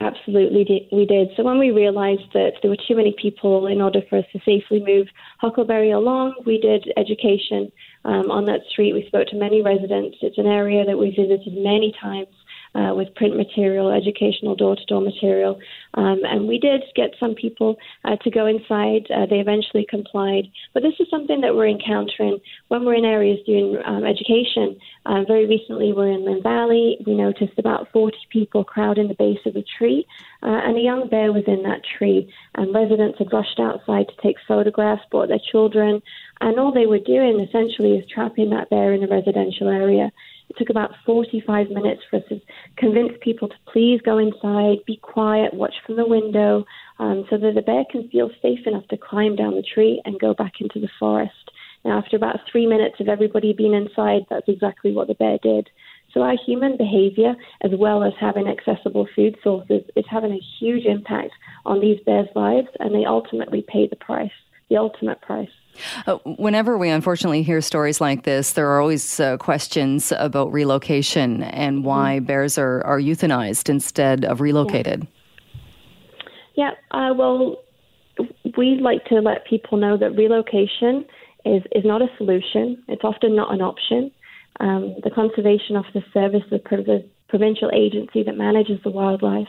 Absolutely, 0.02 0.88
we 0.94 1.06
did. 1.06 1.30
So 1.36 1.44
when 1.44 1.60
we 1.60 1.72
realised 1.72 2.32
that 2.34 2.54
there 2.62 2.72
were 2.72 2.78
too 2.88 2.96
many 2.96 3.14
people 3.22 3.68
in 3.68 3.82
order 3.82 4.00
for 4.10 4.20
us 4.20 4.26
to 4.32 4.40
safely 4.46 4.82
move 4.86 5.08
Huckleberry 5.40 5.92
along, 5.92 6.36
we 6.46 6.58
did 6.58 6.90
education 6.96 7.70
um, 8.06 8.32
on 8.32 8.46
that 8.46 8.62
street. 8.70 8.94
We 8.94 9.06
spoke 9.08 9.28
to 9.28 9.36
many 9.36 9.62
residents. 9.62 10.18
It's 10.22 10.38
an 10.38 10.48
area 10.48 10.86
that 10.86 10.98
we 10.98 11.10
visited 11.10 11.54
many 11.54 11.94
times 12.00 12.34
uh, 12.76 12.94
with 12.96 13.14
print 13.16 13.36
material, 13.36 13.92
educational 13.92 14.56
door 14.56 14.76
to 14.76 14.86
door 14.86 15.02
material. 15.02 15.60
Um, 15.96 16.22
and 16.24 16.48
we 16.48 16.60
did 16.60 16.84
get 16.96 17.12
some 17.20 17.36
people 17.36 17.78
uh, 18.06 18.16
to 18.18 18.30
go 18.30 18.46
inside. 18.46 19.08
Uh, 19.10 19.26
they 19.26 19.40
eventually 19.40 19.86
complied. 19.90 20.50
But 20.74 20.84
this 20.84 20.94
is 21.00 21.08
something 21.10 21.42
that 21.42 21.56
we're 21.56 21.68
encountering 21.68 22.40
when 22.68 22.86
we're 22.86 22.96
in 22.96 23.06
areas 23.06 23.40
doing 23.46 23.78
um, 23.86 24.06
education. 24.06 24.78
Uh, 25.06 25.24
very 25.28 25.48
recently, 25.48 25.94
we're 25.94 26.12
in 26.12 26.26
Lynn 26.26 26.44
Valley. 26.44 26.98
We 27.06 27.16
noticed 27.16 27.58
about 27.58 27.92
40 27.92 28.18
people 28.30 28.64
crowding 28.64 29.08
the 29.08 29.16
base 29.16 29.40
of 29.46 29.56
a 29.56 29.64
tree, 29.78 30.06
uh, 30.44 30.62
and 30.64 30.78
a 30.78 30.82
young 30.82 31.10
bear 31.10 31.34
was 31.34 31.44
in 31.48 31.64
that 31.64 31.82
tree. 31.98 32.32
And 32.56 32.74
residents 32.74 33.18
had 33.18 33.34
rushed 33.34 33.60
outside 33.60 34.08
to 34.08 34.22
take 34.22 34.38
photographs, 34.48 35.02
brought 35.10 35.30
their 35.30 35.40
children, 35.52 36.02
and 36.42 36.60
all 36.60 36.72
they 36.72 36.86
were 36.86 37.00
doing 37.00 37.40
essentially 37.40 37.98
is 37.98 38.10
trapping 38.10 38.52
that 38.52 38.70
bear 38.70 38.94
in 38.94 39.04
a 39.04 39.08
residential 39.08 39.68
area. 39.68 40.12
It 40.50 40.58
took 40.58 40.70
about 40.70 40.92
45 41.06 41.70
minutes 41.70 42.02
for 42.10 42.18
us 42.18 42.24
to 42.30 42.42
convince 42.76 43.12
people 43.22 43.48
to 43.50 43.56
please 43.72 44.02
go 44.04 44.18
inside, 44.18 44.78
be 44.86 44.98
quiet, 44.98 45.54
watch 45.54 45.76
from 45.86 45.96
the 45.96 46.08
window, 46.08 46.66
um, 46.98 47.26
so 47.30 47.38
that 47.38 47.54
the 47.56 47.62
bear 47.62 47.84
can 47.90 48.10
feel 48.10 48.32
safe 48.42 48.66
enough 48.66 48.88
to 48.88 48.98
climb 48.98 49.36
down 49.36 49.56
the 49.56 49.64
tree 49.74 50.02
and 50.06 50.20
go 50.20 50.34
back 50.34 50.54
into 50.60 50.80
the 50.80 50.90
forest. 51.00 51.52
Now, 51.86 51.98
after 51.98 52.18
about 52.18 52.40
three 52.52 52.66
minutes 52.66 53.00
of 53.00 53.08
everybody 53.08 53.54
being 53.54 53.74
inside, 53.74 54.24
that's 54.30 54.50
exactly 54.50 54.92
what 54.92 55.08
the 55.08 55.14
bear 55.14 55.38
did. 55.42 55.70
So, 56.14 56.22
our 56.22 56.36
human 56.46 56.76
behavior, 56.76 57.36
as 57.62 57.72
well 57.78 58.04
as 58.04 58.14
having 58.20 58.48
accessible 58.48 59.08
food 59.16 59.38
sources, 59.44 59.84
is 59.96 60.06
having 60.10 60.32
a 60.32 60.46
huge 60.60 60.86
impact 60.86 61.32
on 61.66 61.80
these 61.80 62.00
bears' 62.06 62.28
lives, 62.36 62.68
and 62.80 62.94
they 62.94 63.06
ultimately 63.06 63.64
pay 63.68 63.88
the 63.88 63.96
price, 63.96 64.32
the 64.70 64.78
ultimate 64.78 65.22
price. 65.22 65.50
Uh, 66.08 66.18
whenever 66.38 66.78
we 66.78 66.90
unfortunately 66.90 67.44
hear 67.44 67.62
stories 67.62 68.02
like 68.02 68.24
this, 68.24 68.54
there 68.54 68.70
are 68.70 68.82
always 68.82 69.20
uh, 69.20 69.38
questions 69.38 70.12
about 70.18 70.52
relocation 70.52 71.44
and 71.44 71.84
why 71.84 72.18
mm-hmm. 72.18 72.26
bears 72.26 72.58
are, 72.58 72.84
are 72.84 73.00
euthanized 73.00 73.70
instead 73.70 74.26
of 74.26 74.42
relocated. 74.42 75.08
Yeah, 76.56 76.72
yeah 76.92 77.10
uh, 77.10 77.14
well, 77.14 77.58
we 78.58 78.80
like 78.82 79.06
to 79.06 79.16
let 79.16 79.46
people 79.48 79.78
know 79.78 79.98
that 79.98 80.12
relocation 80.16 81.06
is, 81.46 81.64
is 81.72 81.86
not 81.86 82.02
a 82.02 82.08
solution, 82.18 82.84
it's 82.88 83.04
often 83.04 83.36
not 83.36 83.54
an 83.54 83.62
option. 83.62 84.12
Um, 84.60 84.96
the 85.04 85.10
Conservation 85.10 85.78
Officer 85.78 86.04
Service, 86.14 86.44
the, 86.50 86.58
the 86.58 87.06
provincial 87.30 87.72
agency 87.74 88.24
that 88.24 88.36
manages 88.36 88.80
the 88.84 88.90
wildlife, 88.90 89.48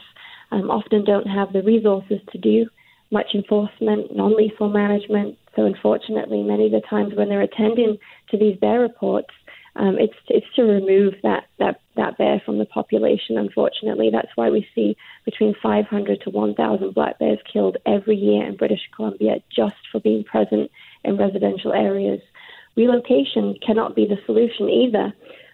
um, 0.51 0.71
often 0.71 1.03
don't 1.03 1.27
have 1.27 1.51
the 1.51 1.61
resources 1.63 2.19
to 2.31 2.37
do 2.37 2.67
much 3.11 3.35
enforcement, 3.35 4.15
non 4.15 4.35
lethal 4.35 4.69
management, 4.69 5.37
so 5.55 5.65
unfortunately, 5.65 6.43
many 6.43 6.67
of 6.67 6.71
the 6.71 6.81
times 6.89 7.13
when 7.13 7.29
they're 7.29 7.41
attending 7.41 7.97
to 8.29 8.37
these 8.37 8.57
bear 8.57 8.79
reports, 8.79 9.29
um, 9.75 9.97
it's 9.97 10.13
it's 10.27 10.45
to 10.55 10.63
remove 10.63 11.13
that, 11.23 11.45
that 11.59 11.81
that 11.95 12.17
bear 12.17 12.41
from 12.45 12.57
the 12.57 12.65
population. 12.65 13.37
Unfortunately, 13.37 14.09
that's 14.11 14.31
why 14.35 14.49
we 14.49 14.67
see 14.75 14.97
between 15.25 15.55
500 15.61 16.21
to 16.21 16.29
1,000 16.29 16.93
black 16.93 17.19
bears 17.19 17.39
killed 17.51 17.77
every 17.85 18.15
year 18.15 18.45
in 18.45 18.55
British 18.55 18.81
Columbia 18.95 19.35
just 19.53 19.75
for 19.91 19.99
being 19.99 20.23
present 20.23 20.71
in 21.03 21.17
residential 21.17 21.73
areas. 21.73 22.21
Relocation 22.75 23.55
cannot 23.65 23.95
be 23.95 24.05
the 24.05 24.17
solution 24.25 24.69
either. 24.69 25.13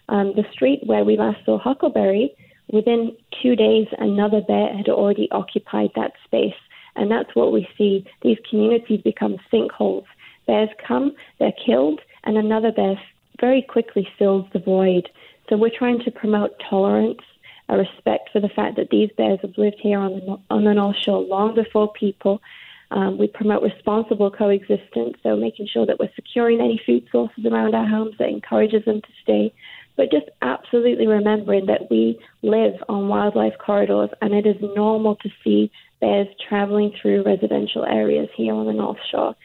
Um, 0.09 0.33
the 0.35 0.45
street 0.51 0.81
where 0.85 1.03
we 1.03 1.17
last 1.17 1.43
saw 1.45 1.59
Huckleberry, 1.59 2.33
within 2.71 3.15
two 3.41 3.55
days, 3.55 3.87
another 3.97 4.41
bear 4.41 4.75
had 4.75 4.87
already 4.87 5.27
occupied 5.31 5.89
that 5.95 6.13
space. 6.25 6.55
And 6.97 7.11
that's 7.11 7.33
what 7.35 7.53
we 7.53 7.67
see. 7.77 8.05
These 8.23 8.39
communities 8.49 9.01
become 9.01 9.37
sinkholes. 9.51 10.05
Bears 10.47 10.69
come, 10.85 11.15
they're 11.39 11.53
killed, 11.65 12.01
and 12.23 12.37
another 12.37 12.71
bear 12.71 12.99
very 13.39 13.61
quickly 13.61 14.07
fills 14.17 14.45
the 14.51 14.59
void. 14.59 15.09
So 15.49 15.57
we're 15.57 15.77
trying 15.77 15.99
to 16.03 16.11
promote 16.11 16.59
tolerance, 16.69 17.21
a 17.69 17.77
respect 17.77 18.29
for 18.31 18.39
the 18.39 18.49
fact 18.49 18.77
that 18.77 18.89
these 18.89 19.09
bears 19.17 19.39
have 19.41 19.57
lived 19.57 19.77
here 19.79 19.99
on 19.99 20.13
the, 20.13 20.39
on 20.49 20.63
the 20.63 20.73
North 20.73 20.95
Shore 20.97 21.21
long 21.21 21.53
before 21.53 21.91
people. 21.93 22.41
Um, 22.89 23.17
we 23.17 23.27
promote 23.27 23.61
responsible 23.61 24.31
coexistence, 24.31 25.17
so 25.21 25.35
making 25.35 25.67
sure 25.67 25.85
that 25.85 25.99
we're 25.99 26.09
securing 26.15 26.61
any 26.61 26.81
food 26.85 27.07
sources 27.11 27.45
around 27.45 27.75
our 27.75 27.85
homes 27.85 28.15
that 28.17 28.29
encourages 28.29 28.85
them 28.85 29.01
to 29.01 29.07
stay. 29.21 29.53
But 29.97 30.11
just 30.11 30.29
absolutely 30.41 31.07
remembering 31.07 31.65
that 31.65 31.89
we 31.89 32.19
live 32.43 32.75
on 32.87 33.09
wildlife 33.09 33.57
corridors 33.57 34.11
and 34.21 34.33
it 34.33 34.45
is 34.45 34.55
normal 34.75 35.15
to 35.17 35.29
see 35.43 35.71
bears 35.99 36.27
traveling 36.47 36.91
through 37.01 37.23
residential 37.23 37.85
areas 37.85 38.29
here 38.35 38.53
on 38.53 38.65
the 38.65 38.73
North 38.73 38.97
Shore. 39.11 39.35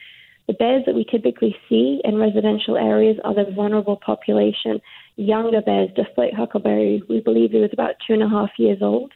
The 0.47 0.53
bears 0.53 0.83
that 0.85 0.95
we 0.95 1.05
typically 1.05 1.55
see 1.69 2.01
in 2.03 2.17
residential 2.17 2.77
areas 2.77 3.17
are 3.23 3.33
the 3.33 3.49
vulnerable 3.51 3.95
population, 4.05 4.81
younger 5.15 5.61
bears, 5.61 5.89
like 6.17 6.33
Huckleberry. 6.33 7.01
We 7.07 7.21
believe 7.21 7.51
he 7.51 7.59
was 7.59 7.69
about 7.71 7.95
two 8.05 8.13
and 8.13 8.23
a 8.23 8.29
half 8.29 8.49
years 8.57 8.79
old, 8.81 9.13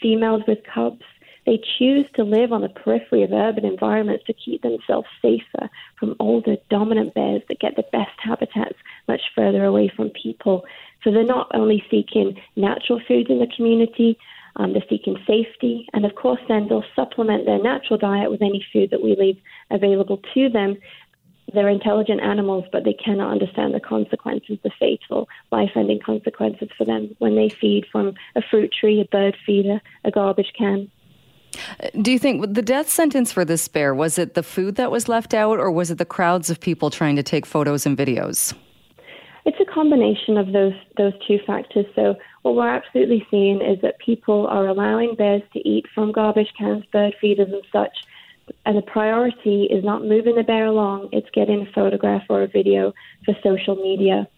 females 0.00 0.42
with 0.48 0.58
cubs. 0.74 1.02
They 1.46 1.60
choose 1.78 2.06
to 2.14 2.22
live 2.22 2.52
on 2.52 2.62
the 2.62 2.68
periphery 2.68 3.22
of 3.22 3.32
urban 3.32 3.64
environments 3.64 4.24
to 4.26 4.32
keep 4.32 4.62
themselves 4.62 5.08
safer 5.20 5.68
from 5.98 6.16
older 6.20 6.56
dominant 6.70 7.14
bears 7.14 7.42
that 7.48 7.60
get 7.60 7.76
the 7.76 7.84
best 7.92 8.12
habitats 8.18 8.78
much 9.08 9.22
further 9.34 9.64
away 9.64 9.90
from 9.94 10.10
people. 10.10 10.64
So 11.02 11.10
they're 11.10 11.24
not 11.24 11.50
only 11.54 11.82
seeking 11.90 12.38
natural 12.56 13.00
foods 13.06 13.30
in 13.30 13.38
the 13.38 13.50
community, 13.54 14.18
um, 14.56 14.72
they're 14.72 14.82
seeking 14.88 15.16
safety, 15.26 15.86
and 15.92 16.04
of 16.04 16.14
course, 16.14 16.40
then 16.48 16.68
they'll 16.68 16.84
supplement 16.94 17.46
their 17.46 17.62
natural 17.62 17.98
diet 17.98 18.30
with 18.30 18.42
any 18.42 18.64
food 18.72 18.90
that 18.90 19.02
we 19.02 19.16
leave 19.16 19.38
available 19.70 20.20
to 20.34 20.48
them. 20.48 20.76
They're 21.52 21.68
intelligent 21.68 22.20
animals, 22.20 22.64
but 22.70 22.84
they 22.84 22.92
cannot 22.92 23.32
understand 23.32 23.74
the 23.74 23.80
consequences, 23.80 24.58
the 24.62 24.70
fatal, 24.78 25.28
life 25.50 25.72
ending 25.74 26.00
consequences 26.04 26.68
for 26.76 26.84
them 26.84 27.14
when 27.18 27.34
they 27.34 27.48
feed 27.48 27.86
from 27.90 28.14
a 28.36 28.42
fruit 28.50 28.72
tree, 28.72 29.00
a 29.00 29.04
bird 29.04 29.36
feeder, 29.44 29.80
a 30.04 30.10
garbage 30.10 30.52
can. 30.56 30.90
Do 32.00 32.12
you 32.12 32.18
think 32.18 32.54
the 32.54 32.62
death 32.62 32.88
sentence 32.88 33.32
for 33.32 33.44
this 33.44 33.66
bear 33.66 33.92
was 33.94 34.18
it 34.18 34.34
the 34.34 34.42
food 34.42 34.76
that 34.76 34.90
was 34.90 35.08
left 35.08 35.34
out, 35.34 35.58
or 35.58 35.70
was 35.70 35.90
it 35.90 35.98
the 35.98 36.04
crowds 36.04 36.50
of 36.50 36.60
people 36.60 36.90
trying 36.90 37.16
to 37.16 37.22
take 37.22 37.46
photos 37.46 37.86
and 37.86 37.98
videos? 37.98 38.54
It's 39.44 39.58
a 39.60 39.72
combination 39.72 40.36
of 40.36 40.52
those 40.52 40.74
those 40.96 41.12
two 41.26 41.38
factors. 41.46 41.86
So 41.94 42.16
what 42.42 42.54
we're 42.54 42.68
absolutely 42.68 43.26
seeing 43.30 43.60
is 43.62 43.80
that 43.82 43.98
people 43.98 44.46
are 44.48 44.66
allowing 44.66 45.14
bears 45.14 45.42
to 45.54 45.68
eat 45.68 45.86
from 45.94 46.12
garbage 46.12 46.52
cans, 46.58 46.84
bird 46.92 47.14
feeders, 47.20 47.48
and 47.52 47.62
such. 47.72 47.96
And 48.66 48.76
the 48.76 48.82
priority 48.82 49.64
is 49.64 49.84
not 49.84 50.04
moving 50.04 50.36
the 50.36 50.42
bear 50.42 50.66
along; 50.66 51.08
it's 51.12 51.30
getting 51.30 51.62
a 51.62 51.72
photograph 51.72 52.24
or 52.28 52.42
a 52.42 52.48
video 52.48 52.92
for 53.24 53.34
social 53.42 53.76
media. 53.76 54.28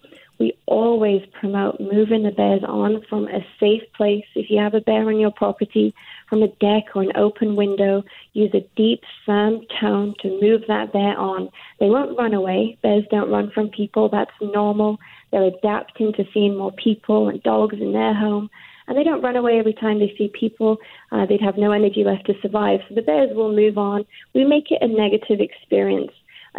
We 0.42 0.58
always 0.66 1.22
promote 1.38 1.78
moving 1.78 2.24
the 2.24 2.32
bears 2.32 2.64
on 2.66 3.04
from 3.08 3.28
a 3.28 3.46
safe 3.60 3.84
place. 3.96 4.24
If 4.34 4.50
you 4.50 4.58
have 4.58 4.74
a 4.74 4.80
bear 4.80 5.06
on 5.06 5.20
your 5.20 5.30
property, 5.30 5.94
from 6.28 6.42
a 6.42 6.48
deck 6.48 6.96
or 6.96 7.02
an 7.02 7.12
open 7.14 7.54
window, 7.54 8.02
use 8.32 8.50
a 8.52 8.68
deep, 8.74 9.02
firm 9.24 9.60
tone 9.80 10.16
to 10.20 10.40
move 10.42 10.62
that 10.66 10.92
bear 10.92 11.16
on. 11.16 11.48
They 11.78 11.90
won't 11.90 12.18
run 12.18 12.34
away. 12.34 12.76
Bears 12.82 13.04
don't 13.08 13.30
run 13.30 13.52
from 13.54 13.68
people. 13.68 14.08
That's 14.08 14.32
normal. 14.40 14.98
They're 15.30 15.44
adapting 15.44 16.12
to 16.14 16.24
seeing 16.34 16.58
more 16.58 16.72
people 16.72 17.28
and 17.28 17.40
dogs 17.44 17.76
in 17.80 17.92
their 17.92 18.12
home. 18.12 18.50
And 18.88 18.98
they 18.98 19.04
don't 19.04 19.22
run 19.22 19.36
away 19.36 19.60
every 19.60 19.74
time 19.74 20.00
they 20.00 20.12
see 20.18 20.26
people. 20.26 20.78
Uh, 21.12 21.24
they'd 21.24 21.40
have 21.40 21.56
no 21.56 21.70
energy 21.70 22.02
left 22.02 22.26
to 22.26 22.34
survive. 22.42 22.80
So 22.88 22.96
the 22.96 23.02
bears 23.02 23.30
will 23.32 23.54
move 23.54 23.78
on. 23.78 24.04
We 24.34 24.44
make 24.44 24.72
it 24.72 24.82
a 24.82 24.88
negative 24.88 25.38
experience. 25.38 26.10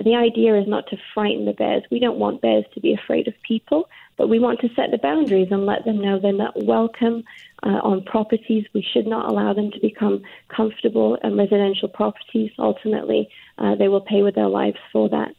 The 0.01 0.15
idea 0.15 0.59
is 0.59 0.67
not 0.67 0.87
to 0.87 0.97
frighten 1.13 1.45
the 1.45 1.53
bears. 1.53 1.83
We 1.91 1.99
don't 1.99 2.17
want 2.17 2.41
bears 2.41 2.65
to 2.73 2.79
be 2.79 2.93
afraid 2.93 3.27
of 3.27 3.35
people, 3.43 3.87
but 4.17 4.27
we 4.27 4.39
want 4.39 4.59
to 4.61 4.69
set 4.75 4.89
the 4.91 4.97
boundaries 4.97 5.49
and 5.51 5.65
let 5.65 5.85
them 5.85 6.01
know 6.01 6.19
they're 6.19 6.33
not 6.33 6.63
welcome 6.63 7.23
uh, 7.61 7.79
on 7.83 8.03
properties. 8.03 8.65
We 8.73 8.85
should 8.93 9.05
not 9.05 9.29
allow 9.29 9.53
them 9.53 9.71
to 9.71 9.79
become 9.79 10.23
comfortable 10.49 11.15
in 11.23 11.37
residential 11.37 11.89
properties. 11.89 12.51
Ultimately, 12.57 13.29
uh, 13.59 13.75
they 13.75 13.87
will 13.87 14.01
pay 14.01 14.23
with 14.23 14.33
their 14.33 14.49
lives 14.49 14.77
for 14.91 15.09
that. 15.09 15.35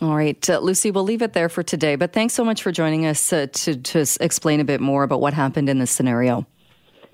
All 0.00 0.16
right, 0.16 0.50
uh, 0.50 0.60
Luci, 0.60 0.92
we'll 0.92 1.04
leave 1.04 1.22
it 1.22 1.32
there 1.32 1.48
for 1.48 1.62
today. 1.62 1.94
But 1.94 2.12
thanks 2.12 2.34
so 2.34 2.44
much 2.44 2.62
for 2.62 2.72
joining 2.72 3.06
us 3.06 3.32
uh, 3.32 3.46
to, 3.52 3.76
to 3.76 4.06
explain 4.20 4.58
a 4.58 4.64
bit 4.64 4.80
more 4.80 5.04
about 5.04 5.20
what 5.20 5.32
happened 5.32 5.68
in 5.68 5.78
this 5.78 5.92
scenario. 5.92 6.44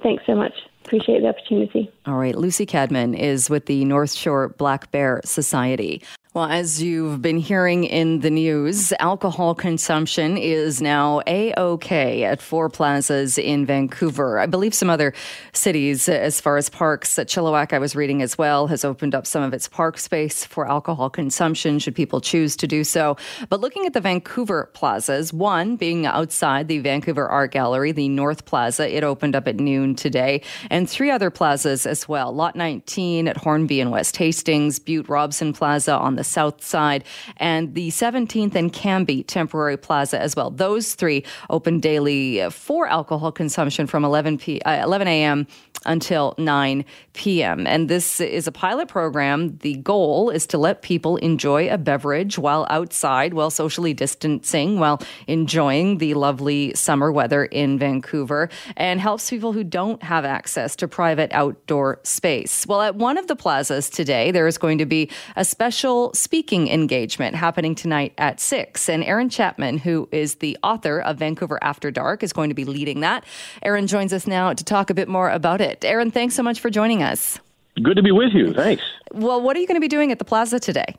Thanks 0.02 0.22
so 0.26 0.34
much. 0.34 0.54
Appreciate 0.84 1.20
the 1.20 1.28
opportunity. 1.28 1.92
All 2.06 2.14
right, 2.14 2.34
Luci 2.34 2.66
Cadman 2.66 3.12
is 3.12 3.50
with 3.50 3.66
the 3.66 3.84
North 3.84 4.12
Shore 4.12 4.48
Black 4.48 4.90
Bear 4.90 5.20
Society. 5.22 6.02
Well, 6.34 6.44
as 6.44 6.82
you've 6.82 7.22
been 7.22 7.38
hearing 7.38 7.84
in 7.84 8.20
the 8.20 8.28
news, 8.28 8.92
alcohol 9.00 9.54
consumption 9.54 10.36
is 10.36 10.82
now 10.82 11.22
a 11.26 11.54
okay 11.56 12.22
at 12.24 12.42
four 12.42 12.68
plazas 12.68 13.38
in 13.38 13.64
Vancouver. 13.64 14.38
I 14.38 14.44
believe 14.44 14.74
some 14.74 14.90
other 14.90 15.14
cities, 15.54 16.06
as 16.06 16.38
far 16.38 16.58
as 16.58 16.68
parks, 16.68 17.14
Chilliwack, 17.16 17.72
I 17.72 17.78
was 17.78 17.96
reading 17.96 18.20
as 18.20 18.36
well, 18.36 18.66
has 18.66 18.84
opened 18.84 19.14
up 19.14 19.26
some 19.26 19.42
of 19.42 19.54
its 19.54 19.68
park 19.68 19.96
space 19.96 20.44
for 20.44 20.68
alcohol 20.68 21.08
consumption, 21.08 21.78
should 21.78 21.94
people 21.94 22.20
choose 22.20 22.56
to 22.56 22.66
do 22.66 22.84
so. 22.84 23.16
But 23.48 23.60
looking 23.60 23.86
at 23.86 23.94
the 23.94 24.00
Vancouver 24.02 24.68
plazas, 24.74 25.32
one 25.32 25.76
being 25.76 26.04
outside 26.04 26.68
the 26.68 26.78
Vancouver 26.80 27.26
Art 27.26 27.52
Gallery, 27.52 27.92
the 27.92 28.10
North 28.10 28.44
Plaza, 28.44 28.94
it 28.94 29.02
opened 29.02 29.34
up 29.34 29.48
at 29.48 29.56
noon 29.56 29.94
today, 29.94 30.42
and 30.68 30.90
three 30.90 31.10
other 31.10 31.30
plazas 31.30 31.86
as 31.86 32.06
well 32.06 32.34
Lot 32.34 32.54
19 32.54 33.28
at 33.28 33.38
Hornby 33.38 33.80
and 33.80 33.90
West 33.90 34.18
Hastings, 34.18 34.78
Bute 34.78 35.08
Robson 35.08 35.54
Plaza 35.54 35.94
on 35.94 36.17
the 36.18 36.24
south 36.24 36.62
side, 36.62 37.04
and 37.36 37.74
the 37.74 37.88
17th 37.88 38.54
and 38.54 38.72
Cambie 38.72 39.24
Temporary 39.26 39.76
Plaza 39.76 40.20
as 40.20 40.34
well. 40.34 40.50
Those 40.50 40.94
three 40.94 41.24
open 41.48 41.78
daily 41.80 42.50
for 42.50 42.88
alcohol 42.88 43.32
consumption 43.32 43.86
from 43.86 44.04
11 44.04 44.38
p. 44.38 44.60
Uh, 44.62 44.82
11 44.82 45.06
a.m. 45.06 45.46
until 45.86 46.34
9 46.38 46.84
p.m. 47.14 47.66
And 47.66 47.88
this 47.88 48.20
is 48.20 48.46
a 48.46 48.52
pilot 48.52 48.88
program. 48.88 49.56
The 49.58 49.76
goal 49.76 50.30
is 50.30 50.46
to 50.48 50.58
let 50.58 50.82
people 50.82 51.16
enjoy 51.18 51.68
a 51.68 51.78
beverage 51.78 52.36
while 52.36 52.66
outside, 52.68 53.32
while 53.32 53.50
socially 53.50 53.94
distancing, 53.94 54.78
while 54.78 55.00
enjoying 55.26 55.98
the 55.98 56.14
lovely 56.14 56.74
summer 56.74 57.12
weather 57.12 57.44
in 57.44 57.78
Vancouver, 57.78 58.48
and 58.76 59.00
helps 59.00 59.30
people 59.30 59.52
who 59.52 59.62
don't 59.62 60.02
have 60.02 60.24
access 60.24 60.74
to 60.76 60.88
private 60.88 61.30
outdoor 61.32 62.00
space. 62.02 62.66
Well, 62.66 62.82
at 62.82 62.96
one 62.96 63.16
of 63.16 63.28
the 63.28 63.36
plazas 63.36 63.88
today, 63.88 64.32
there 64.32 64.48
is 64.48 64.58
going 64.58 64.78
to 64.78 64.86
be 64.86 65.10
a 65.36 65.44
special 65.44 66.07
speaking 66.14 66.68
engagement 66.68 67.34
happening 67.34 67.74
tonight 67.74 68.12
at 68.18 68.40
6. 68.40 68.88
And 68.88 69.04
Aaron 69.04 69.28
Chapman, 69.28 69.78
who 69.78 70.08
is 70.12 70.36
the 70.36 70.56
author 70.62 71.00
of 71.00 71.18
Vancouver 71.18 71.58
After 71.62 71.90
Dark, 71.90 72.22
is 72.22 72.32
going 72.32 72.50
to 72.50 72.54
be 72.54 72.64
leading 72.64 73.00
that. 73.00 73.24
Aaron 73.62 73.86
joins 73.86 74.12
us 74.12 74.26
now 74.26 74.52
to 74.52 74.64
talk 74.64 74.90
a 74.90 74.94
bit 74.94 75.08
more 75.08 75.30
about 75.30 75.60
it. 75.60 75.84
Aaron, 75.84 76.10
thanks 76.10 76.34
so 76.34 76.42
much 76.42 76.60
for 76.60 76.70
joining 76.70 77.02
us. 77.02 77.38
Good 77.82 77.96
to 77.96 78.02
be 78.02 78.12
with 78.12 78.32
you. 78.32 78.52
Thanks. 78.52 78.82
Well, 79.12 79.40
what 79.40 79.56
are 79.56 79.60
you 79.60 79.66
going 79.66 79.76
to 79.76 79.80
be 79.80 79.88
doing 79.88 80.12
at 80.12 80.18
the 80.18 80.24
plaza 80.24 80.58
today? 80.58 80.96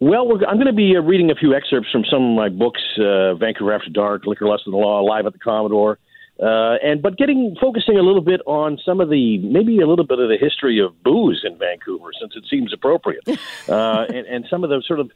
Well, 0.00 0.32
I'm 0.48 0.56
going 0.56 0.66
to 0.66 0.72
be 0.72 0.96
uh, 0.96 1.00
reading 1.00 1.30
a 1.30 1.34
few 1.34 1.54
excerpts 1.54 1.88
from 1.92 2.04
some 2.10 2.30
of 2.30 2.36
my 2.36 2.48
books, 2.48 2.80
uh, 2.98 3.34
Vancouver 3.34 3.72
After 3.72 3.90
Dark, 3.90 4.26
Liquor, 4.26 4.46
Lust 4.48 4.64
and 4.66 4.72
the 4.72 4.78
Law, 4.78 5.00
Live 5.00 5.26
at 5.26 5.32
the 5.32 5.38
Commodore, 5.38 5.98
uh, 6.42 6.76
and 6.82 7.00
but 7.00 7.16
getting 7.16 7.56
focusing 7.60 7.96
a 7.96 8.02
little 8.02 8.20
bit 8.20 8.40
on 8.46 8.78
some 8.84 9.00
of 9.00 9.08
the 9.08 9.38
maybe 9.38 9.80
a 9.80 9.86
little 9.86 10.06
bit 10.06 10.18
of 10.18 10.28
the 10.28 10.36
history 10.36 10.80
of 10.80 11.00
booze 11.02 11.42
in 11.44 11.56
Vancouver, 11.56 12.10
since 12.20 12.34
it 12.34 12.44
seems 12.50 12.72
appropriate, 12.72 13.22
uh, 13.68 14.04
and, 14.08 14.26
and 14.26 14.46
some 14.50 14.64
of 14.64 14.70
the 14.70 14.82
sort 14.86 15.00
of 15.00 15.10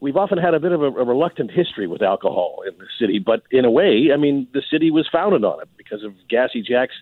we've 0.00 0.16
often 0.16 0.38
had 0.38 0.54
a 0.54 0.60
bit 0.60 0.72
of 0.72 0.82
a, 0.82 0.86
a 0.86 1.04
reluctant 1.04 1.50
history 1.50 1.86
with 1.86 2.02
alcohol 2.02 2.62
in 2.66 2.76
the 2.78 2.86
city, 2.98 3.18
but 3.18 3.42
in 3.50 3.64
a 3.64 3.70
way, 3.70 4.10
I 4.12 4.16
mean, 4.16 4.46
the 4.52 4.62
city 4.70 4.90
was 4.90 5.08
founded 5.10 5.44
on 5.44 5.60
it 5.60 5.68
because 5.76 6.04
of 6.04 6.12
Gassy 6.28 6.62
Jack's 6.62 6.94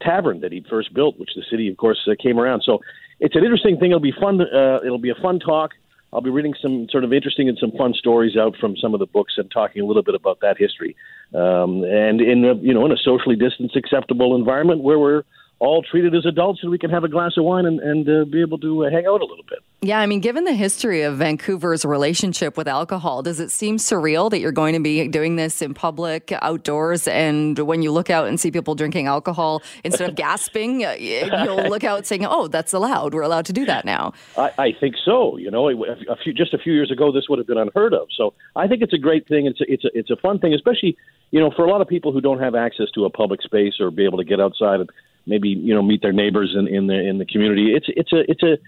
tavern 0.00 0.40
that 0.40 0.52
he 0.52 0.64
first 0.68 0.92
built, 0.92 1.18
which 1.18 1.30
the 1.34 1.44
city, 1.48 1.68
of 1.68 1.76
course, 1.76 2.06
uh, 2.10 2.14
came 2.20 2.38
around. 2.38 2.62
So 2.64 2.80
it's 3.20 3.36
an 3.36 3.44
interesting 3.44 3.78
thing. 3.78 3.90
It'll 3.90 4.00
be 4.00 4.12
fun. 4.12 4.40
Uh, 4.40 4.80
it'll 4.84 4.98
be 4.98 5.10
a 5.10 5.14
fun 5.14 5.38
talk. 5.38 5.70
I'll 6.12 6.20
be 6.20 6.30
reading 6.30 6.54
some 6.60 6.88
sort 6.90 7.04
of 7.04 7.12
interesting 7.12 7.48
and 7.48 7.56
some 7.58 7.72
fun 7.72 7.94
stories 7.94 8.36
out 8.36 8.56
from 8.60 8.76
some 8.76 8.92
of 8.92 9.00
the 9.00 9.06
books 9.06 9.34
and 9.38 9.50
talking 9.50 9.82
a 9.82 9.86
little 9.86 10.02
bit 10.02 10.14
about 10.14 10.40
that 10.40 10.58
history. 10.58 10.94
Um, 11.34 11.84
and 11.84 12.20
in 12.20 12.44
a, 12.44 12.54
you 12.56 12.74
know 12.74 12.84
in 12.84 12.92
a 12.92 12.96
socially 12.96 13.36
distanced, 13.36 13.76
acceptable 13.76 14.36
environment 14.36 14.82
where 14.82 14.98
we're 14.98 15.24
all 15.62 15.80
treated 15.80 16.12
as 16.12 16.26
adults 16.26 16.58
and 16.62 16.72
we 16.72 16.78
can 16.78 16.90
have 16.90 17.04
a 17.04 17.08
glass 17.08 17.34
of 17.36 17.44
wine 17.44 17.66
and, 17.66 17.78
and 17.78 18.08
uh, 18.08 18.24
be 18.24 18.40
able 18.40 18.58
to 18.58 18.84
uh, 18.84 18.90
hang 18.90 19.06
out 19.06 19.20
a 19.20 19.24
little 19.24 19.44
bit. 19.48 19.60
Yeah, 19.80 20.00
I 20.00 20.06
mean, 20.06 20.18
given 20.18 20.42
the 20.42 20.54
history 20.54 21.02
of 21.02 21.18
Vancouver's 21.18 21.84
relationship 21.84 22.56
with 22.56 22.66
alcohol, 22.66 23.22
does 23.22 23.38
it 23.38 23.50
seem 23.52 23.76
surreal 23.76 24.28
that 24.30 24.40
you're 24.40 24.50
going 24.50 24.74
to 24.74 24.80
be 24.80 25.06
doing 25.06 25.36
this 25.36 25.62
in 25.62 25.72
public, 25.72 26.32
outdoors, 26.42 27.06
and 27.06 27.56
when 27.60 27.80
you 27.80 27.92
look 27.92 28.10
out 28.10 28.26
and 28.26 28.40
see 28.40 28.50
people 28.50 28.74
drinking 28.74 29.06
alcohol, 29.06 29.62
instead 29.84 30.08
of 30.08 30.16
gasping, 30.16 30.84
uh, 30.84 30.96
you'll 30.98 31.68
look 31.68 31.84
out 31.84 32.06
saying, 32.06 32.24
"Oh, 32.24 32.48
that's 32.48 32.72
allowed. 32.72 33.14
We're 33.14 33.22
allowed 33.22 33.46
to 33.46 33.52
do 33.52 33.64
that 33.66 33.84
now." 33.84 34.12
I, 34.36 34.52
I 34.58 34.72
think 34.72 34.96
so. 35.04 35.36
You 35.36 35.50
know, 35.50 35.68
a 35.68 36.16
few, 36.16 36.32
just 36.32 36.54
a 36.54 36.58
few 36.58 36.72
years 36.72 36.90
ago, 36.90 37.10
this 37.10 37.28
would 37.28 37.38
have 37.38 37.46
been 37.46 37.58
unheard 37.58 37.92
of. 37.92 38.08
So 38.16 38.34
I 38.54 38.68
think 38.68 38.82
it's 38.82 38.92
a 38.92 38.98
great 38.98 39.26
thing. 39.26 39.46
It's 39.46 39.60
a, 39.60 39.72
it's 39.72 39.84
a, 39.84 39.88
it's 39.94 40.10
a 40.10 40.16
fun 40.16 40.38
thing, 40.38 40.54
especially 40.54 40.96
you 41.30 41.40
know 41.40 41.50
for 41.54 41.64
a 41.64 41.70
lot 41.70 41.80
of 41.80 41.88
people 41.88 42.12
who 42.12 42.20
don't 42.20 42.40
have 42.40 42.54
access 42.54 42.86
to 42.94 43.04
a 43.04 43.10
public 43.10 43.42
space 43.42 43.74
or 43.80 43.90
be 43.90 44.04
able 44.04 44.18
to 44.18 44.24
get 44.24 44.40
outside 44.40 44.80
and 44.80 44.90
maybe 45.26 45.48
you 45.48 45.74
know 45.74 45.82
meet 45.82 46.02
their 46.02 46.12
neighbors 46.12 46.54
in, 46.58 46.66
in 46.68 46.86
the 46.86 46.94
in 46.94 47.18
the 47.18 47.26
community. 47.26 47.74
It's 47.74 47.86
it's 47.88 48.12
a 48.12 48.30
it's 48.30 48.42
a 48.42 48.58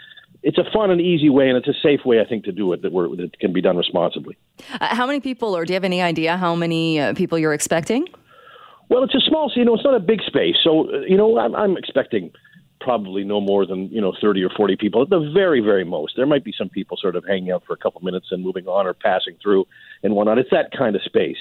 it's 0.42 0.58
a 0.58 0.64
fun 0.72 0.90
and 0.90 1.00
easy 1.00 1.30
way, 1.30 1.48
and 1.48 1.56
it's 1.56 1.68
a 1.68 1.80
safe 1.82 2.04
way, 2.04 2.20
I 2.20 2.26
think, 2.26 2.44
to 2.44 2.52
do 2.52 2.72
it 2.74 2.82
that 2.82 2.92
we're, 2.92 3.08
that 3.16 3.38
can 3.40 3.52
be 3.52 3.62
done 3.62 3.78
responsibly. 3.78 4.36
Uh, 4.78 4.94
how 4.94 5.06
many 5.06 5.18
people, 5.18 5.56
or 5.56 5.64
do 5.64 5.72
you 5.72 5.74
have 5.74 5.84
any 5.84 6.02
idea 6.02 6.36
how 6.36 6.54
many 6.54 7.00
uh, 7.00 7.14
people 7.14 7.38
you're 7.38 7.54
expecting? 7.54 8.06
Well, 8.90 9.02
it's 9.02 9.14
a 9.14 9.20
small, 9.20 9.50
you 9.56 9.64
know, 9.64 9.74
it's 9.74 9.84
not 9.84 9.94
a 9.94 10.00
big 10.00 10.20
space, 10.22 10.56
so 10.62 10.90
uh, 10.92 11.00
you 11.08 11.16
know, 11.16 11.38
I'm, 11.38 11.54
I'm 11.54 11.76
expecting 11.78 12.30
probably 12.80 13.24
no 13.24 13.40
more 13.40 13.64
than 13.64 13.88
you 13.88 14.00
know 14.00 14.12
30 14.20 14.44
or 14.44 14.50
40 14.50 14.76
people 14.76 15.00
at 15.00 15.08
the 15.08 15.30
very 15.32 15.60
very 15.60 15.84
most 15.84 16.14
there 16.16 16.26
might 16.26 16.44
be 16.44 16.52
some 16.56 16.68
people 16.68 16.98
sort 17.00 17.16
of 17.16 17.24
hanging 17.24 17.50
out 17.50 17.62
for 17.66 17.72
a 17.72 17.78
couple 17.78 17.98
minutes 18.02 18.26
and 18.30 18.44
moving 18.44 18.66
on 18.66 18.86
or 18.86 18.92
passing 18.92 19.34
through 19.42 19.64
and 20.02 20.14
whatnot 20.14 20.36
it's 20.36 20.50
that 20.50 20.70
kind 20.76 20.94
of 20.94 21.00
space 21.02 21.38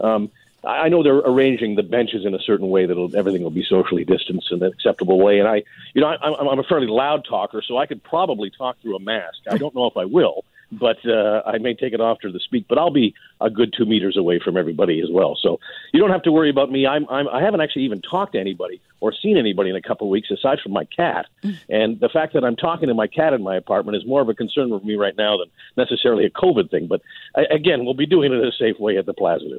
um, 0.00 0.30
I 0.66 0.88
know 0.88 1.02
they're 1.02 1.14
arranging 1.14 1.76
the 1.76 1.82
benches 1.82 2.24
in 2.24 2.34
a 2.34 2.40
certain 2.40 2.68
way 2.68 2.86
that 2.86 3.14
everything 3.16 3.42
will 3.42 3.50
be 3.50 3.64
socially 3.64 4.04
distanced 4.04 4.50
in 4.50 4.62
an 4.62 4.72
acceptable 4.72 5.18
way. 5.18 5.38
And 5.38 5.48
I, 5.48 5.62
you 5.94 6.00
know, 6.00 6.08
I, 6.08 6.50
I'm 6.50 6.58
a 6.58 6.64
fairly 6.64 6.88
loud 6.88 7.24
talker, 7.24 7.62
so 7.62 7.76
I 7.76 7.86
could 7.86 8.02
probably 8.02 8.50
talk 8.50 8.80
through 8.80 8.96
a 8.96 9.00
mask. 9.00 9.38
I 9.48 9.58
don't 9.58 9.74
know 9.74 9.86
if 9.86 9.96
I 9.96 10.04
will, 10.04 10.44
but 10.78 10.98
uh, 11.06 11.42
I 11.46 11.58
may 11.58 11.74
take 11.74 11.92
it 11.92 12.00
off 12.00 12.20
to 12.20 12.30
the 12.30 12.40
speak. 12.40 12.66
But 12.68 12.78
I'll 12.78 12.90
be 12.90 13.14
a 13.40 13.50
good 13.50 13.74
two 13.76 13.84
meters 13.84 14.16
away 14.16 14.40
from 14.42 14.56
everybody 14.56 15.00
as 15.00 15.08
well. 15.10 15.36
So 15.40 15.58
you 15.92 16.00
don't 16.00 16.10
have 16.10 16.22
to 16.22 16.32
worry 16.32 16.50
about 16.50 16.70
me. 16.70 16.86
I'm, 16.86 17.06
I'm 17.08 17.28
I 17.28 17.42
haven't 17.42 17.60
actually 17.60 17.84
even 17.84 18.00
talked 18.02 18.32
to 18.32 18.40
anybody 18.40 18.80
or 19.00 19.12
seen 19.12 19.36
anybody 19.36 19.70
in 19.70 19.76
a 19.76 19.82
couple 19.82 20.06
of 20.06 20.10
weeks 20.10 20.30
aside 20.30 20.58
from 20.62 20.72
my 20.72 20.84
cat. 20.84 21.26
And 21.68 22.00
the 22.00 22.08
fact 22.08 22.32
that 22.32 22.44
I'm 22.44 22.56
talking 22.56 22.88
to 22.88 22.94
my 22.94 23.06
cat 23.06 23.32
in 23.32 23.42
my 23.42 23.56
apartment 23.56 23.96
is 23.96 24.06
more 24.06 24.22
of 24.22 24.28
a 24.28 24.34
concern 24.34 24.68
for 24.70 24.84
me 24.84 24.94
right 24.94 25.16
now 25.16 25.36
than 25.36 25.48
necessarily 25.76 26.24
a 26.24 26.30
COVID 26.30 26.70
thing. 26.70 26.86
But 26.86 27.02
again, 27.50 27.84
we'll 27.84 27.94
be 27.94 28.06
doing 28.06 28.32
it 28.32 28.36
in 28.36 28.44
a 28.44 28.52
safe 28.52 28.78
way 28.78 28.96
at 28.96 29.06
the 29.06 29.14
plaza. 29.14 29.58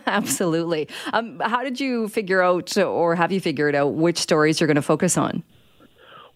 Absolutely. 0.06 0.88
Um, 1.12 1.40
how 1.40 1.62
did 1.62 1.80
you 1.80 2.08
figure 2.08 2.42
out, 2.42 2.76
or 2.76 3.14
have 3.14 3.30
you 3.30 3.40
figured 3.40 3.74
out, 3.74 3.94
which 3.94 4.18
stories 4.18 4.60
you're 4.60 4.66
going 4.66 4.76
to 4.76 4.82
focus 4.82 5.16
on? 5.16 5.42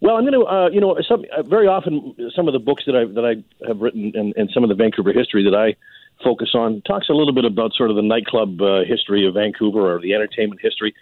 Well, 0.00 0.16
I'm 0.16 0.22
going 0.24 0.32
to, 0.32 0.46
uh, 0.46 0.70
you 0.70 0.80
know, 0.80 0.96
some, 1.06 1.24
uh, 1.36 1.42
very 1.42 1.66
often 1.66 2.14
some 2.34 2.48
of 2.48 2.54
the 2.54 2.58
books 2.58 2.84
that 2.86 2.96
I 2.96 3.04
that 3.04 3.24
I 3.24 3.66
have 3.66 3.80
written 3.80 4.12
and, 4.14 4.34
and 4.36 4.50
some 4.52 4.62
of 4.62 4.70
the 4.70 4.74
Vancouver 4.74 5.12
history 5.12 5.44
that 5.44 5.54
I 5.54 5.76
focus 6.24 6.50
on 6.54 6.82
talks 6.82 7.08
a 7.08 7.12
little 7.12 7.34
bit 7.34 7.44
about 7.44 7.74
sort 7.74 7.90
of 7.90 7.96
the 7.96 8.02
nightclub 8.02 8.60
uh, 8.62 8.84
history 8.84 9.26
of 9.26 9.34
Vancouver 9.34 9.94
or 9.94 10.00
the 10.00 10.14
entertainment 10.14 10.60
history, 10.62 10.94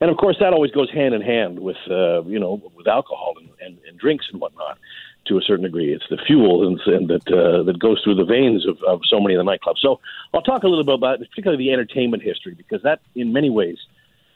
and 0.00 0.10
of 0.10 0.16
course 0.16 0.36
that 0.40 0.52
always 0.52 0.72
goes 0.72 0.90
hand 0.90 1.14
in 1.14 1.22
hand 1.22 1.60
with 1.60 1.76
uh, 1.88 2.22
you 2.24 2.40
know 2.40 2.60
with 2.74 2.88
alcohol 2.88 3.34
and, 3.38 3.50
and, 3.64 3.78
and 3.86 3.98
drinks 3.98 4.26
and 4.32 4.40
whatnot 4.40 4.78
to 5.26 5.38
a 5.38 5.42
certain 5.42 5.64
degree. 5.64 5.92
It's 5.92 6.08
the 6.10 6.18
fuel 6.26 6.66
and, 6.66 6.80
and 6.86 7.08
that 7.08 7.28
uh, 7.32 7.62
that 7.62 7.78
goes 7.78 8.00
through 8.02 8.16
the 8.16 8.24
veins 8.24 8.66
of, 8.66 8.78
of 8.82 9.02
so 9.08 9.20
many 9.20 9.36
of 9.36 9.44
the 9.44 9.50
nightclubs. 9.50 9.78
So 9.78 10.00
I'll 10.34 10.42
talk 10.42 10.64
a 10.64 10.68
little 10.68 10.84
bit 10.84 10.94
about 10.94 11.20
particularly 11.20 11.62
the 11.64 11.72
entertainment 11.72 12.24
history 12.24 12.54
because 12.54 12.82
that 12.82 13.00
in 13.14 13.32
many 13.32 13.50
ways 13.50 13.78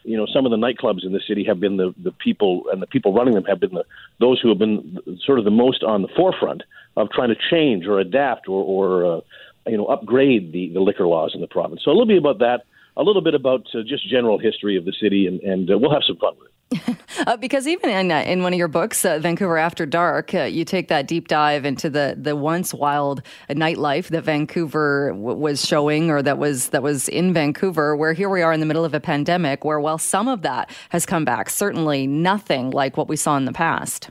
you 0.05 0.17
know, 0.17 0.27
some 0.33 0.45
of 0.45 0.51
the 0.51 0.57
nightclubs 0.57 1.05
in 1.05 1.13
the 1.13 1.21
city 1.27 1.45
have 1.45 1.59
been 1.61 1.77
the, 1.77 1.95
the 2.03 2.13
people, 2.13 2.65
and 2.71 2.81
the 2.81 2.87
people 2.87 3.13
running 3.15 3.35
them 3.35 3.45
have 3.45 3.59
been 3.59 3.75
the, 3.75 3.85
those 4.21 4.41
who 4.41 4.49
have 4.51 4.59
been 4.59 4.99
sort 5.25 5.39
of 5.39 5.45
the 5.45 5.51
most 5.51 5.83
on 5.83 6.03
the 6.03 6.09
forefront 6.09 6.63
of 6.97 7.11
trying 7.11 7.31
to 7.31 7.37
change 7.51 7.87
or 7.87 7.99
adapt 7.99 8.49
or, 8.49 8.63
or 8.63 9.17
uh, 9.17 9.21
you 9.67 9.77
know, 9.77 9.87
upgrade 9.87 10.53
the, 10.53 10.69
the 10.69 10.81
liquor 10.81 11.07
laws 11.07 11.33
in 11.35 11.41
the 11.41 11.47
province. 11.47 11.81
So 11.85 11.91
a 11.91 11.93
little 11.93 12.07
bit 12.07 12.19
about 12.19 12.39
that, 12.41 12.65
a 12.97 13.03
little 13.03 13.23
bit 13.23 13.35
about 13.35 13.67
uh, 13.75 13.83
just 13.87 14.09
general 14.09 14.39
history 14.39 14.77
of 14.77 14.85
the 14.85 14.93
city, 15.01 15.27
and, 15.27 15.41
and 15.41 15.71
uh, 15.71 15.79
we'll 15.79 15.93
have 15.93 16.03
some 16.07 16.17
fun 16.17 16.35
with 16.39 16.49
it. 16.49 16.55
uh, 17.27 17.37
because 17.37 17.67
even 17.67 17.91
in, 17.91 18.11
uh, 18.11 18.21
in 18.21 18.43
one 18.43 18.53
of 18.53 18.59
your 18.59 18.69
books, 18.69 19.05
uh, 19.05 19.19
Vancouver 19.19 19.59
After 19.59 19.87
Dark, 19.87 20.35
uh, 20.35 20.43
you 20.43 20.65
take 20.65 20.89
that 20.89 21.07
deep 21.07 21.29
dive 21.29 21.65
into 21.65 21.91
the, 21.91 22.17
the 22.21 22.35
once 22.35 22.73
wild 22.73 23.23
nightlife 23.51 24.09
that 24.09 24.23
Vancouver 24.23 25.11
w- 25.11 25.39
was 25.39 25.65
showing, 25.65 26.11
or 26.11 26.23
that 26.23 26.39
was 26.39 26.71
that 26.71 26.83
was 26.83 27.09
in 27.09 27.33
Vancouver. 27.33 27.97
Where 27.97 28.13
here 28.13 28.29
we 28.29 28.43
are 28.43 28.53
in 28.53 28.61
the 28.61 28.67
middle 28.67 28.85
of 28.85 28.95
a 28.95 29.01
pandemic, 29.01 29.65
where 29.65 29.79
while 29.79 29.99
some 29.99 30.27
of 30.29 30.43
that 30.43 30.71
has 30.91 31.07
come 31.07 31.25
back, 31.25 31.51
certainly 31.51 32.07
nothing 32.07 32.71
like 32.71 32.97
what 32.97 33.09
we 33.09 33.17
saw 33.17 33.37
in 33.37 33.45
the 33.45 33.53
past. 33.53 34.11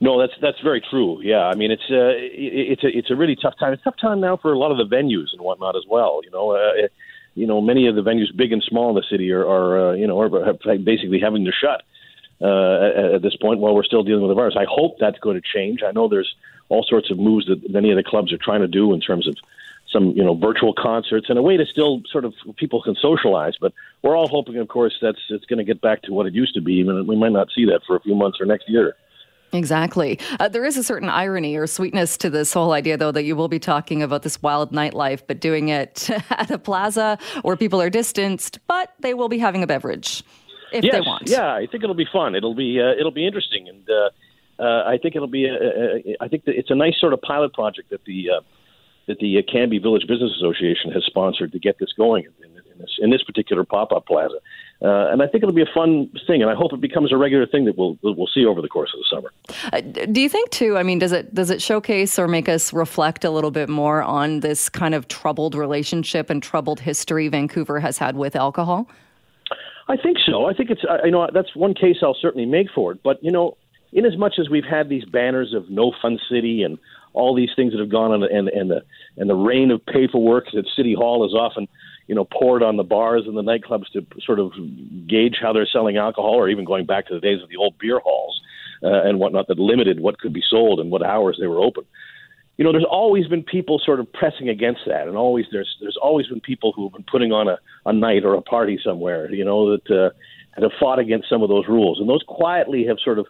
No, 0.00 0.20
that's 0.20 0.34
that's 0.40 0.60
very 0.60 0.82
true. 0.90 1.20
Yeah, 1.22 1.46
I 1.46 1.54
mean 1.54 1.70
it's 1.70 1.82
uh, 1.90 2.14
it's 2.14 2.84
a 2.84 2.88
it's 2.88 3.10
a 3.10 3.16
really 3.16 3.36
tough 3.36 3.54
time. 3.58 3.72
It's 3.72 3.82
a 3.82 3.84
tough 3.84 4.00
time 4.00 4.20
now 4.20 4.36
for 4.36 4.52
a 4.52 4.58
lot 4.58 4.70
of 4.70 4.78
the 4.78 4.94
venues 4.94 5.32
and 5.32 5.40
whatnot 5.40 5.76
as 5.76 5.84
well. 5.88 6.20
You 6.24 6.30
know, 6.30 6.52
uh, 6.52 6.84
it, 6.84 6.92
you 7.38 7.46
know, 7.46 7.60
many 7.60 7.86
of 7.86 7.94
the 7.94 8.02
venues, 8.02 8.34
big 8.34 8.52
and 8.52 8.62
small 8.62 8.90
in 8.90 8.96
the 8.96 9.04
city, 9.08 9.30
are, 9.32 9.46
are 9.46 9.90
uh, 9.90 9.92
you 9.94 10.06
know, 10.06 10.20
are 10.20 10.54
basically 10.78 11.20
having 11.20 11.44
to 11.44 11.52
shut 11.52 11.82
uh, 12.40 12.90
at, 12.98 13.14
at 13.14 13.22
this 13.22 13.36
point 13.36 13.60
while 13.60 13.74
we're 13.74 13.84
still 13.84 14.02
dealing 14.02 14.22
with 14.22 14.30
the 14.30 14.34
virus. 14.34 14.56
I 14.58 14.66
hope 14.68 14.96
that's 14.98 15.18
going 15.18 15.40
to 15.40 15.42
change. 15.42 15.82
I 15.82 15.92
know 15.92 16.08
there's 16.08 16.34
all 16.68 16.82
sorts 16.82 17.10
of 17.10 17.18
moves 17.18 17.46
that 17.46 17.70
many 17.70 17.90
of 17.90 17.96
the 17.96 18.02
clubs 18.02 18.32
are 18.32 18.38
trying 18.38 18.60
to 18.60 18.68
do 18.68 18.92
in 18.92 19.00
terms 19.00 19.26
of 19.26 19.36
some 19.92 20.10
you 20.10 20.22
know 20.22 20.34
virtual 20.34 20.74
concerts 20.74 21.30
and 21.30 21.38
a 21.38 21.42
way 21.42 21.56
to 21.56 21.64
still 21.64 22.02
sort 22.10 22.24
of 22.24 22.34
people 22.56 22.82
can 22.82 22.94
socialize. 22.94 23.54
But 23.60 23.72
we're 24.02 24.16
all 24.16 24.28
hoping, 24.28 24.56
of 24.56 24.68
course, 24.68 24.96
that's 25.00 25.20
it's 25.30 25.46
going 25.46 25.58
to 25.58 25.64
get 25.64 25.80
back 25.80 26.02
to 26.02 26.12
what 26.12 26.26
it 26.26 26.34
used 26.34 26.54
to 26.54 26.60
be. 26.60 26.74
Even 26.74 27.06
we 27.06 27.16
might 27.16 27.32
not 27.32 27.48
see 27.54 27.64
that 27.66 27.80
for 27.86 27.96
a 27.96 28.00
few 28.00 28.14
months 28.14 28.38
or 28.40 28.46
next 28.46 28.68
year. 28.68 28.94
Exactly. 29.52 30.18
Uh, 30.38 30.48
there 30.48 30.64
is 30.64 30.76
a 30.76 30.82
certain 30.82 31.08
irony 31.08 31.56
or 31.56 31.66
sweetness 31.66 32.16
to 32.18 32.30
this 32.30 32.52
whole 32.52 32.72
idea, 32.72 32.96
though, 32.96 33.12
that 33.12 33.24
you 33.24 33.34
will 33.34 33.48
be 33.48 33.58
talking 33.58 34.02
about 34.02 34.22
this 34.22 34.42
wild 34.42 34.72
nightlife, 34.72 35.22
but 35.26 35.40
doing 35.40 35.68
it 35.68 36.10
at 36.30 36.50
a 36.50 36.58
plaza 36.58 37.18
where 37.42 37.56
people 37.56 37.80
are 37.80 37.90
distanced, 37.90 38.58
but 38.66 38.92
they 39.00 39.14
will 39.14 39.28
be 39.28 39.38
having 39.38 39.62
a 39.62 39.66
beverage 39.66 40.22
if 40.72 40.84
yes, 40.84 40.92
they 40.92 41.00
want. 41.00 41.28
Yeah, 41.28 41.54
I 41.54 41.66
think 41.66 41.82
it'll 41.82 41.94
be 41.94 42.08
fun. 42.12 42.34
It'll 42.34 42.54
be 42.54 42.80
uh, 42.80 42.98
it'll 42.98 43.10
be 43.10 43.26
interesting, 43.26 43.68
and 43.68 43.88
uh, 43.88 44.62
uh 44.62 44.84
I 44.86 44.98
think 44.98 45.16
it'll 45.16 45.28
be. 45.28 45.46
A, 45.46 45.54
a, 45.54 46.16
I 46.20 46.28
think 46.28 46.44
that 46.44 46.58
it's 46.58 46.70
a 46.70 46.74
nice 46.74 46.98
sort 47.00 47.12
of 47.12 47.22
pilot 47.22 47.54
project 47.54 47.90
that 47.90 48.04
the 48.04 48.30
uh, 48.36 48.40
that 49.06 49.18
the 49.18 49.42
Cambie 49.42 49.82
Village 49.82 50.06
Business 50.06 50.32
Association 50.36 50.92
has 50.92 51.04
sponsored 51.04 51.52
to 51.52 51.58
get 51.58 51.78
this 51.78 51.92
going 51.96 52.26
in, 52.78 52.82
this 52.82 52.96
in 53.00 53.10
this 53.10 53.22
particular 53.22 53.64
pop 53.64 53.92
up 53.92 54.06
plaza. 54.06 54.36
Uh, 54.80 55.10
and 55.10 55.22
I 55.22 55.26
think 55.26 55.42
it'll 55.42 55.54
be 55.54 55.62
a 55.62 55.74
fun 55.74 56.08
thing, 56.26 56.40
and 56.40 56.50
I 56.50 56.54
hope 56.54 56.72
it 56.72 56.80
becomes 56.80 57.12
a 57.12 57.16
regular 57.16 57.46
thing 57.46 57.64
that 57.64 57.76
we'll 57.76 57.94
that 58.02 58.12
we'll 58.12 58.28
see 58.28 58.44
over 58.44 58.62
the 58.62 58.68
course 58.68 58.94
of 58.94 59.00
the 59.00 59.06
summer. 59.10 59.32
Uh, 59.72 59.80
do 59.80 60.20
you 60.20 60.28
think 60.28 60.50
too? 60.50 60.76
I 60.76 60.82
mean, 60.82 60.98
does 60.98 61.12
it 61.12 61.34
does 61.34 61.50
it 61.50 61.60
showcase 61.60 62.18
or 62.18 62.28
make 62.28 62.48
us 62.48 62.72
reflect 62.72 63.24
a 63.24 63.30
little 63.30 63.50
bit 63.50 63.68
more 63.68 64.02
on 64.02 64.40
this 64.40 64.68
kind 64.68 64.94
of 64.94 65.08
troubled 65.08 65.54
relationship 65.54 66.30
and 66.30 66.42
troubled 66.42 66.80
history 66.80 67.28
Vancouver 67.28 67.80
has 67.80 67.98
had 67.98 68.16
with 68.16 68.36
alcohol? 68.36 68.88
I 69.88 69.96
think 69.96 70.18
so. 70.24 70.46
I 70.46 70.54
think 70.54 70.70
it's 70.70 70.82
you 71.04 71.10
know 71.10 71.28
that's 71.32 71.56
one 71.56 71.74
case 71.74 71.96
I'll 72.02 72.16
certainly 72.20 72.46
make 72.46 72.68
for 72.74 72.92
it. 72.92 73.02
But 73.02 73.22
you 73.22 73.32
know, 73.32 73.56
in 73.92 74.06
as 74.06 74.16
much 74.16 74.34
as 74.38 74.48
we've 74.48 74.64
had 74.64 74.88
these 74.88 75.04
banners 75.04 75.54
of 75.54 75.70
no 75.70 75.92
fun 76.00 76.18
city 76.30 76.62
and 76.62 76.78
all 77.14 77.34
these 77.34 77.50
things 77.56 77.72
that 77.72 77.80
have 77.80 77.90
gone 77.90 78.12
on, 78.12 78.22
and 78.22 78.48
and 78.48 78.70
the 78.70 78.82
and 79.16 79.28
the 79.28 79.34
reign 79.34 79.70
of 79.70 79.84
paperwork 79.86 80.54
at 80.54 80.64
City 80.76 80.94
Hall 80.94 81.26
is 81.26 81.34
often 81.34 81.66
you 82.08 82.14
know, 82.14 82.24
poured 82.24 82.62
on 82.62 82.76
the 82.76 82.82
bars 82.82 83.24
and 83.26 83.36
the 83.36 83.42
nightclubs 83.42 83.88
to 83.92 84.04
sort 84.24 84.40
of 84.40 84.52
gauge 85.06 85.36
how 85.40 85.52
they're 85.52 85.68
selling 85.70 85.96
alcohol, 85.98 86.34
or 86.34 86.48
even 86.48 86.64
going 86.64 86.86
back 86.86 87.06
to 87.06 87.14
the 87.14 87.20
days 87.20 87.42
of 87.42 87.48
the 87.48 87.56
old 87.56 87.78
beer 87.78 88.00
halls 88.00 88.40
uh, 88.82 89.02
and 89.04 89.20
whatnot 89.20 89.46
that 89.46 89.58
limited 89.58 90.00
what 90.00 90.18
could 90.18 90.32
be 90.32 90.42
sold 90.48 90.80
and 90.80 90.90
what 90.90 91.04
hours 91.04 91.36
they 91.38 91.46
were 91.46 91.60
open. 91.60 91.84
You 92.56 92.64
know, 92.64 92.72
there's 92.72 92.86
always 92.90 93.28
been 93.28 93.44
people 93.44 93.78
sort 93.78 94.00
of 94.00 94.12
pressing 94.12 94.48
against 94.48 94.80
that, 94.86 95.06
and 95.06 95.16
always 95.16 95.46
there's 95.52 95.76
there's 95.80 95.98
always 96.02 96.26
been 96.26 96.40
people 96.40 96.72
who 96.72 96.86
have 96.86 96.92
been 96.94 97.04
putting 97.08 97.30
on 97.30 97.46
a, 97.46 97.58
a 97.86 97.92
night 97.92 98.24
or 98.24 98.34
a 98.34 98.42
party 98.42 98.80
somewhere, 98.82 99.30
you 99.30 99.44
know, 99.44 99.76
that 99.76 99.90
uh, 99.90 100.10
have 100.60 100.72
fought 100.80 100.98
against 100.98 101.28
some 101.28 101.42
of 101.42 101.48
those 101.48 101.68
rules, 101.68 102.00
and 102.00 102.08
those 102.08 102.24
quietly 102.26 102.84
have 102.86 102.98
sort 103.04 103.18
of, 103.18 103.26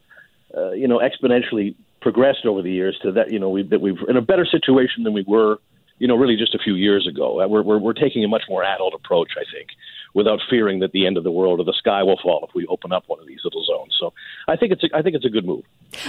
uh, 0.57 0.71
you 0.71 0.89
know, 0.89 1.01
exponentially 1.01 1.75
progressed 2.01 2.47
over 2.47 2.63
the 2.63 2.71
years 2.71 2.99
to 3.03 3.13
that, 3.13 3.31
you 3.33 3.39
know, 3.39 3.51
we, 3.51 3.63
that 3.65 3.81
we've 3.81 3.99
in 4.09 4.17
a 4.17 4.23
better 4.23 4.47
situation 4.47 5.03
than 5.03 5.13
we 5.13 5.25
were 5.27 5.59
you 5.99 6.07
know, 6.09 6.17
really 6.17 6.37
just 6.37 6.55
a 6.55 6.59
few 6.59 6.75
years 6.75 7.07
ago. 7.07 7.41
Uh, 7.41 7.49
we're, 7.49 7.63
we're, 7.63 7.79
we're 7.79 7.93
taking 7.93 8.25
a 8.25 8.29
much 8.29 8.45
more 8.49 8.65
adult 8.65 8.95
approach, 8.95 9.33
I 9.37 9.45
think, 9.53 9.71
without 10.15 10.41
fearing 10.49 10.81
that 10.81 10.93
the 10.93 11.07
end 11.07 11.17
of 11.17 11.25
the 11.25 11.31
world 11.31 11.61
or 11.61 11.65
the 11.65 11.75
sky 11.77 12.03
will 12.03 12.19
fall 12.23 12.45
if 12.49 12.55
we 12.55 12.67
open 12.67 12.93
up 12.93 13.05
one 13.07 13.21
of 13.21 13.27
these 13.27 13.41
little 13.45 13.65
zones. 13.65 13.97
So 13.99 14.13
I 14.47 14.57
think 14.57 14.73
it's 14.73 14.85
a, 14.85 14.89
I 14.97 15.03
think 15.03 15.17
it's 15.17 15.25
a 15.25 15.29
good 15.29 15.45
move. 15.45 15.65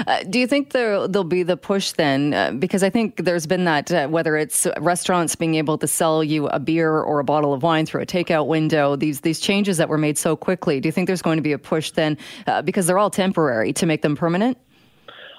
Uh, 0.07 0.23
do 0.23 0.39
you 0.39 0.47
think 0.47 0.71
there 0.71 1.07
there'll 1.07 1.23
be 1.23 1.43
the 1.43 1.57
push 1.57 1.91
then? 1.91 2.33
Uh, 2.33 2.51
because 2.51 2.83
I 2.83 2.89
think 2.89 3.23
there's 3.23 3.47
been 3.47 3.65
that 3.65 3.91
uh, 3.91 4.07
whether 4.07 4.37
it's 4.37 4.67
restaurants 4.79 5.35
being 5.35 5.55
able 5.55 5.77
to 5.77 5.87
sell 5.87 6.23
you 6.23 6.47
a 6.47 6.59
beer 6.59 6.91
or 6.99 7.19
a 7.19 7.23
bottle 7.23 7.53
of 7.53 7.63
wine 7.63 7.85
through 7.85 8.01
a 8.01 8.05
takeout 8.05 8.47
window, 8.47 8.95
these 8.95 9.21
these 9.21 9.39
changes 9.39 9.77
that 9.77 9.89
were 9.89 9.97
made 9.97 10.17
so 10.17 10.35
quickly. 10.35 10.79
Do 10.79 10.87
you 10.87 10.91
think 10.91 11.07
there's 11.07 11.21
going 11.21 11.37
to 11.37 11.43
be 11.43 11.53
a 11.53 11.59
push 11.59 11.91
then 11.91 12.17
uh, 12.47 12.61
because 12.61 12.87
they're 12.87 12.99
all 12.99 13.09
temporary 13.09 13.73
to 13.73 13.85
make 13.85 14.01
them 14.01 14.15
permanent? 14.15 14.57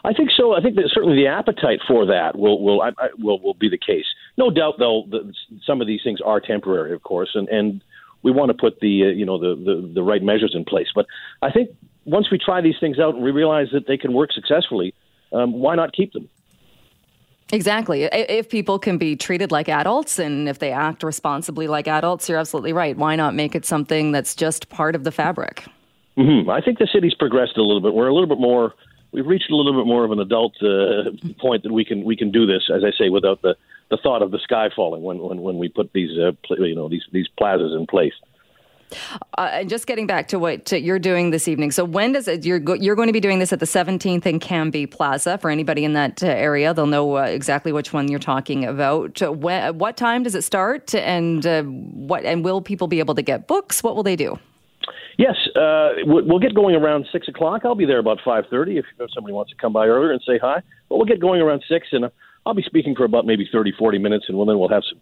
I 0.05 0.15
think 0.15 0.31
so. 0.35 0.55
I 0.55 0.63
think 0.63 0.77
that 0.77 0.91
certainly 0.93 1.17
the 1.17 1.27
appetite 1.27 1.81
for 1.87 2.07
that 2.07 2.37
will 2.37 2.63
will 2.63 2.81
I, 2.81 2.89
I, 2.99 3.09
will 3.19 3.41
will 3.41 3.55
be 3.55 3.69
the 3.69 3.79
case. 3.79 4.07
No 4.37 4.51
doubt, 4.51 4.75
though, 4.79 5.05
that 5.11 5.33
some 5.67 5.81
of 5.81 5.87
these 5.87 6.01
things 6.03 6.21
are 6.21 6.41
temporary, 6.41 6.93
of 6.93 7.03
course, 7.03 7.31
and 7.35 7.49
and 7.49 7.83
we 8.23 8.31
want 8.31 8.51
to 8.51 8.55
put 8.55 8.81
the 8.81 9.05
uh, 9.05 9.09
you 9.09 9.27
know 9.27 9.39
the, 9.39 9.55
the 9.55 9.93
the 9.95 10.03
right 10.03 10.23
measures 10.23 10.53
in 10.55 10.65
place. 10.65 10.89
But 10.95 11.07
I 11.43 11.51
think 11.51 11.71
once 12.05 12.31
we 12.31 12.39
try 12.39 12.61
these 12.61 12.77
things 12.81 12.99
out 12.99 13.15
and 13.15 13.23
we 13.23 13.31
realize 13.31 13.69
that 13.73 13.87
they 13.87 13.97
can 13.97 14.13
work 14.13 14.33
successfully, 14.33 14.95
um, 15.33 15.53
why 15.53 15.75
not 15.75 15.93
keep 15.93 16.13
them? 16.13 16.29
Exactly. 17.53 18.05
If 18.05 18.49
people 18.49 18.79
can 18.79 18.97
be 18.97 19.17
treated 19.17 19.51
like 19.51 19.69
adults 19.69 20.21
and 20.21 20.49
if 20.49 20.61
they 20.61 20.71
act 20.71 21.03
responsibly 21.03 21.67
like 21.67 21.89
adults, 21.89 22.29
you're 22.29 22.39
absolutely 22.39 22.73
right. 22.73 22.97
Why 22.97 23.17
not 23.17 23.35
make 23.35 23.57
it 23.57 23.65
something 23.65 24.13
that's 24.13 24.37
just 24.37 24.69
part 24.69 24.95
of 24.95 25.03
the 25.03 25.11
fabric? 25.11 25.65
Mm-hmm. 26.17 26.49
I 26.49 26.61
think 26.61 26.79
the 26.79 26.87
city's 26.87 27.15
progressed 27.15 27.57
a 27.57 27.63
little 27.63 27.81
bit. 27.81 27.93
We're 27.93 28.07
a 28.07 28.15
little 28.15 28.29
bit 28.29 28.39
more 28.39 28.75
we've 29.13 29.27
reached 29.27 29.51
a 29.51 29.57
little 29.57 29.73
bit 29.73 29.87
more 29.87 30.05
of 30.05 30.13
an 30.13 30.21
adult 30.21 30.55
uh, 30.63 31.11
point 31.39 31.63
that 31.63 31.73
we 31.73 31.85
can 31.85 32.05
we 32.05 32.17
can 32.17 32.31
do 32.31 32.47
this, 32.47 32.71
as 32.75 32.83
I 32.85 32.91
say, 32.97 33.09
without 33.09 33.43
the, 33.43 33.57
the 33.91 33.99
thought 34.03 34.23
of 34.23 34.31
the 34.31 34.39
sky 34.39 34.69
falling 34.75 35.03
when 35.03 35.19
when, 35.19 35.41
when 35.43 35.59
we 35.59 35.69
put 35.69 35.93
these 35.93 36.19
uh, 36.19 36.33
pl- 36.45 36.67
you 36.67 36.75
know 36.75 36.89
these 36.89 37.05
these 37.13 37.29
plazas 37.39 37.73
in 37.75 37.87
place. 37.87 38.15
Uh, 39.39 39.49
and 39.53 39.69
just 39.69 39.87
getting 39.87 40.07
back 40.07 40.29
to 40.29 40.39
what 40.39 40.73
you're 40.73 40.99
doing 40.99 41.31
this 41.31 41.47
evening. 41.47 41.71
So 41.71 41.85
when 41.85 42.13
does 42.13 42.27
it? 42.27 42.45
You're 42.45 42.59
go, 42.59 42.75
you're 42.75 42.97
going 42.97 43.07
to 43.07 43.13
be 43.13 43.21
doing 43.21 43.39
this 43.39 43.53
at 43.53 43.61
the 43.61 43.67
17th 43.67 44.27
and 44.27 44.41
Cambie 44.41 44.91
Plaza. 44.91 45.39
For 45.39 45.51
anybody 45.51 45.85
in 45.85 45.93
that 45.93 46.23
uh, 46.23 46.27
area, 46.27 46.75
they'll 46.75 46.87
know 46.87 47.19
uh, 47.19 47.23
exactly 47.23 47.73
which 47.73 47.93
one 47.93 48.09
you're 48.09 48.19
talking 48.19 48.65
about. 48.65 49.21
When, 49.21 49.79
what 49.79 49.97
time 49.97 50.23
does 50.25 50.35
it 50.35 50.43
start? 50.43 50.95
And 50.95 51.47
uh, 51.47 51.63
what? 51.63 52.25
And 52.25 52.45
will 52.45 52.61
people 52.61 52.89
be 52.89 52.99
able 52.99 53.15
to 53.15 53.23
get 53.23 53.47
books? 53.47 53.83
What 53.83 53.95
will 53.95 54.03
they 54.03 54.17
do? 54.17 54.39
Yes, 55.19 55.37
uh, 55.55 55.91
we'll 56.07 56.39
get 56.39 56.55
going 56.55 56.75
around 56.75 57.07
six 57.13 57.29
o'clock. 57.29 57.63
I'll 57.65 57.75
be 57.75 57.85
there 57.85 57.99
about 57.99 58.21
five 58.25 58.45
thirty 58.51 58.79
if 58.79 58.87
somebody 59.15 59.35
wants 59.35 59.51
to 59.51 59.57
come 59.57 59.73
by 59.73 59.87
earlier 59.87 60.13
and 60.13 60.21
say 60.27 60.39
hi. 60.39 60.63
But 60.89 60.97
we'll 60.97 61.07
get 61.07 61.21
going 61.21 61.43
around 61.43 61.63
six, 61.69 61.89
and 61.93 62.07
I'll 62.51 62.55
be 62.55 62.63
speaking 62.63 62.97
for 62.97 63.05
about 63.05 63.27
maybe 63.27 63.49
thirty, 63.51 63.71
forty 63.79 63.99
minutes, 63.99 64.25
and 64.29 64.37
then 64.37 64.59
we'll 64.59 64.69
have 64.69 64.83
some, 64.91 64.99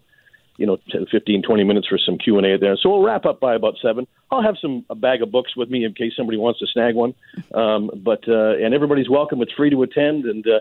you 0.57 0.67
know, 0.67 0.77
10, 0.91 1.07
15, 1.11 1.41
20 1.41 1.63
minutes 1.63 1.87
for 1.87 1.97
some 1.97 2.19
Q 2.19 2.37
and 2.37 2.45
A 2.45 2.59
there. 2.59 2.77
So 2.79 2.89
we'll 2.89 3.01
wrap 3.01 3.25
up 3.25 3.39
by 3.39 3.55
about 3.55 3.73
seven. 3.81 4.05
I'll 4.29 4.43
have 4.43 4.55
some 4.61 4.85
a 4.87 4.93
bag 4.93 5.23
of 5.23 5.31
books 5.31 5.55
with 5.55 5.67
me 5.71 5.83
in 5.83 5.95
case 5.95 6.13
somebody 6.15 6.37
wants 6.37 6.59
to 6.59 6.67
snag 6.67 6.93
one. 6.93 7.15
Um, 7.55 7.89
but 7.95 8.27
uh, 8.27 8.55
and 8.63 8.75
everybody's 8.75 9.09
welcome. 9.09 9.41
It's 9.41 9.51
free 9.53 9.71
to 9.71 9.81
attend, 9.81 10.25
and 10.25 10.45
uh, 10.45 10.59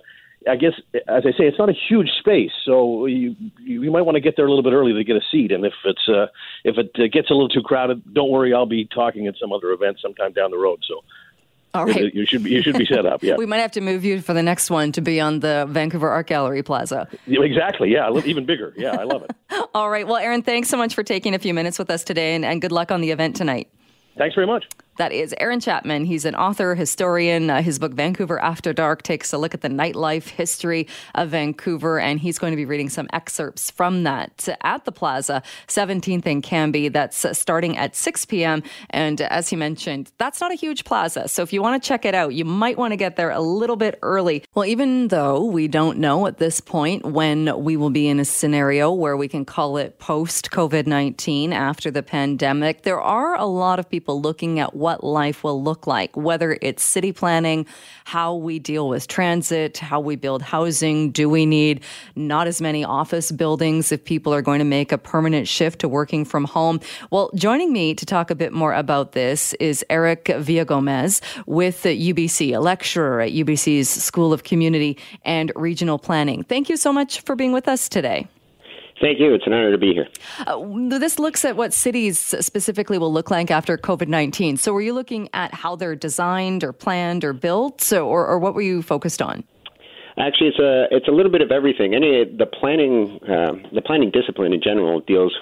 I 0.48 0.56
guess, 0.56 0.72
as 0.94 1.24
I 1.26 1.32
say, 1.32 1.44
it's 1.44 1.58
not 1.58 1.68
a 1.68 1.74
huge 1.88 2.08
space, 2.18 2.52
so 2.64 3.04
you 3.04 3.36
you 3.60 3.90
might 3.90 4.02
want 4.02 4.16
to 4.16 4.20
get 4.20 4.36
there 4.36 4.46
a 4.46 4.48
little 4.48 4.62
bit 4.62 4.72
early 4.72 4.94
to 4.94 5.04
get 5.04 5.16
a 5.16 5.22
seat. 5.30 5.52
And 5.52 5.66
if 5.66 5.74
it's 5.84 6.08
uh, 6.08 6.28
if 6.64 6.78
it 6.78 6.90
uh, 6.98 7.08
gets 7.12 7.28
a 7.28 7.34
little 7.34 7.50
too 7.50 7.62
crowded, 7.62 8.14
don't 8.14 8.30
worry, 8.30 8.54
I'll 8.54 8.64
be 8.64 8.86
talking 8.86 9.26
at 9.26 9.34
some 9.38 9.52
other 9.52 9.72
event 9.72 9.98
sometime 10.00 10.32
down 10.32 10.50
the 10.50 10.58
road. 10.58 10.80
So. 10.88 11.00
All 11.74 11.84
right. 11.84 12.12
You 12.14 12.24
should 12.24 12.42
be, 12.42 12.50
you 12.50 12.62
should 12.62 12.78
be 12.78 12.86
set 12.86 13.04
up. 13.04 13.22
Yeah. 13.22 13.34
we 13.38 13.46
might 13.46 13.58
have 13.58 13.72
to 13.72 13.80
move 13.80 14.04
you 14.04 14.20
for 14.20 14.32
the 14.32 14.42
next 14.42 14.70
one 14.70 14.92
to 14.92 15.00
be 15.00 15.20
on 15.20 15.40
the 15.40 15.66
Vancouver 15.68 16.08
Art 16.08 16.26
Gallery 16.26 16.62
Plaza. 16.62 17.08
Exactly. 17.26 17.92
Yeah. 17.92 18.10
Even 18.24 18.46
bigger. 18.46 18.72
Yeah. 18.76 18.96
I 18.98 19.04
love 19.04 19.22
it. 19.22 19.32
All 19.74 19.90
right. 19.90 20.06
Well, 20.06 20.16
Aaron, 20.16 20.42
thanks 20.42 20.68
so 20.68 20.76
much 20.76 20.94
for 20.94 21.02
taking 21.02 21.34
a 21.34 21.38
few 21.38 21.52
minutes 21.52 21.78
with 21.78 21.90
us 21.90 22.04
today, 22.04 22.34
and, 22.34 22.44
and 22.44 22.60
good 22.60 22.72
luck 22.72 22.90
on 22.90 23.00
the 23.00 23.10
event 23.10 23.36
tonight. 23.36 23.68
Thanks 24.16 24.34
very 24.34 24.46
much. 24.46 24.66
That 24.98 25.12
is 25.12 25.32
Aaron 25.38 25.60
Chapman. 25.60 26.06
He's 26.06 26.24
an 26.24 26.34
author, 26.34 26.74
historian. 26.74 27.50
Uh, 27.50 27.62
his 27.62 27.78
book, 27.78 27.92
Vancouver 27.92 28.40
After 28.40 28.72
Dark, 28.72 29.02
takes 29.02 29.32
a 29.32 29.38
look 29.38 29.54
at 29.54 29.60
the 29.60 29.68
nightlife 29.68 30.26
history 30.26 30.88
of 31.14 31.28
Vancouver, 31.28 32.00
and 32.00 32.18
he's 32.18 32.36
going 32.36 32.50
to 32.50 32.56
be 32.56 32.64
reading 32.64 32.88
some 32.88 33.08
excerpts 33.12 33.70
from 33.70 34.02
that 34.02 34.48
at 34.62 34.84
the 34.86 34.90
Plaza, 34.90 35.44
17th 35.68 36.26
and 36.26 36.42
Cambie. 36.42 36.92
That's 36.92 37.24
uh, 37.24 37.32
starting 37.32 37.76
at 37.76 37.94
6 37.94 38.24
p.m. 38.24 38.64
And 38.90 39.20
as 39.20 39.48
he 39.48 39.54
mentioned, 39.54 40.10
that's 40.18 40.40
not 40.40 40.50
a 40.50 40.56
huge 40.56 40.84
plaza. 40.84 41.28
So 41.28 41.42
if 41.42 41.52
you 41.52 41.62
want 41.62 41.80
to 41.80 41.88
check 41.88 42.04
it 42.04 42.16
out, 42.16 42.34
you 42.34 42.44
might 42.44 42.76
want 42.76 42.90
to 42.90 42.96
get 42.96 43.14
there 43.14 43.30
a 43.30 43.40
little 43.40 43.76
bit 43.76 44.00
early. 44.02 44.42
Well, 44.56 44.64
even 44.64 45.08
though 45.08 45.44
we 45.44 45.68
don't 45.68 45.98
know 45.98 46.26
at 46.26 46.38
this 46.38 46.60
point 46.60 47.04
when 47.04 47.62
we 47.62 47.76
will 47.76 47.90
be 47.90 48.08
in 48.08 48.18
a 48.18 48.24
scenario 48.24 48.90
where 48.92 49.16
we 49.16 49.28
can 49.28 49.44
call 49.44 49.76
it 49.76 50.00
post 50.00 50.50
COVID 50.50 50.88
19 50.88 51.52
after 51.52 51.92
the 51.92 52.02
pandemic, 52.02 52.82
there 52.82 53.00
are 53.00 53.36
a 53.36 53.46
lot 53.46 53.78
of 53.78 53.88
people 53.88 54.20
looking 54.20 54.58
at 54.58 54.74
what 54.74 54.87
what 54.88 55.04
life 55.04 55.44
will 55.44 55.62
look 55.62 55.86
like, 55.86 56.16
whether 56.16 56.56
it's 56.62 56.82
city 56.82 57.12
planning, 57.12 57.66
how 58.06 58.34
we 58.34 58.58
deal 58.58 58.88
with 58.88 59.06
transit, 59.06 59.76
how 59.76 60.00
we 60.00 60.16
build 60.16 60.40
housing. 60.40 61.10
Do 61.10 61.28
we 61.28 61.44
need 61.44 61.84
not 62.16 62.46
as 62.46 62.62
many 62.62 62.84
office 62.84 63.30
buildings 63.30 63.92
if 63.92 64.02
people 64.02 64.32
are 64.32 64.40
going 64.40 64.60
to 64.60 64.64
make 64.64 64.90
a 64.90 64.96
permanent 64.96 65.46
shift 65.46 65.80
to 65.80 65.88
working 65.90 66.24
from 66.24 66.44
home? 66.44 66.80
Well, 67.10 67.30
joining 67.34 67.70
me 67.70 67.94
to 67.96 68.06
talk 68.06 68.30
a 68.30 68.34
bit 68.34 68.54
more 68.54 68.72
about 68.72 69.12
this 69.12 69.52
is 69.60 69.84
Erick 69.90 70.24
Villagomez 70.24 71.20
with 71.44 71.82
UBC, 71.82 72.56
a 72.56 72.60
lecturer 72.60 73.20
at 73.20 73.32
UBC's 73.32 73.90
School 73.90 74.32
of 74.32 74.42
Community 74.42 74.96
and 75.22 75.52
Regional 75.54 75.98
Planning. 75.98 76.44
Thank 76.44 76.70
you 76.70 76.78
so 76.78 76.94
much 76.94 77.20
for 77.20 77.36
being 77.36 77.52
with 77.52 77.68
us 77.68 77.90
today. 77.90 78.26
Thank 79.00 79.20
you. 79.20 79.32
It's 79.34 79.46
an 79.46 79.52
honor 79.52 79.70
to 79.70 79.78
be 79.78 79.92
here. 79.92 80.08
Uh, 80.46 80.98
this 80.98 81.18
looks 81.18 81.44
at 81.44 81.56
what 81.56 81.72
cities 81.72 82.18
specifically 82.18 82.98
will 82.98 83.12
look 83.12 83.30
like 83.30 83.50
after 83.50 83.78
COVID 83.78 84.08
19. 84.08 84.56
So, 84.56 84.72
were 84.72 84.80
you 84.80 84.92
looking 84.92 85.28
at 85.32 85.54
how 85.54 85.76
they're 85.76 85.96
designed 85.96 86.64
or 86.64 86.72
planned 86.72 87.24
or 87.24 87.32
built, 87.32 87.92
or, 87.92 88.26
or 88.26 88.38
what 88.38 88.54
were 88.54 88.62
you 88.62 88.82
focused 88.82 89.22
on? 89.22 89.44
Actually, 90.18 90.48
it's 90.48 90.58
a 90.58 90.86
it's 90.90 91.06
a 91.06 91.12
little 91.12 91.30
bit 91.30 91.42
of 91.42 91.52
everything. 91.52 91.94
Any 91.94 92.24
the 92.24 92.46
planning 92.46 93.20
uh, 93.22 93.52
the 93.72 93.82
planning 93.82 94.10
discipline 94.10 94.52
in 94.52 94.60
general 94.60 95.00
deals 95.00 95.36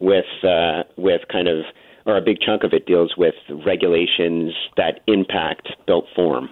with 0.00 0.24
uh, 0.42 0.82
with 0.96 1.20
kind 1.30 1.46
of 1.46 1.64
or 2.06 2.16
a 2.16 2.22
big 2.22 2.38
chunk 2.40 2.62
of 2.64 2.72
it 2.72 2.86
deals 2.86 3.14
with 3.16 3.34
regulations 3.64 4.52
that 4.76 5.00
impact 5.06 5.68
built 5.86 6.06
form. 6.14 6.48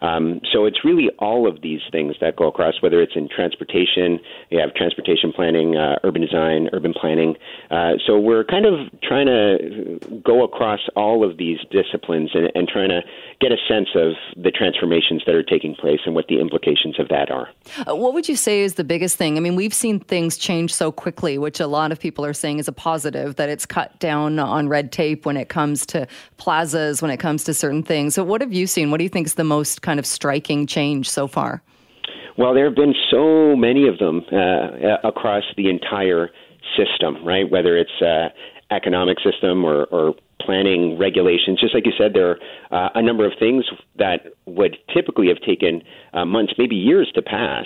Um, 0.00 0.40
so 0.52 0.64
it's 0.64 0.84
really 0.84 1.10
all 1.18 1.48
of 1.48 1.62
these 1.62 1.80
things 1.90 2.16
that 2.20 2.36
go 2.36 2.48
across, 2.48 2.74
whether 2.80 3.00
it's 3.00 3.16
in 3.16 3.28
transportation, 3.28 4.20
you 4.50 4.58
have 4.60 4.74
transportation 4.74 5.32
planning, 5.32 5.76
uh, 5.76 5.98
urban 6.04 6.22
design, 6.22 6.68
urban 6.72 6.92
planning. 6.92 7.36
Uh, 7.70 7.92
so 8.06 8.18
we're 8.18 8.44
kind 8.44 8.66
of 8.66 8.74
trying 9.02 9.26
to 9.26 10.20
go 10.24 10.44
across 10.44 10.80
all 10.96 11.28
of 11.28 11.36
these 11.36 11.58
disciplines 11.70 12.30
and, 12.34 12.50
and 12.54 12.68
trying 12.68 12.88
to 12.88 13.00
get 13.40 13.52
a 13.52 13.56
sense 13.68 13.88
of 13.94 14.12
the 14.36 14.50
transformations 14.50 15.22
that 15.26 15.34
are 15.34 15.42
taking 15.42 15.74
place 15.74 16.00
and 16.06 16.14
what 16.14 16.26
the 16.28 16.40
implications 16.40 16.98
of 16.98 17.08
that 17.08 17.30
are. 17.30 17.48
Uh, 17.86 17.94
what 17.94 18.14
would 18.14 18.28
you 18.28 18.36
say 18.36 18.62
is 18.62 18.74
the 18.74 18.84
biggest 18.84 19.16
thing? 19.16 19.36
I 19.36 19.40
mean, 19.40 19.56
we've 19.56 19.74
seen 19.74 20.00
things 20.00 20.36
change 20.36 20.74
so 20.74 20.90
quickly, 20.90 21.38
which 21.38 21.60
a 21.60 21.66
lot 21.66 21.92
of 21.92 22.00
people 22.00 22.24
are 22.24 22.34
saying 22.34 22.58
is 22.58 22.68
a 22.68 22.72
positive, 22.72 23.36
that 23.36 23.48
it's 23.48 23.66
cut 23.66 23.98
down 23.98 24.38
on 24.38 24.68
red 24.68 24.92
tape 24.92 25.24
when 25.24 25.36
it 25.36 25.48
comes 25.48 25.86
to 25.86 26.06
plazas, 26.36 27.00
when 27.00 27.10
it 27.10 27.18
comes 27.18 27.44
to 27.44 27.54
certain 27.54 27.82
things. 27.82 28.14
So, 28.14 28.24
what 28.24 28.40
have 28.40 28.52
you 28.52 28.66
seen? 28.66 28.90
What 28.90 28.98
do 28.98 29.04
you 29.04 29.10
think 29.10 29.26
is 29.26 29.34
the 29.34 29.44
most 29.44 29.82
kind 29.88 29.98
of 29.98 30.04
striking 30.04 30.66
change 30.66 31.08
so 31.08 31.26
far? 31.26 31.62
Well, 32.36 32.52
there 32.52 32.66
have 32.66 32.76
been 32.76 32.94
so 33.10 33.56
many 33.56 33.88
of 33.88 33.96
them 33.98 34.22
uh, 34.30 34.98
across 35.02 35.44
the 35.56 35.70
entire 35.70 36.28
system, 36.76 37.24
right? 37.24 37.50
Whether 37.50 37.78
it's 37.78 38.02
uh, 38.02 38.28
economic 38.70 39.16
system 39.24 39.64
or, 39.64 39.84
or 39.86 40.14
planning 40.42 40.98
regulations. 40.98 41.58
Just 41.58 41.74
like 41.74 41.86
you 41.86 41.92
said, 41.96 42.12
there 42.12 42.36
are 42.70 42.88
uh, 42.88 42.90
a 42.96 43.02
number 43.02 43.24
of 43.24 43.32
things 43.38 43.64
that 43.96 44.26
would 44.44 44.76
typically 44.92 45.28
have 45.28 45.40
taken 45.40 45.82
uh, 46.12 46.26
months, 46.26 46.52
maybe 46.58 46.76
years 46.76 47.10
to 47.14 47.22
pass 47.22 47.64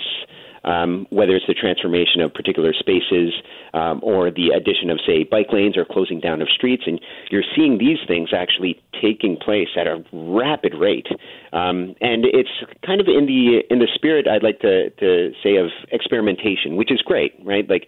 um, 0.63 1.07
whether 1.09 1.35
it's 1.35 1.47
the 1.47 1.53
transformation 1.53 2.21
of 2.21 2.33
particular 2.33 2.73
spaces 2.73 3.33
um, 3.73 3.99
or 4.03 4.31
the 4.31 4.49
addition 4.55 4.89
of, 4.89 4.99
say, 5.05 5.23
bike 5.23 5.47
lanes 5.51 5.77
or 5.77 5.85
closing 5.85 6.19
down 6.19 6.41
of 6.41 6.49
streets. 6.49 6.83
And 6.85 6.99
you're 7.29 7.43
seeing 7.55 7.77
these 7.77 7.99
things 8.07 8.29
actually 8.33 8.81
taking 9.01 9.37
place 9.37 9.69
at 9.77 9.87
a 9.87 10.03
rapid 10.11 10.73
rate. 10.75 11.07
Um, 11.51 11.95
and 12.01 12.25
it's 12.25 12.49
kind 12.85 13.01
of 13.01 13.07
in 13.07 13.25
the 13.25 13.61
in 13.69 13.79
the 13.79 13.87
spirit 13.93 14.27
I'd 14.27 14.43
like 14.43 14.59
to, 14.59 14.89
to 14.89 15.31
say 15.43 15.57
of 15.57 15.69
experimentation, 15.91 16.75
which 16.75 16.91
is 16.91 17.01
great, 17.01 17.33
right? 17.43 17.69
Like 17.69 17.87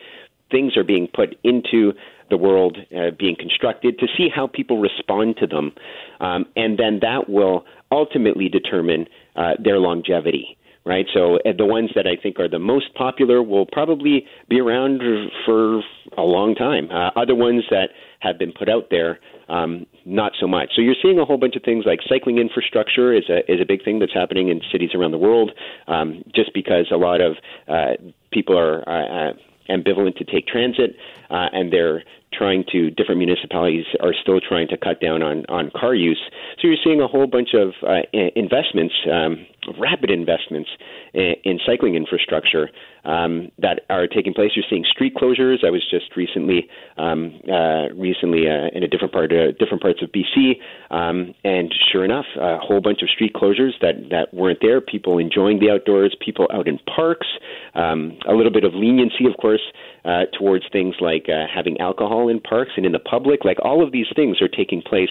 things 0.52 0.78
are 0.78 0.84
being 0.84 1.08
put 1.14 1.36
into 1.44 1.94
the 2.30 2.38
world 2.38 2.78
uh, 2.96 3.12
being 3.18 3.36
constructed 3.38 4.00
to 4.00 4.08
see 4.18 4.30
how 4.34 4.48
people 4.48 4.80
respond 4.80 5.38
to 5.38 5.48
them, 5.48 5.74
um, 6.20 6.46
and 6.56 6.80
then 6.80 7.00
that 7.02 7.30
will 7.30 7.66
ultimately 7.92 8.50
determine 8.50 9.06
uh, 9.36 9.52
their 9.64 9.80
longevity 9.80 10.58
right? 10.86 11.06
So 11.14 11.38
uh, 11.38 11.52
the 11.58 11.66
ones 11.66 11.92
that 11.96 12.06
I 12.08 12.16
think 12.22 12.40
are 12.40 12.48
the 12.48 12.60
most 12.60 12.94
popular 12.94 13.42
will 13.42 13.66
probably 13.66 14.26
be 14.50 14.60
around 14.60 15.02
for 15.46 15.82
a 16.18 16.22
long 16.22 16.56
time. 16.56 16.90
Uh, 16.92 17.10
other 17.20 17.36
ones 17.36 17.64
that 17.70 17.90
have 18.20 18.38
been 18.38 18.52
put 18.52 18.70
out 18.70 18.88
there, 18.92 19.20
um, 19.50 19.86
not 20.06 20.34
so 20.40 20.48
much. 20.48 20.72
So 20.76 20.82
you're 20.82 20.96
seeing 21.02 21.20
a 21.20 21.26
whole 21.26 21.38
bunch 21.38 21.56
of 21.56 21.64
things 21.64 21.86
like 21.86 22.00
cycling 22.08 22.38
infrastructure 22.38 23.14
is 23.14 23.30
a 23.30 23.40
is 23.52 23.60
a 23.62 23.66
big 23.66 23.84
thing 23.84 24.00
that's 24.00 24.14
happening 24.14 24.50
in 24.50 24.62
cities 24.72 24.92
around 24.94 25.12
the 25.12 25.18
world, 25.18 25.52
um, 25.88 26.24
just 26.34 26.54
because 26.54 26.88
a 26.92 26.98
lot 26.98 27.22
of 27.22 27.36
uh, 27.68 27.94
people 28.32 28.58
are. 28.58 28.88
Uh, 28.88 29.34
ambivalent 29.70 30.16
to 30.18 30.24
take 30.24 30.46
transit, 30.48 30.96
uh, 31.32 31.50
and 31.52 31.72
they're 31.74 32.04
trying 32.34 32.64
to 32.72 32.92
different 32.92 33.18
municipalities 33.18 33.86
are 34.02 34.14
still 34.22 34.40
trying 34.42 34.68
to 34.68 34.78
cut 34.78 35.00
down 35.00 35.24
on 35.24 35.46
on 35.48 35.72
car 35.76 35.96
use. 35.96 36.22
So 36.60 36.68
you're 36.68 36.78
seeing 36.84 37.02
a 37.02 37.08
whole 37.08 37.28
bunch 37.28 37.54
of 37.54 37.74
uh, 37.82 38.02
investments, 38.36 38.94
um, 39.12 39.46
rapid 39.80 40.10
investments 40.10 40.70
in, 41.14 41.36
in 41.44 41.60
cycling 41.66 41.96
infrastructure 41.96 42.70
um, 43.04 43.52
that 43.60 43.82
are 43.90 44.08
taking 44.08 44.34
place. 44.34 44.52
You're 44.56 44.66
seeing 44.70 44.86
street 44.90 45.16
closures. 45.16 45.64
I 45.66 45.70
was 45.70 45.84
just 45.90 46.16
recently 46.16 46.68
um, 46.98 47.40
uh, 47.52 47.94
recently 47.94 48.50
uh, 48.50 48.70
in 48.74 48.84
a 48.84 48.88
different 48.88 49.14
part 49.14 49.32
uh, 49.32 49.52
different 49.60 49.82
parts 49.82 50.02
of 50.02 50.10
BC, 50.10 50.54
um, 50.92 51.34
and 51.44 51.74
sure 51.92 52.04
enough, 52.04 52.26
a 52.40 52.58
whole 52.58 52.82
bunch 52.82 53.02
of 53.02 53.10
street 53.10 53.34
closures 53.34 53.72
that 53.82 54.10
that 54.10 54.34
weren't 54.34 54.60
there. 54.62 54.82
People 54.82 55.18
enjoying 55.18 55.60
the 55.60 55.70
outdoors, 55.70 56.16
people 56.24 56.48
out 56.54 56.68
in 56.68 56.80
parks. 56.94 57.28
Um, 57.76 58.18
a 58.28 58.34
little 58.34 58.52
bit 58.52 58.64
of 58.64 58.74
leniency, 58.74 59.26
of 59.26 59.38
course, 59.40 59.62
uh, 60.06 60.26
towards 60.38 60.66
things 60.72 60.96
like 61.00 61.26
uh, 61.30 61.46
having 61.54 61.80
alcohol 61.80 62.30
in 62.30 62.40
parks 62.40 62.72
and 62.78 62.86
in 62.86 62.92
the 62.92 63.00
public. 63.00 63.44
Like 63.44 63.58
all 63.64 63.84
of 63.84 63.92
these 63.92 64.08
things 64.16 64.42
are 64.42 64.48
taking 64.48 64.82
place, 64.82 65.10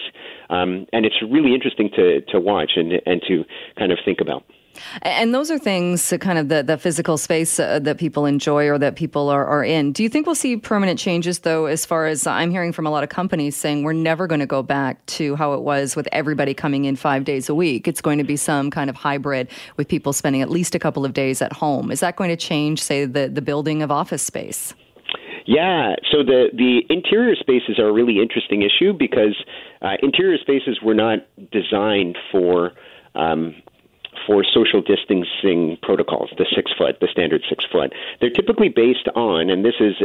um, 0.49 0.85
and 0.93 1.05
it's 1.05 1.21
really 1.29 1.53
interesting 1.53 1.89
to 1.95 2.21
to 2.21 2.39
watch 2.39 2.71
and 2.75 2.93
and 3.05 3.21
to 3.27 3.43
kind 3.77 3.91
of 3.91 3.99
think 4.05 4.19
about. 4.21 4.43
And 5.01 5.33
those 5.33 5.51
are 5.51 5.57
things, 5.57 6.13
kind 6.19 6.37
of 6.37 6.49
the, 6.49 6.63
the 6.63 6.77
physical 6.77 7.17
space 7.17 7.59
uh, 7.59 7.79
that 7.79 7.97
people 7.97 8.25
enjoy 8.25 8.67
or 8.67 8.77
that 8.77 8.95
people 8.95 9.29
are, 9.29 9.45
are 9.45 9.63
in. 9.63 9.91
Do 9.91 10.03
you 10.03 10.09
think 10.09 10.25
we'll 10.25 10.35
see 10.35 10.57
permanent 10.57 10.99
changes, 10.99 11.39
though, 11.39 11.65
as 11.65 11.85
far 11.85 12.07
as 12.07 12.27
I'm 12.27 12.51
hearing 12.51 12.71
from 12.71 12.85
a 12.85 12.89
lot 12.89 13.03
of 13.03 13.09
companies 13.09 13.55
saying 13.55 13.83
we're 13.83 13.93
never 13.93 14.27
going 14.27 14.41
to 14.41 14.45
go 14.45 14.61
back 14.61 15.05
to 15.07 15.35
how 15.35 15.53
it 15.53 15.61
was 15.61 15.95
with 15.95 16.07
everybody 16.11 16.53
coming 16.53 16.85
in 16.85 16.95
five 16.95 17.23
days 17.23 17.49
a 17.49 17.55
week? 17.55 17.87
It's 17.87 18.01
going 18.01 18.17
to 18.17 18.23
be 18.23 18.35
some 18.35 18.69
kind 18.69 18.89
of 18.89 18.95
hybrid 18.95 19.47
with 19.77 19.87
people 19.87 20.13
spending 20.13 20.41
at 20.41 20.49
least 20.49 20.75
a 20.75 20.79
couple 20.79 21.05
of 21.05 21.13
days 21.13 21.41
at 21.41 21.53
home. 21.53 21.91
Is 21.91 22.01
that 22.01 22.15
going 22.15 22.29
to 22.29 22.37
change, 22.37 22.81
say, 22.81 23.05
the, 23.05 23.29
the 23.29 23.41
building 23.41 23.81
of 23.81 23.91
office 23.91 24.23
space? 24.23 24.73
Yeah, 25.45 25.95
so 26.11 26.23
the 26.23 26.47
the 26.53 26.81
interior 26.89 27.35
spaces 27.35 27.77
are 27.77 27.87
a 27.87 27.93
really 27.93 28.19
interesting 28.19 28.63
issue 28.63 28.93
because 28.97 29.35
uh, 29.81 29.93
interior 30.01 30.37
spaces 30.39 30.79
were 30.83 30.95
not 30.95 31.19
designed 31.51 32.17
for 32.31 32.71
um, 33.13 33.55
for 34.25 34.43
social 34.43 34.81
distancing 34.81 35.77
protocols, 35.81 36.31
the 36.37 36.45
six 36.55 36.71
foot, 36.77 36.99
the 37.01 37.07
standard 37.11 37.43
six 37.49 37.65
foot. 37.71 37.93
They're 38.21 38.29
typically 38.29 38.69
based 38.69 39.07
on, 39.15 39.49
and 39.49 39.65
this 39.65 39.75
is 39.79 39.95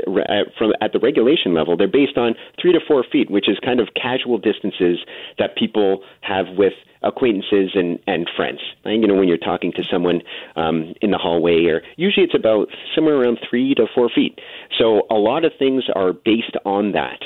from 0.57 0.73
at 0.81 0.93
the 0.93 0.99
regulation 0.99 1.55
level, 1.55 1.77
they're 1.77 1.89
based 1.89 2.17
on 2.17 2.35
three 2.61 2.73
to 2.73 2.81
four 2.87 3.05
feet, 3.05 3.31
which 3.31 3.49
is 3.49 3.59
kind 3.65 3.81
of 3.81 3.89
casual 3.95 4.39
distances 4.39 4.99
that 5.39 5.57
people 5.57 6.03
have 6.23 6.47
with 6.57 6.75
acquaintances 7.03 7.71
and, 7.75 7.99
and 8.07 8.29
friends. 8.37 8.61
And, 8.85 9.03
you 9.03 9.09
know, 9.09 9.15
when 9.15 9.27
you're 9.27 9.39
talking 9.39 9.73
to 9.73 9.83
someone 9.91 10.21
um, 10.57 10.95
in 11.01 11.11
the 11.11 11.19
hallway, 11.19 11.65
or 11.65 11.83
usually 11.97 12.25
it's 12.25 12.35
about 12.35 12.69
somewhere 12.95 13.17
around 13.17 13.39
three 13.49 13.75
to 13.75 13.87
four 13.95 14.11
feet. 14.15 14.39
So 14.79 15.07
a 15.11 15.15
lot 15.15 15.45
of 15.45 15.53
things 15.59 15.85
are 15.95 16.13
based 16.13 16.57
on 16.67 16.93
that. 16.93 17.23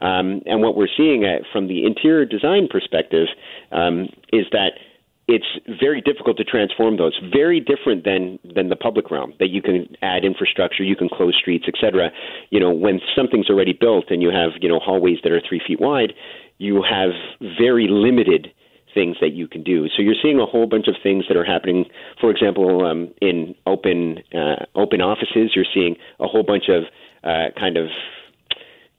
Um, 0.00 0.42
and 0.46 0.62
what 0.62 0.76
we're 0.76 0.88
seeing 0.96 1.24
at, 1.24 1.42
from 1.52 1.68
the 1.68 1.84
interior 1.84 2.24
design 2.24 2.68
perspective 2.70 3.26
um, 3.72 4.08
is 4.32 4.46
that 4.52 4.72
it's 5.28 5.46
very 5.78 6.00
difficult 6.00 6.38
to 6.38 6.44
transform 6.44 6.96
those. 6.96 7.12
Very 7.32 7.60
different 7.60 8.04
than 8.04 8.38
than 8.42 8.70
the 8.70 8.76
public 8.76 9.10
realm 9.10 9.34
that 9.38 9.48
you 9.48 9.60
can 9.60 9.94
add 10.02 10.24
infrastructure, 10.24 10.82
you 10.82 10.96
can 10.96 11.08
close 11.08 11.36
streets, 11.38 11.66
etc. 11.68 12.10
You 12.50 12.58
know, 12.58 12.70
when 12.70 13.00
something's 13.14 13.50
already 13.50 13.74
built 13.74 14.06
and 14.10 14.22
you 14.22 14.30
have 14.30 14.52
you 14.60 14.68
know 14.68 14.78
hallways 14.78 15.18
that 15.22 15.32
are 15.32 15.42
three 15.46 15.60
feet 15.64 15.80
wide, 15.80 16.14
you 16.56 16.82
have 16.82 17.10
very 17.58 17.86
limited 17.88 18.48
things 18.94 19.16
that 19.20 19.32
you 19.34 19.46
can 19.46 19.62
do. 19.62 19.86
So 19.94 20.02
you're 20.02 20.16
seeing 20.20 20.40
a 20.40 20.46
whole 20.46 20.66
bunch 20.66 20.88
of 20.88 20.94
things 21.02 21.26
that 21.28 21.36
are 21.36 21.44
happening. 21.44 21.84
For 22.20 22.30
example, 22.30 22.86
um, 22.86 23.12
in 23.20 23.54
open 23.66 24.22
uh, 24.34 24.64
open 24.74 25.02
offices, 25.02 25.52
you're 25.54 25.68
seeing 25.72 25.96
a 26.20 26.26
whole 26.26 26.42
bunch 26.42 26.70
of 26.70 26.84
uh, 27.22 27.50
kind 27.58 27.76
of 27.76 27.88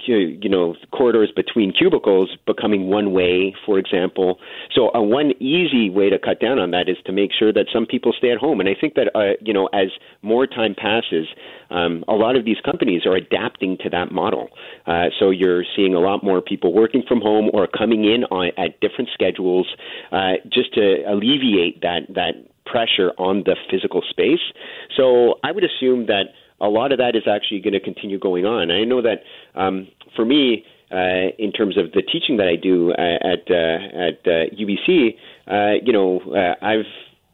you 0.06 0.50
know 0.50 0.76
corridors 0.92 1.32
between 1.36 1.72
cubicles 1.72 2.38
becoming 2.46 2.88
one 2.88 3.12
way, 3.12 3.56
for 3.66 3.78
example. 3.78 4.40
So 4.74 4.90
one 5.00 5.32
easy 5.40 5.90
way 5.90 6.10
to 6.10 6.20
cut 6.20 6.40
down 6.40 6.60
on 6.60 6.72
that 6.72 6.90
is 6.90 6.98
to 7.06 7.12
make 7.12 7.32
sure 7.38 7.52
that 7.54 7.68
some 7.74 7.86
people 7.86 8.14
stay 8.18 8.32
at 8.32 8.38
home. 8.38 8.60
And 8.60 8.70
I 8.70 8.76
think 8.80 8.96
that 8.96 9.12
uh, 9.16 9.34
you 9.42 9.54
know 9.54 9.68
as 9.68 9.90
more 10.22 10.48
time 10.48 10.76
passes, 10.76 11.28
um, 11.70 12.04
a 12.08 12.14
lot 12.14 12.36
of 12.36 12.46
these 12.46 12.58
companies 12.64 13.06
are 13.06 13.16
adapting 13.16 13.78
to 13.84 13.90
that 13.90 14.12
model. 14.12 14.50
Uh, 14.86 15.06
so 15.20 15.30
you're 15.30 15.64
seeing 15.76 15.94
a 15.94 16.00
lot 16.00 16.24
more 16.24 16.42
people 16.42 16.74
working 16.74 17.04
from 17.08 17.22
home 17.22 17.50
or 17.54 17.68
coming 17.68 18.06
in 18.06 18.24
on, 18.26 18.52
at 18.58 18.80
different 18.80 19.10
schedules, 19.14 19.68
uh, 20.12 20.34
just 20.52 20.74
to 20.74 21.04
alleviate 21.08 21.82
that 21.82 22.02
that 22.16 22.34
pressure 22.66 23.12
on 23.18 23.44
the 23.46 23.56
physical 23.70 24.02
space. 24.08 24.54
So 24.96 25.36
I 25.44 25.52
would 25.52 25.64
assume 25.64 26.06
that 26.06 26.26
a 26.62 26.68
lot 26.68 26.92
of 26.92 26.98
that 26.98 27.16
is 27.16 27.24
actually 27.28 27.62
going 27.62 27.74
to 27.74 27.80
continue 27.80 28.20
going 28.20 28.46
on. 28.46 28.72
I 28.72 28.84
know 28.84 29.02
that 29.02 29.24
um, 29.56 29.88
for 30.16 30.26
me, 30.26 30.66
uh, 30.92 31.30
in 31.38 31.52
terms 31.52 31.78
of 31.78 31.92
the 31.92 32.02
teaching 32.02 32.38
that 32.38 32.48
I 32.48 32.56
do 32.56 32.92
uh, 32.92 32.96
at 33.22 33.46
uh, 33.50 34.08
at 34.08 34.24
UBC, 34.58 35.16
uh, 35.48 35.80
you 35.84 35.94
know, 35.94 36.20
I've 36.62 36.86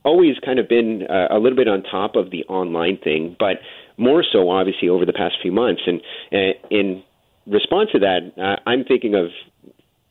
always 0.04 0.36
kind 0.44 0.60
of 0.60 0.68
been 0.68 1.08
a 1.10 1.40
little 1.40 1.56
bit 1.56 1.68
on 1.68 1.82
top 1.84 2.16
of 2.16 2.32
the 2.32 2.44
online 2.46 2.98
thing, 2.98 3.36
but 3.40 3.58
more 3.98 4.24
so 4.30 4.50
obviously 4.50 4.90
over 4.90 5.06
the 5.06 5.14
past 5.14 5.36
few 5.42 5.52
months. 5.52 5.82
And 5.88 6.02
in 6.70 7.02
response 7.48 7.90
to 7.94 8.00
that, 8.00 8.60
I'm 8.68 8.84
thinking 8.84 9.16
of 9.16 9.28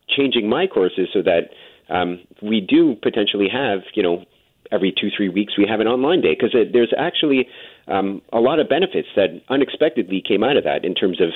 changing 0.08 0.48
my 0.48 0.66
courses 0.66 1.08
so 1.12 1.22
that 1.22 1.50
um, 1.90 2.20
we 2.42 2.60
do 2.60 2.96
potentially 3.02 3.48
have, 3.52 3.80
you 3.94 4.02
know, 4.02 4.24
every 4.72 4.92
two 4.98 5.08
three 5.14 5.28
weeks 5.28 5.56
we 5.58 5.66
have 5.68 5.80
an 5.80 5.86
online 5.86 6.22
day 6.22 6.34
because 6.34 6.56
there's 6.72 6.92
actually 6.96 7.46
um, 7.88 8.22
a 8.32 8.40
lot 8.40 8.58
of 8.60 8.68
benefits 8.68 9.08
that 9.16 9.42
unexpectedly 9.48 10.22
came 10.26 10.42
out 10.42 10.56
of 10.56 10.64
that 10.64 10.84
in 10.84 10.94
terms 10.94 11.20
of 11.20 11.30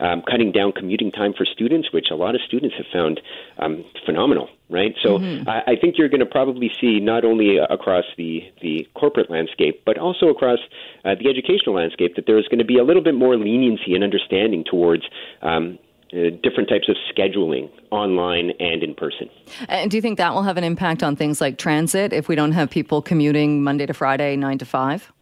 um, 0.00 0.22
cutting 0.28 0.52
down 0.52 0.72
commuting 0.72 1.10
time 1.10 1.32
for 1.36 1.44
students, 1.44 1.92
which 1.92 2.06
a 2.10 2.14
lot 2.14 2.34
of 2.34 2.40
students 2.46 2.76
have 2.76 2.86
found 2.92 3.20
um, 3.58 3.84
phenomenal. 4.04 4.48
Right, 4.70 4.94
so 5.02 5.18
mm-hmm. 5.18 5.48
I, 5.48 5.72
I 5.72 5.76
think 5.78 5.98
you're 5.98 6.08
going 6.08 6.20
to 6.20 6.26
probably 6.26 6.70
see 6.80 6.98
not 6.98 7.24
only 7.24 7.58
across 7.58 8.04
the 8.16 8.40
the 8.62 8.88
corporate 8.94 9.30
landscape, 9.30 9.82
but 9.84 9.98
also 9.98 10.28
across 10.28 10.58
uh, 11.04 11.14
the 11.20 11.28
educational 11.28 11.76
landscape 11.76 12.16
that 12.16 12.24
there's 12.26 12.48
going 12.48 12.58
to 12.58 12.64
be 12.64 12.78
a 12.78 12.82
little 12.82 13.02
bit 13.02 13.14
more 13.14 13.36
leniency 13.36 13.94
and 13.94 14.02
understanding 14.02 14.64
towards 14.64 15.04
um, 15.42 15.78
uh, 16.14 16.30
different 16.42 16.68
types 16.68 16.88
of 16.88 16.96
scheduling 17.12 17.68
online 17.90 18.52
and 18.60 18.82
in 18.82 18.94
person. 18.94 19.28
And 19.68 19.90
do 19.90 19.96
you 19.96 20.00
think 20.00 20.16
that 20.18 20.32
will 20.32 20.44
have 20.44 20.56
an 20.56 20.64
impact 20.64 21.02
on 21.02 21.16
things 21.16 21.40
like 21.40 21.58
transit 21.58 22.12
if 22.12 22.28
we 22.28 22.36
don't 22.36 22.52
have 22.52 22.70
people 22.70 23.02
commuting 23.02 23.62
Monday 23.62 23.84
to 23.86 23.94
Friday, 23.94 24.36
nine 24.36 24.58
to 24.58 24.64
five? 24.64 25.12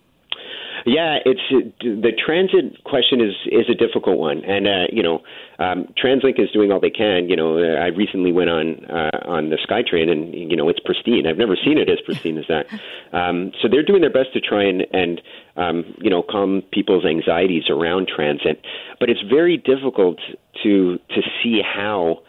Yeah, 0.84 1.18
it's 1.24 1.74
the 1.80 2.12
transit 2.12 2.82
question 2.84 3.20
is 3.20 3.34
is 3.46 3.68
a 3.70 3.74
difficult 3.74 4.18
one, 4.18 4.44
and 4.44 4.66
uh, 4.66 4.86
you 4.90 5.02
know, 5.02 5.22
um, 5.58 5.86
TransLink 6.02 6.40
is 6.40 6.50
doing 6.50 6.72
all 6.72 6.80
they 6.80 6.90
can. 6.90 7.28
You 7.28 7.36
know, 7.36 7.58
I 7.58 7.86
recently 7.86 8.32
went 8.32 8.50
on 8.50 8.84
uh, 8.86 9.18
on 9.24 9.50
the 9.50 9.56
SkyTrain, 9.56 10.10
and 10.10 10.34
you 10.34 10.56
know, 10.56 10.68
it's 10.68 10.80
pristine. 10.80 11.26
I've 11.26 11.38
never 11.38 11.56
seen 11.56 11.78
it 11.78 11.88
as 11.88 12.00
pristine 12.04 12.38
as 12.38 12.46
that. 12.48 12.66
Um, 13.12 13.52
so 13.60 13.68
they're 13.68 13.82
doing 13.82 14.00
their 14.00 14.10
best 14.10 14.32
to 14.32 14.40
try 14.40 14.64
and 14.64 14.86
and 14.90 15.20
um, 15.56 15.94
you 15.98 16.08
know 16.08 16.22
calm 16.22 16.62
people's 16.72 17.04
anxieties 17.04 17.64
around 17.68 18.08
transit, 18.08 18.64
but 18.98 19.10
it's 19.10 19.20
very 19.20 19.58
difficult 19.58 20.18
to 20.62 20.98
to 21.10 21.22
see 21.42 21.60
how. 21.62 22.22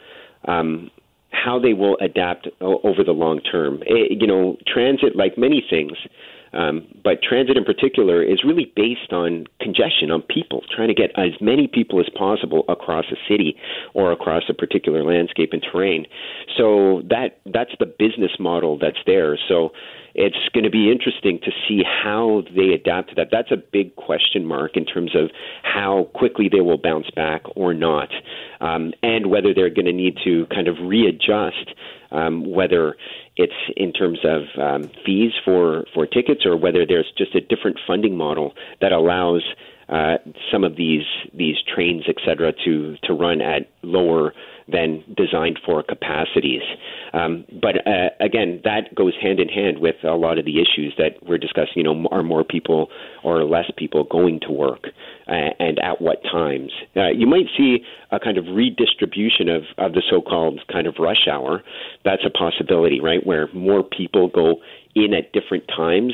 Um, 0.45 0.91
how 1.31 1.57
they 1.57 1.73
will 1.73 1.97
adapt 1.99 2.47
over 2.61 3.03
the 3.03 3.11
long 3.11 3.39
term. 3.39 3.81
It, 3.87 4.21
you 4.21 4.27
know, 4.27 4.55
transit, 4.67 5.15
like 5.15 5.35
many 5.35 5.65
things, 5.67 5.93
um, 6.53 6.87
but 7.03 7.21
transit 7.21 7.57
in 7.57 7.63
particular 7.63 8.23
is 8.23 8.43
really 8.43 8.71
based 8.75 9.11
on 9.11 9.45
congestion, 9.59 10.11
on 10.11 10.21
people, 10.21 10.63
trying 10.73 10.87
to 10.87 10.93
get 10.93 11.11
as 11.17 11.31
many 11.41 11.67
people 11.67 11.99
as 11.99 12.07
possible 12.15 12.63
across 12.67 13.05
a 13.11 13.17
city 13.27 13.55
or 13.93 14.11
across 14.11 14.43
a 14.49 14.53
particular 14.53 15.03
landscape 15.03 15.51
and 15.53 15.65
terrain. 15.71 16.05
So 16.57 17.01
that 17.09 17.39
that's 17.45 17.71
the 17.79 17.85
business 17.85 18.31
model 18.39 18.77
that's 18.77 18.99
there. 19.05 19.37
So 19.47 19.71
it's 20.15 20.37
going 20.53 20.63
to 20.63 20.69
be 20.69 20.91
interesting 20.91 21.39
to 21.43 21.51
see 21.67 21.83
how 21.83 22.43
they 22.55 22.73
adapt 22.73 23.09
to 23.09 23.15
that. 23.15 23.29
That's 23.31 23.51
a 23.51 23.57
big 23.57 23.95
question 23.95 24.45
mark 24.45 24.77
in 24.77 24.85
terms 24.85 25.15
of 25.15 25.31
how 25.63 26.09
quickly 26.13 26.49
they 26.51 26.61
will 26.61 26.77
bounce 26.77 27.09
back 27.15 27.43
or 27.55 27.73
not, 27.73 28.09
um, 28.61 28.93
and 29.01 29.27
whether 29.27 29.53
they're 29.53 29.69
going 29.69 29.85
to 29.85 29.93
need 29.93 30.17
to 30.23 30.45
kind 30.47 30.67
of 30.67 30.75
readjust 30.81 31.73
um, 32.13 32.49
whether 32.49 32.95
it's 33.35 33.53
in 33.75 33.91
terms 33.91 34.19
of 34.23 34.43
um, 34.61 34.89
fees 35.05 35.31
for, 35.43 35.85
for 35.93 36.05
tickets 36.05 36.45
or 36.45 36.55
whether 36.55 36.85
there's 36.85 37.11
just 37.17 37.35
a 37.35 37.41
different 37.41 37.79
funding 37.85 38.15
model 38.15 38.53
that 38.79 38.91
allows 38.91 39.43
uh, 39.93 40.17
some 40.51 40.63
of 40.63 40.75
these 40.75 41.05
these 41.33 41.57
trains, 41.73 42.03
et 42.07 42.15
cetera, 42.25 42.51
to 42.65 42.97
to 43.03 43.13
run 43.13 43.41
at 43.41 43.69
lower 43.83 44.33
than 44.67 45.03
designed 45.15 45.59
for 45.65 45.83
capacities. 45.83 46.61
Um, 47.13 47.45
but 47.61 47.85
uh, 47.85 48.09
again, 48.19 48.61
that 48.63 48.95
goes 48.95 49.13
hand 49.21 49.39
in 49.39 49.49
hand 49.49 49.79
with 49.79 49.95
a 50.03 50.15
lot 50.15 50.39
of 50.39 50.45
the 50.45 50.61
issues 50.61 50.93
that 50.97 51.11
we're 51.27 51.37
discussing. 51.37 51.73
You 51.75 51.83
know, 51.83 52.07
are 52.11 52.23
more 52.23 52.43
people 52.43 52.89
or 53.23 53.43
less 53.43 53.69
people 53.77 54.03
going 54.05 54.39
to 54.47 54.51
work, 54.51 54.85
uh, 55.27 55.51
and 55.59 55.77
at 55.79 56.01
what 56.01 56.23
times? 56.23 56.71
Uh, 56.95 57.09
you 57.09 57.27
might 57.27 57.47
see 57.55 57.83
a 58.11 58.19
kind 58.19 58.37
of 58.37 58.45
redistribution 58.47 59.47
of 59.49 59.63
of 59.77 59.93
the 59.93 60.03
so-called 60.09 60.61
kind 60.71 60.87
of 60.87 60.95
rush 60.97 61.27
hour. 61.31 61.61
That's 62.03 62.23
a 62.25 62.31
possibility, 62.31 62.99
right? 62.99 63.25
Where 63.25 63.47
more 63.53 63.83
people 63.83 64.27
go 64.27 64.55
in 64.95 65.13
at 65.13 65.33
different 65.33 65.67
times 65.67 66.13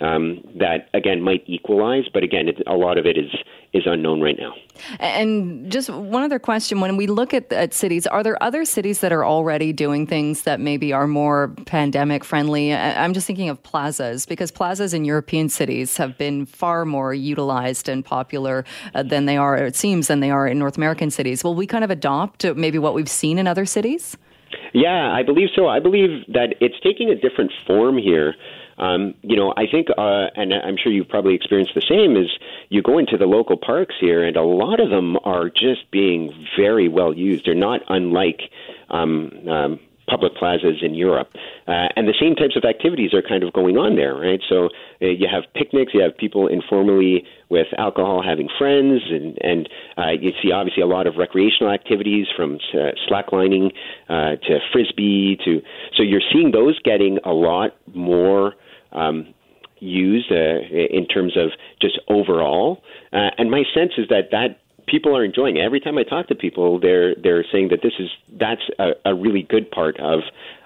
um, 0.00 0.42
that 0.58 0.88
again 0.94 1.22
might 1.22 1.42
equalize, 1.46 2.04
but 2.12 2.22
again, 2.22 2.48
it, 2.48 2.62
a 2.66 2.74
lot 2.74 2.98
of 2.98 3.06
it 3.06 3.18
is 3.18 3.30
is 3.72 3.84
unknown 3.86 4.20
right 4.20 4.36
now. 4.38 4.54
And 4.98 5.70
just 5.70 5.90
one 5.90 6.22
other 6.22 6.38
question: 6.38 6.80
When 6.80 6.96
we 6.96 7.06
look 7.06 7.34
at, 7.34 7.52
at 7.52 7.74
cities, 7.74 8.06
are 8.06 8.22
there 8.22 8.42
other 8.42 8.64
cities 8.64 9.00
that 9.00 9.12
are 9.12 9.24
already 9.24 9.72
doing 9.72 10.06
things 10.06 10.42
that 10.42 10.58
maybe 10.58 10.92
are 10.92 11.06
more 11.06 11.48
pandemic 11.66 12.24
friendly? 12.24 12.74
I'm 12.74 13.12
just 13.12 13.26
thinking 13.26 13.48
of 13.48 13.62
plazas 13.62 14.26
because 14.26 14.50
plazas 14.50 14.94
in 14.94 15.04
European 15.04 15.48
cities 15.48 15.96
have 15.96 16.16
been 16.16 16.46
far 16.46 16.84
more 16.84 17.12
utilized 17.12 17.88
and 17.88 18.04
popular 18.04 18.64
uh, 18.94 19.02
than 19.02 19.26
they 19.26 19.36
are, 19.36 19.56
it 19.56 19.76
seems, 19.76 20.06
than 20.06 20.20
they 20.20 20.30
are 20.30 20.46
in 20.46 20.58
North 20.58 20.76
American 20.76 21.10
cities. 21.10 21.44
Will 21.44 21.54
we 21.54 21.66
kind 21.66 21.84
of 21.84 21.90
adopt 21.90 22.44
maybe 22.56 22.78
what 22.78 22.94
we've 22.94 23.10
seen 23.10 23.38
in 23.38 23.46
other 23.46 23.66
cities? 23.66 24.16
Yeah, 24.72 25.12
I 25.12 25.22
believe 25.22 25.48
so. 25.54 25.68
I 25.68 25.80
believe 25.80 26.24
that 26.28 26.54
it's 26.60 26.78
taking 26.82 27.10
a 27.10 27.14
different 27.14 27.52
form 27.66 27.98
here. 27.98 28.34
Um, 28.80 29.14
you 29.22 29.36
know, 29.36 29.52
I 29.56 29.66
think, 29.70 29.88
uh, 29.96 30.26
and 30.34 30.54
I'm 30.54 30.76
sure 30.76 30.90
you've 30.90 31.08
probably 31.08 31.34
experienced 31.34 31.74
the 31.74 31.82
same, 31.82 32.16
is 32.16 32.30
you 32.70 32.82
go 32.82 32.98
into 32.98 33.16
the 33.18 33.26
local 33.26 33.56
parks 33.56 33.94
here, 34.00 34.24
and 34.24 34.36
a 34.36 34.42
lot 34.42 34.80
of 34.80 34.88
them 34.88 35.16
are 35.22 35.50
just 35.50 35.90
being 35.90 36.32
very 36.58 36.88
well 36.88 37.12
used. 37.12 37.44
They're 37.44 37.54
not 37.54 37.82
unlike 37.88 38.40
um, 38.88 39.30
um, 39.48 39.80
public 40.08 40.34
plazas 40.34 40.82
in 40.82 40.94
Europe. 40.94 41.28
Uh, 41.68 41.88
and 41.94 42.08
the 42.08 42.14
same 42.18 42.34
types 42.34 42.56
of 42.56 42.64
activities 42.64 43.14
are 43.14 43.22
kind 43.22 43.44
of 43.44 43.52
going 43.52 43.76
on 43.76 43.96
there, 43.96 44.14
right? 44.14 44.40
So 44.48 44.70
uh, 45.00 45.06
you 45.06 45.28
have 45.30 45.44
picnics, 45.54 45.92
you 45.94 46.00
have 46.00 46.16
people 46.16 46.48
informally 46.48 47.24
with 47.48 47.68
alcohol 47.78 48.22
having 48.26 48.48
friends, 48.58 49.02
and, 49.10 49.38
and 49.42 49.68
uh, 49.96 50.10
you 50.10 50.32
see 50.42 50.50
obviously 50.52 50.82
a 50.82 50.86
lot 50.86 51.06
of 51.06 51.16
recreational 51.16 51.72
activities 51.72 52.26
from 52.34 52.58
uh, 52.74 52.90
slacklining 53.08 53.72
uh, 54.08 54.36
to 54.48 54.58
frisbee 54.72 55.38
to. 55.44 55.62
So 55.96 56.02
you're 56.02 56.22
seeing 56.32 56.50
those 56.50 56.78
getting 56.80 57.18
a 57.24 57.32
lot 57.32 57.76
more 57.94 58.54
um, 58.92 59.34
used 59.78 60.30
uh, 60.30 60.60
in 60.70 61.06
terms 61.06 61.36
of 61.36 61.50
just 61.80 61.98
overall. 62.08 62.82
Uh, 63.12 63.30
and 63.38 63.50
my 63.50 63.64
sense 63.74 63.92
is 63.98 64.08
that 64.08 64.30
that 64.30 64.60
people 64.86 65.16
are 65.16 65.24
enjoying 65.24 65.56
it. 65.56 65.60
Every 65.60 65.80
time 65.80 65.98
I 65.98 66.02
talk 66.02 66.28
to 66.28 66.34
people, 66.34 66.78
they're 66.80 67.14
they're 67.14 67.44
saying 67.50 67.68
that 67.70 67.80
this 67.82 67.92
is 67.98 68.08
that's 68.38 68.62
a, 68.78 68.90
a 69.04 69.14
really 69.14 69.42
good 69.42 69.70
part 69.70 69.98
of 70.00 70.20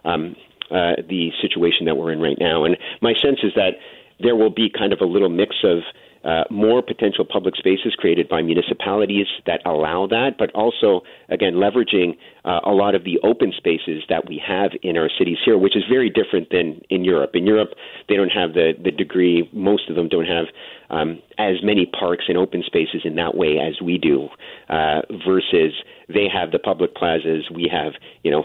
um, 0.05 0.37
uh, 0.71 0.97
the 1.09 1.31
situation 1.41 1.87
that 1.87 1.97
we're 1.97 2.13
in 2.13 2.21
right 2.21 2.39
now. 2.39 2.65
And 2.65 2.77
my 3.03 3.13
sense 3.23 3.39
is 3.43 3.53
that 3.55 3.75
there 4.21 4.37
will 4.37 4.51
be 4.51 4.71
kind 4.71 4.93
of 4.93 5.01
a 5.01 5.05
little 5.05 5.29
mix 5.29 5.57
of 5.65 5.79
uh, 6.25 6.45
more 6.51 6.83
potential 6.83 7.25
public 7.25 7.55
spaces 7.57 7.95
created 7.97 8.29
by 8.29 8.41
municipalities 8.43 9.27
that 9.47 9.61
allow 9.67 10.07
that, 10.07 10.37
but 10.39 10.51
also, 10.53 11.03
again, 11.29 11.55
leveraging 11.55 12.17
uh, 12.45 12.61
a 12.65 12.71
lot 12.73 12.95
of 12.95 13.05
the 13.05 13.19
open 13.23 13.53
spaces 13.57 14.03
that 14.09 14.29
we 14.29 14.43
have 14.45 14.71
in 14.83 14.97
our 14.97 15.11
cities 15.19 15.39
here, 15.45 15.59
which 15.59 15.77
is 15.77 15.83
very 15.89 16.11
different 16.11 16.49
than 16.51 16.81
in 16.91 17.05
Europe. 17.05 17.31
In 17.35 17.47
Europe, 17.47 17.71
they 18.09 18.17
don't 18.17 18.31
have 18.31 18.55
the, 18.55 18.73
the 18.83 18.91
degree, 18.91 19.49
most 19.53 19.89
of 19.91 19.97
them 19.97 20.09
don't 20.09 20.27
have 20.27 20.47
um, 20.91 21.21
as 21.39 21.57
many 21.63 21.87
parks 21.87 22.25
and 22.29 22.39
open 22.39 22.63
spaces 22.65 23.03
in 23.05 23.17
that 23.17 23.37
way 23.37 23.59
as 23.59 23.81
we 23.83 23.99
do, 23.99 24.29
uh, 24.69 25.01
versus 25.27 25.73
they 26.09 26.29
have 26.33 26.51
the 26.53 26.59
public 26.59 26.95
plazas, 26.95 27.45
we 27.53 27.69
have, 27.71 27.93
you 28.23 28.31
know, 28.31 28.45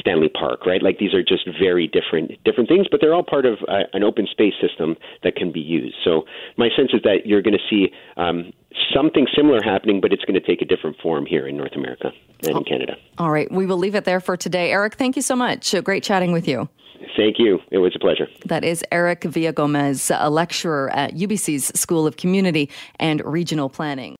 Stanley 0.00 0.28
Park, 0.28 0.66
right? 0.66 0.82
Like 0.82 0.98
these 0.98 1.14
are 1.14 1.22
just 1.22 1.48
very 1.60 1.86
different 1.86 2.32
different 2.44 2.68
things, 2.68 2.86
but 2.90 3.00
they're 3.00 3.14
all 3.14 3.22
part 3.22 3.46
of 3.46 3.58
uh, 3.68 3.84
an 3.92 4.02
open 4.02 4.26
space 4.30 4.54
system 4.60 4.96
that 5.22 5.36
can 5.36 5.52
be 5.52 5.60
used. 5.60 5.96
So 6.04 6.24
my 6.56 6.68
sense 6.76 6.90
is 6.92 7.02
that 7.04 7.26
you're 7.26 7.42
going 7.42 7.58
to 7.58 7.68
see 7.68 7.92
um, 8.16 8.52
something 8.94 9.26
similar 9.36 9.60
happening, 9.62 10.00
but 10.00 10.12
it's 10.12 10.24
going 10.24 10.40
to 10.40 10.46
take 10.46 10.62
a 10.62 10.64
different 10.64 10.96
form 11.02 11.26
here 11.26 11.46
in 11.46 11.56
North 11.56 11.74
America 11.74 12.12
and 12.46 12.56
in 12.58 12.64
Canada. 12.64 12.96
All 13.18 13.30
right, 13.30 13.50
we 13.50 13.66
will 13.66 13.78
leave 13.78 13.94
it 13.94 14.04
there 14.04 14.20
for 14.20 14.36
today. 14.36 14.72
Erick, 14.72 14.94
thank 14.94 15.16
you 15.16 15.22
so 15.22 15.36
much. 15.36 15.74
Great 15.84 16.02
chatting 16.02 16.32
with 16.32 16.48
you. 16.48 16.68
Thank 17.16 17.38
you. 17.38 17.58
It 17.70 17.78
was 17.78 17.94
a 17.96 17.98
pleasure. 17.98 18.28
That 18.46 18.64
is 18.64 18.84
Erick 18.92 19.22
Villagomez, 19.22 20.14
a 20.18 20.30
lecturer 20.30 20.90
at 20.94 21.14
UBC's 21.14 21.78
School 21.78 22.06
of 22.06 22.16
Community 22.16 22.70
and 22.98 23.22
Regional 23.24 23.68
Planning. 23.68 24.18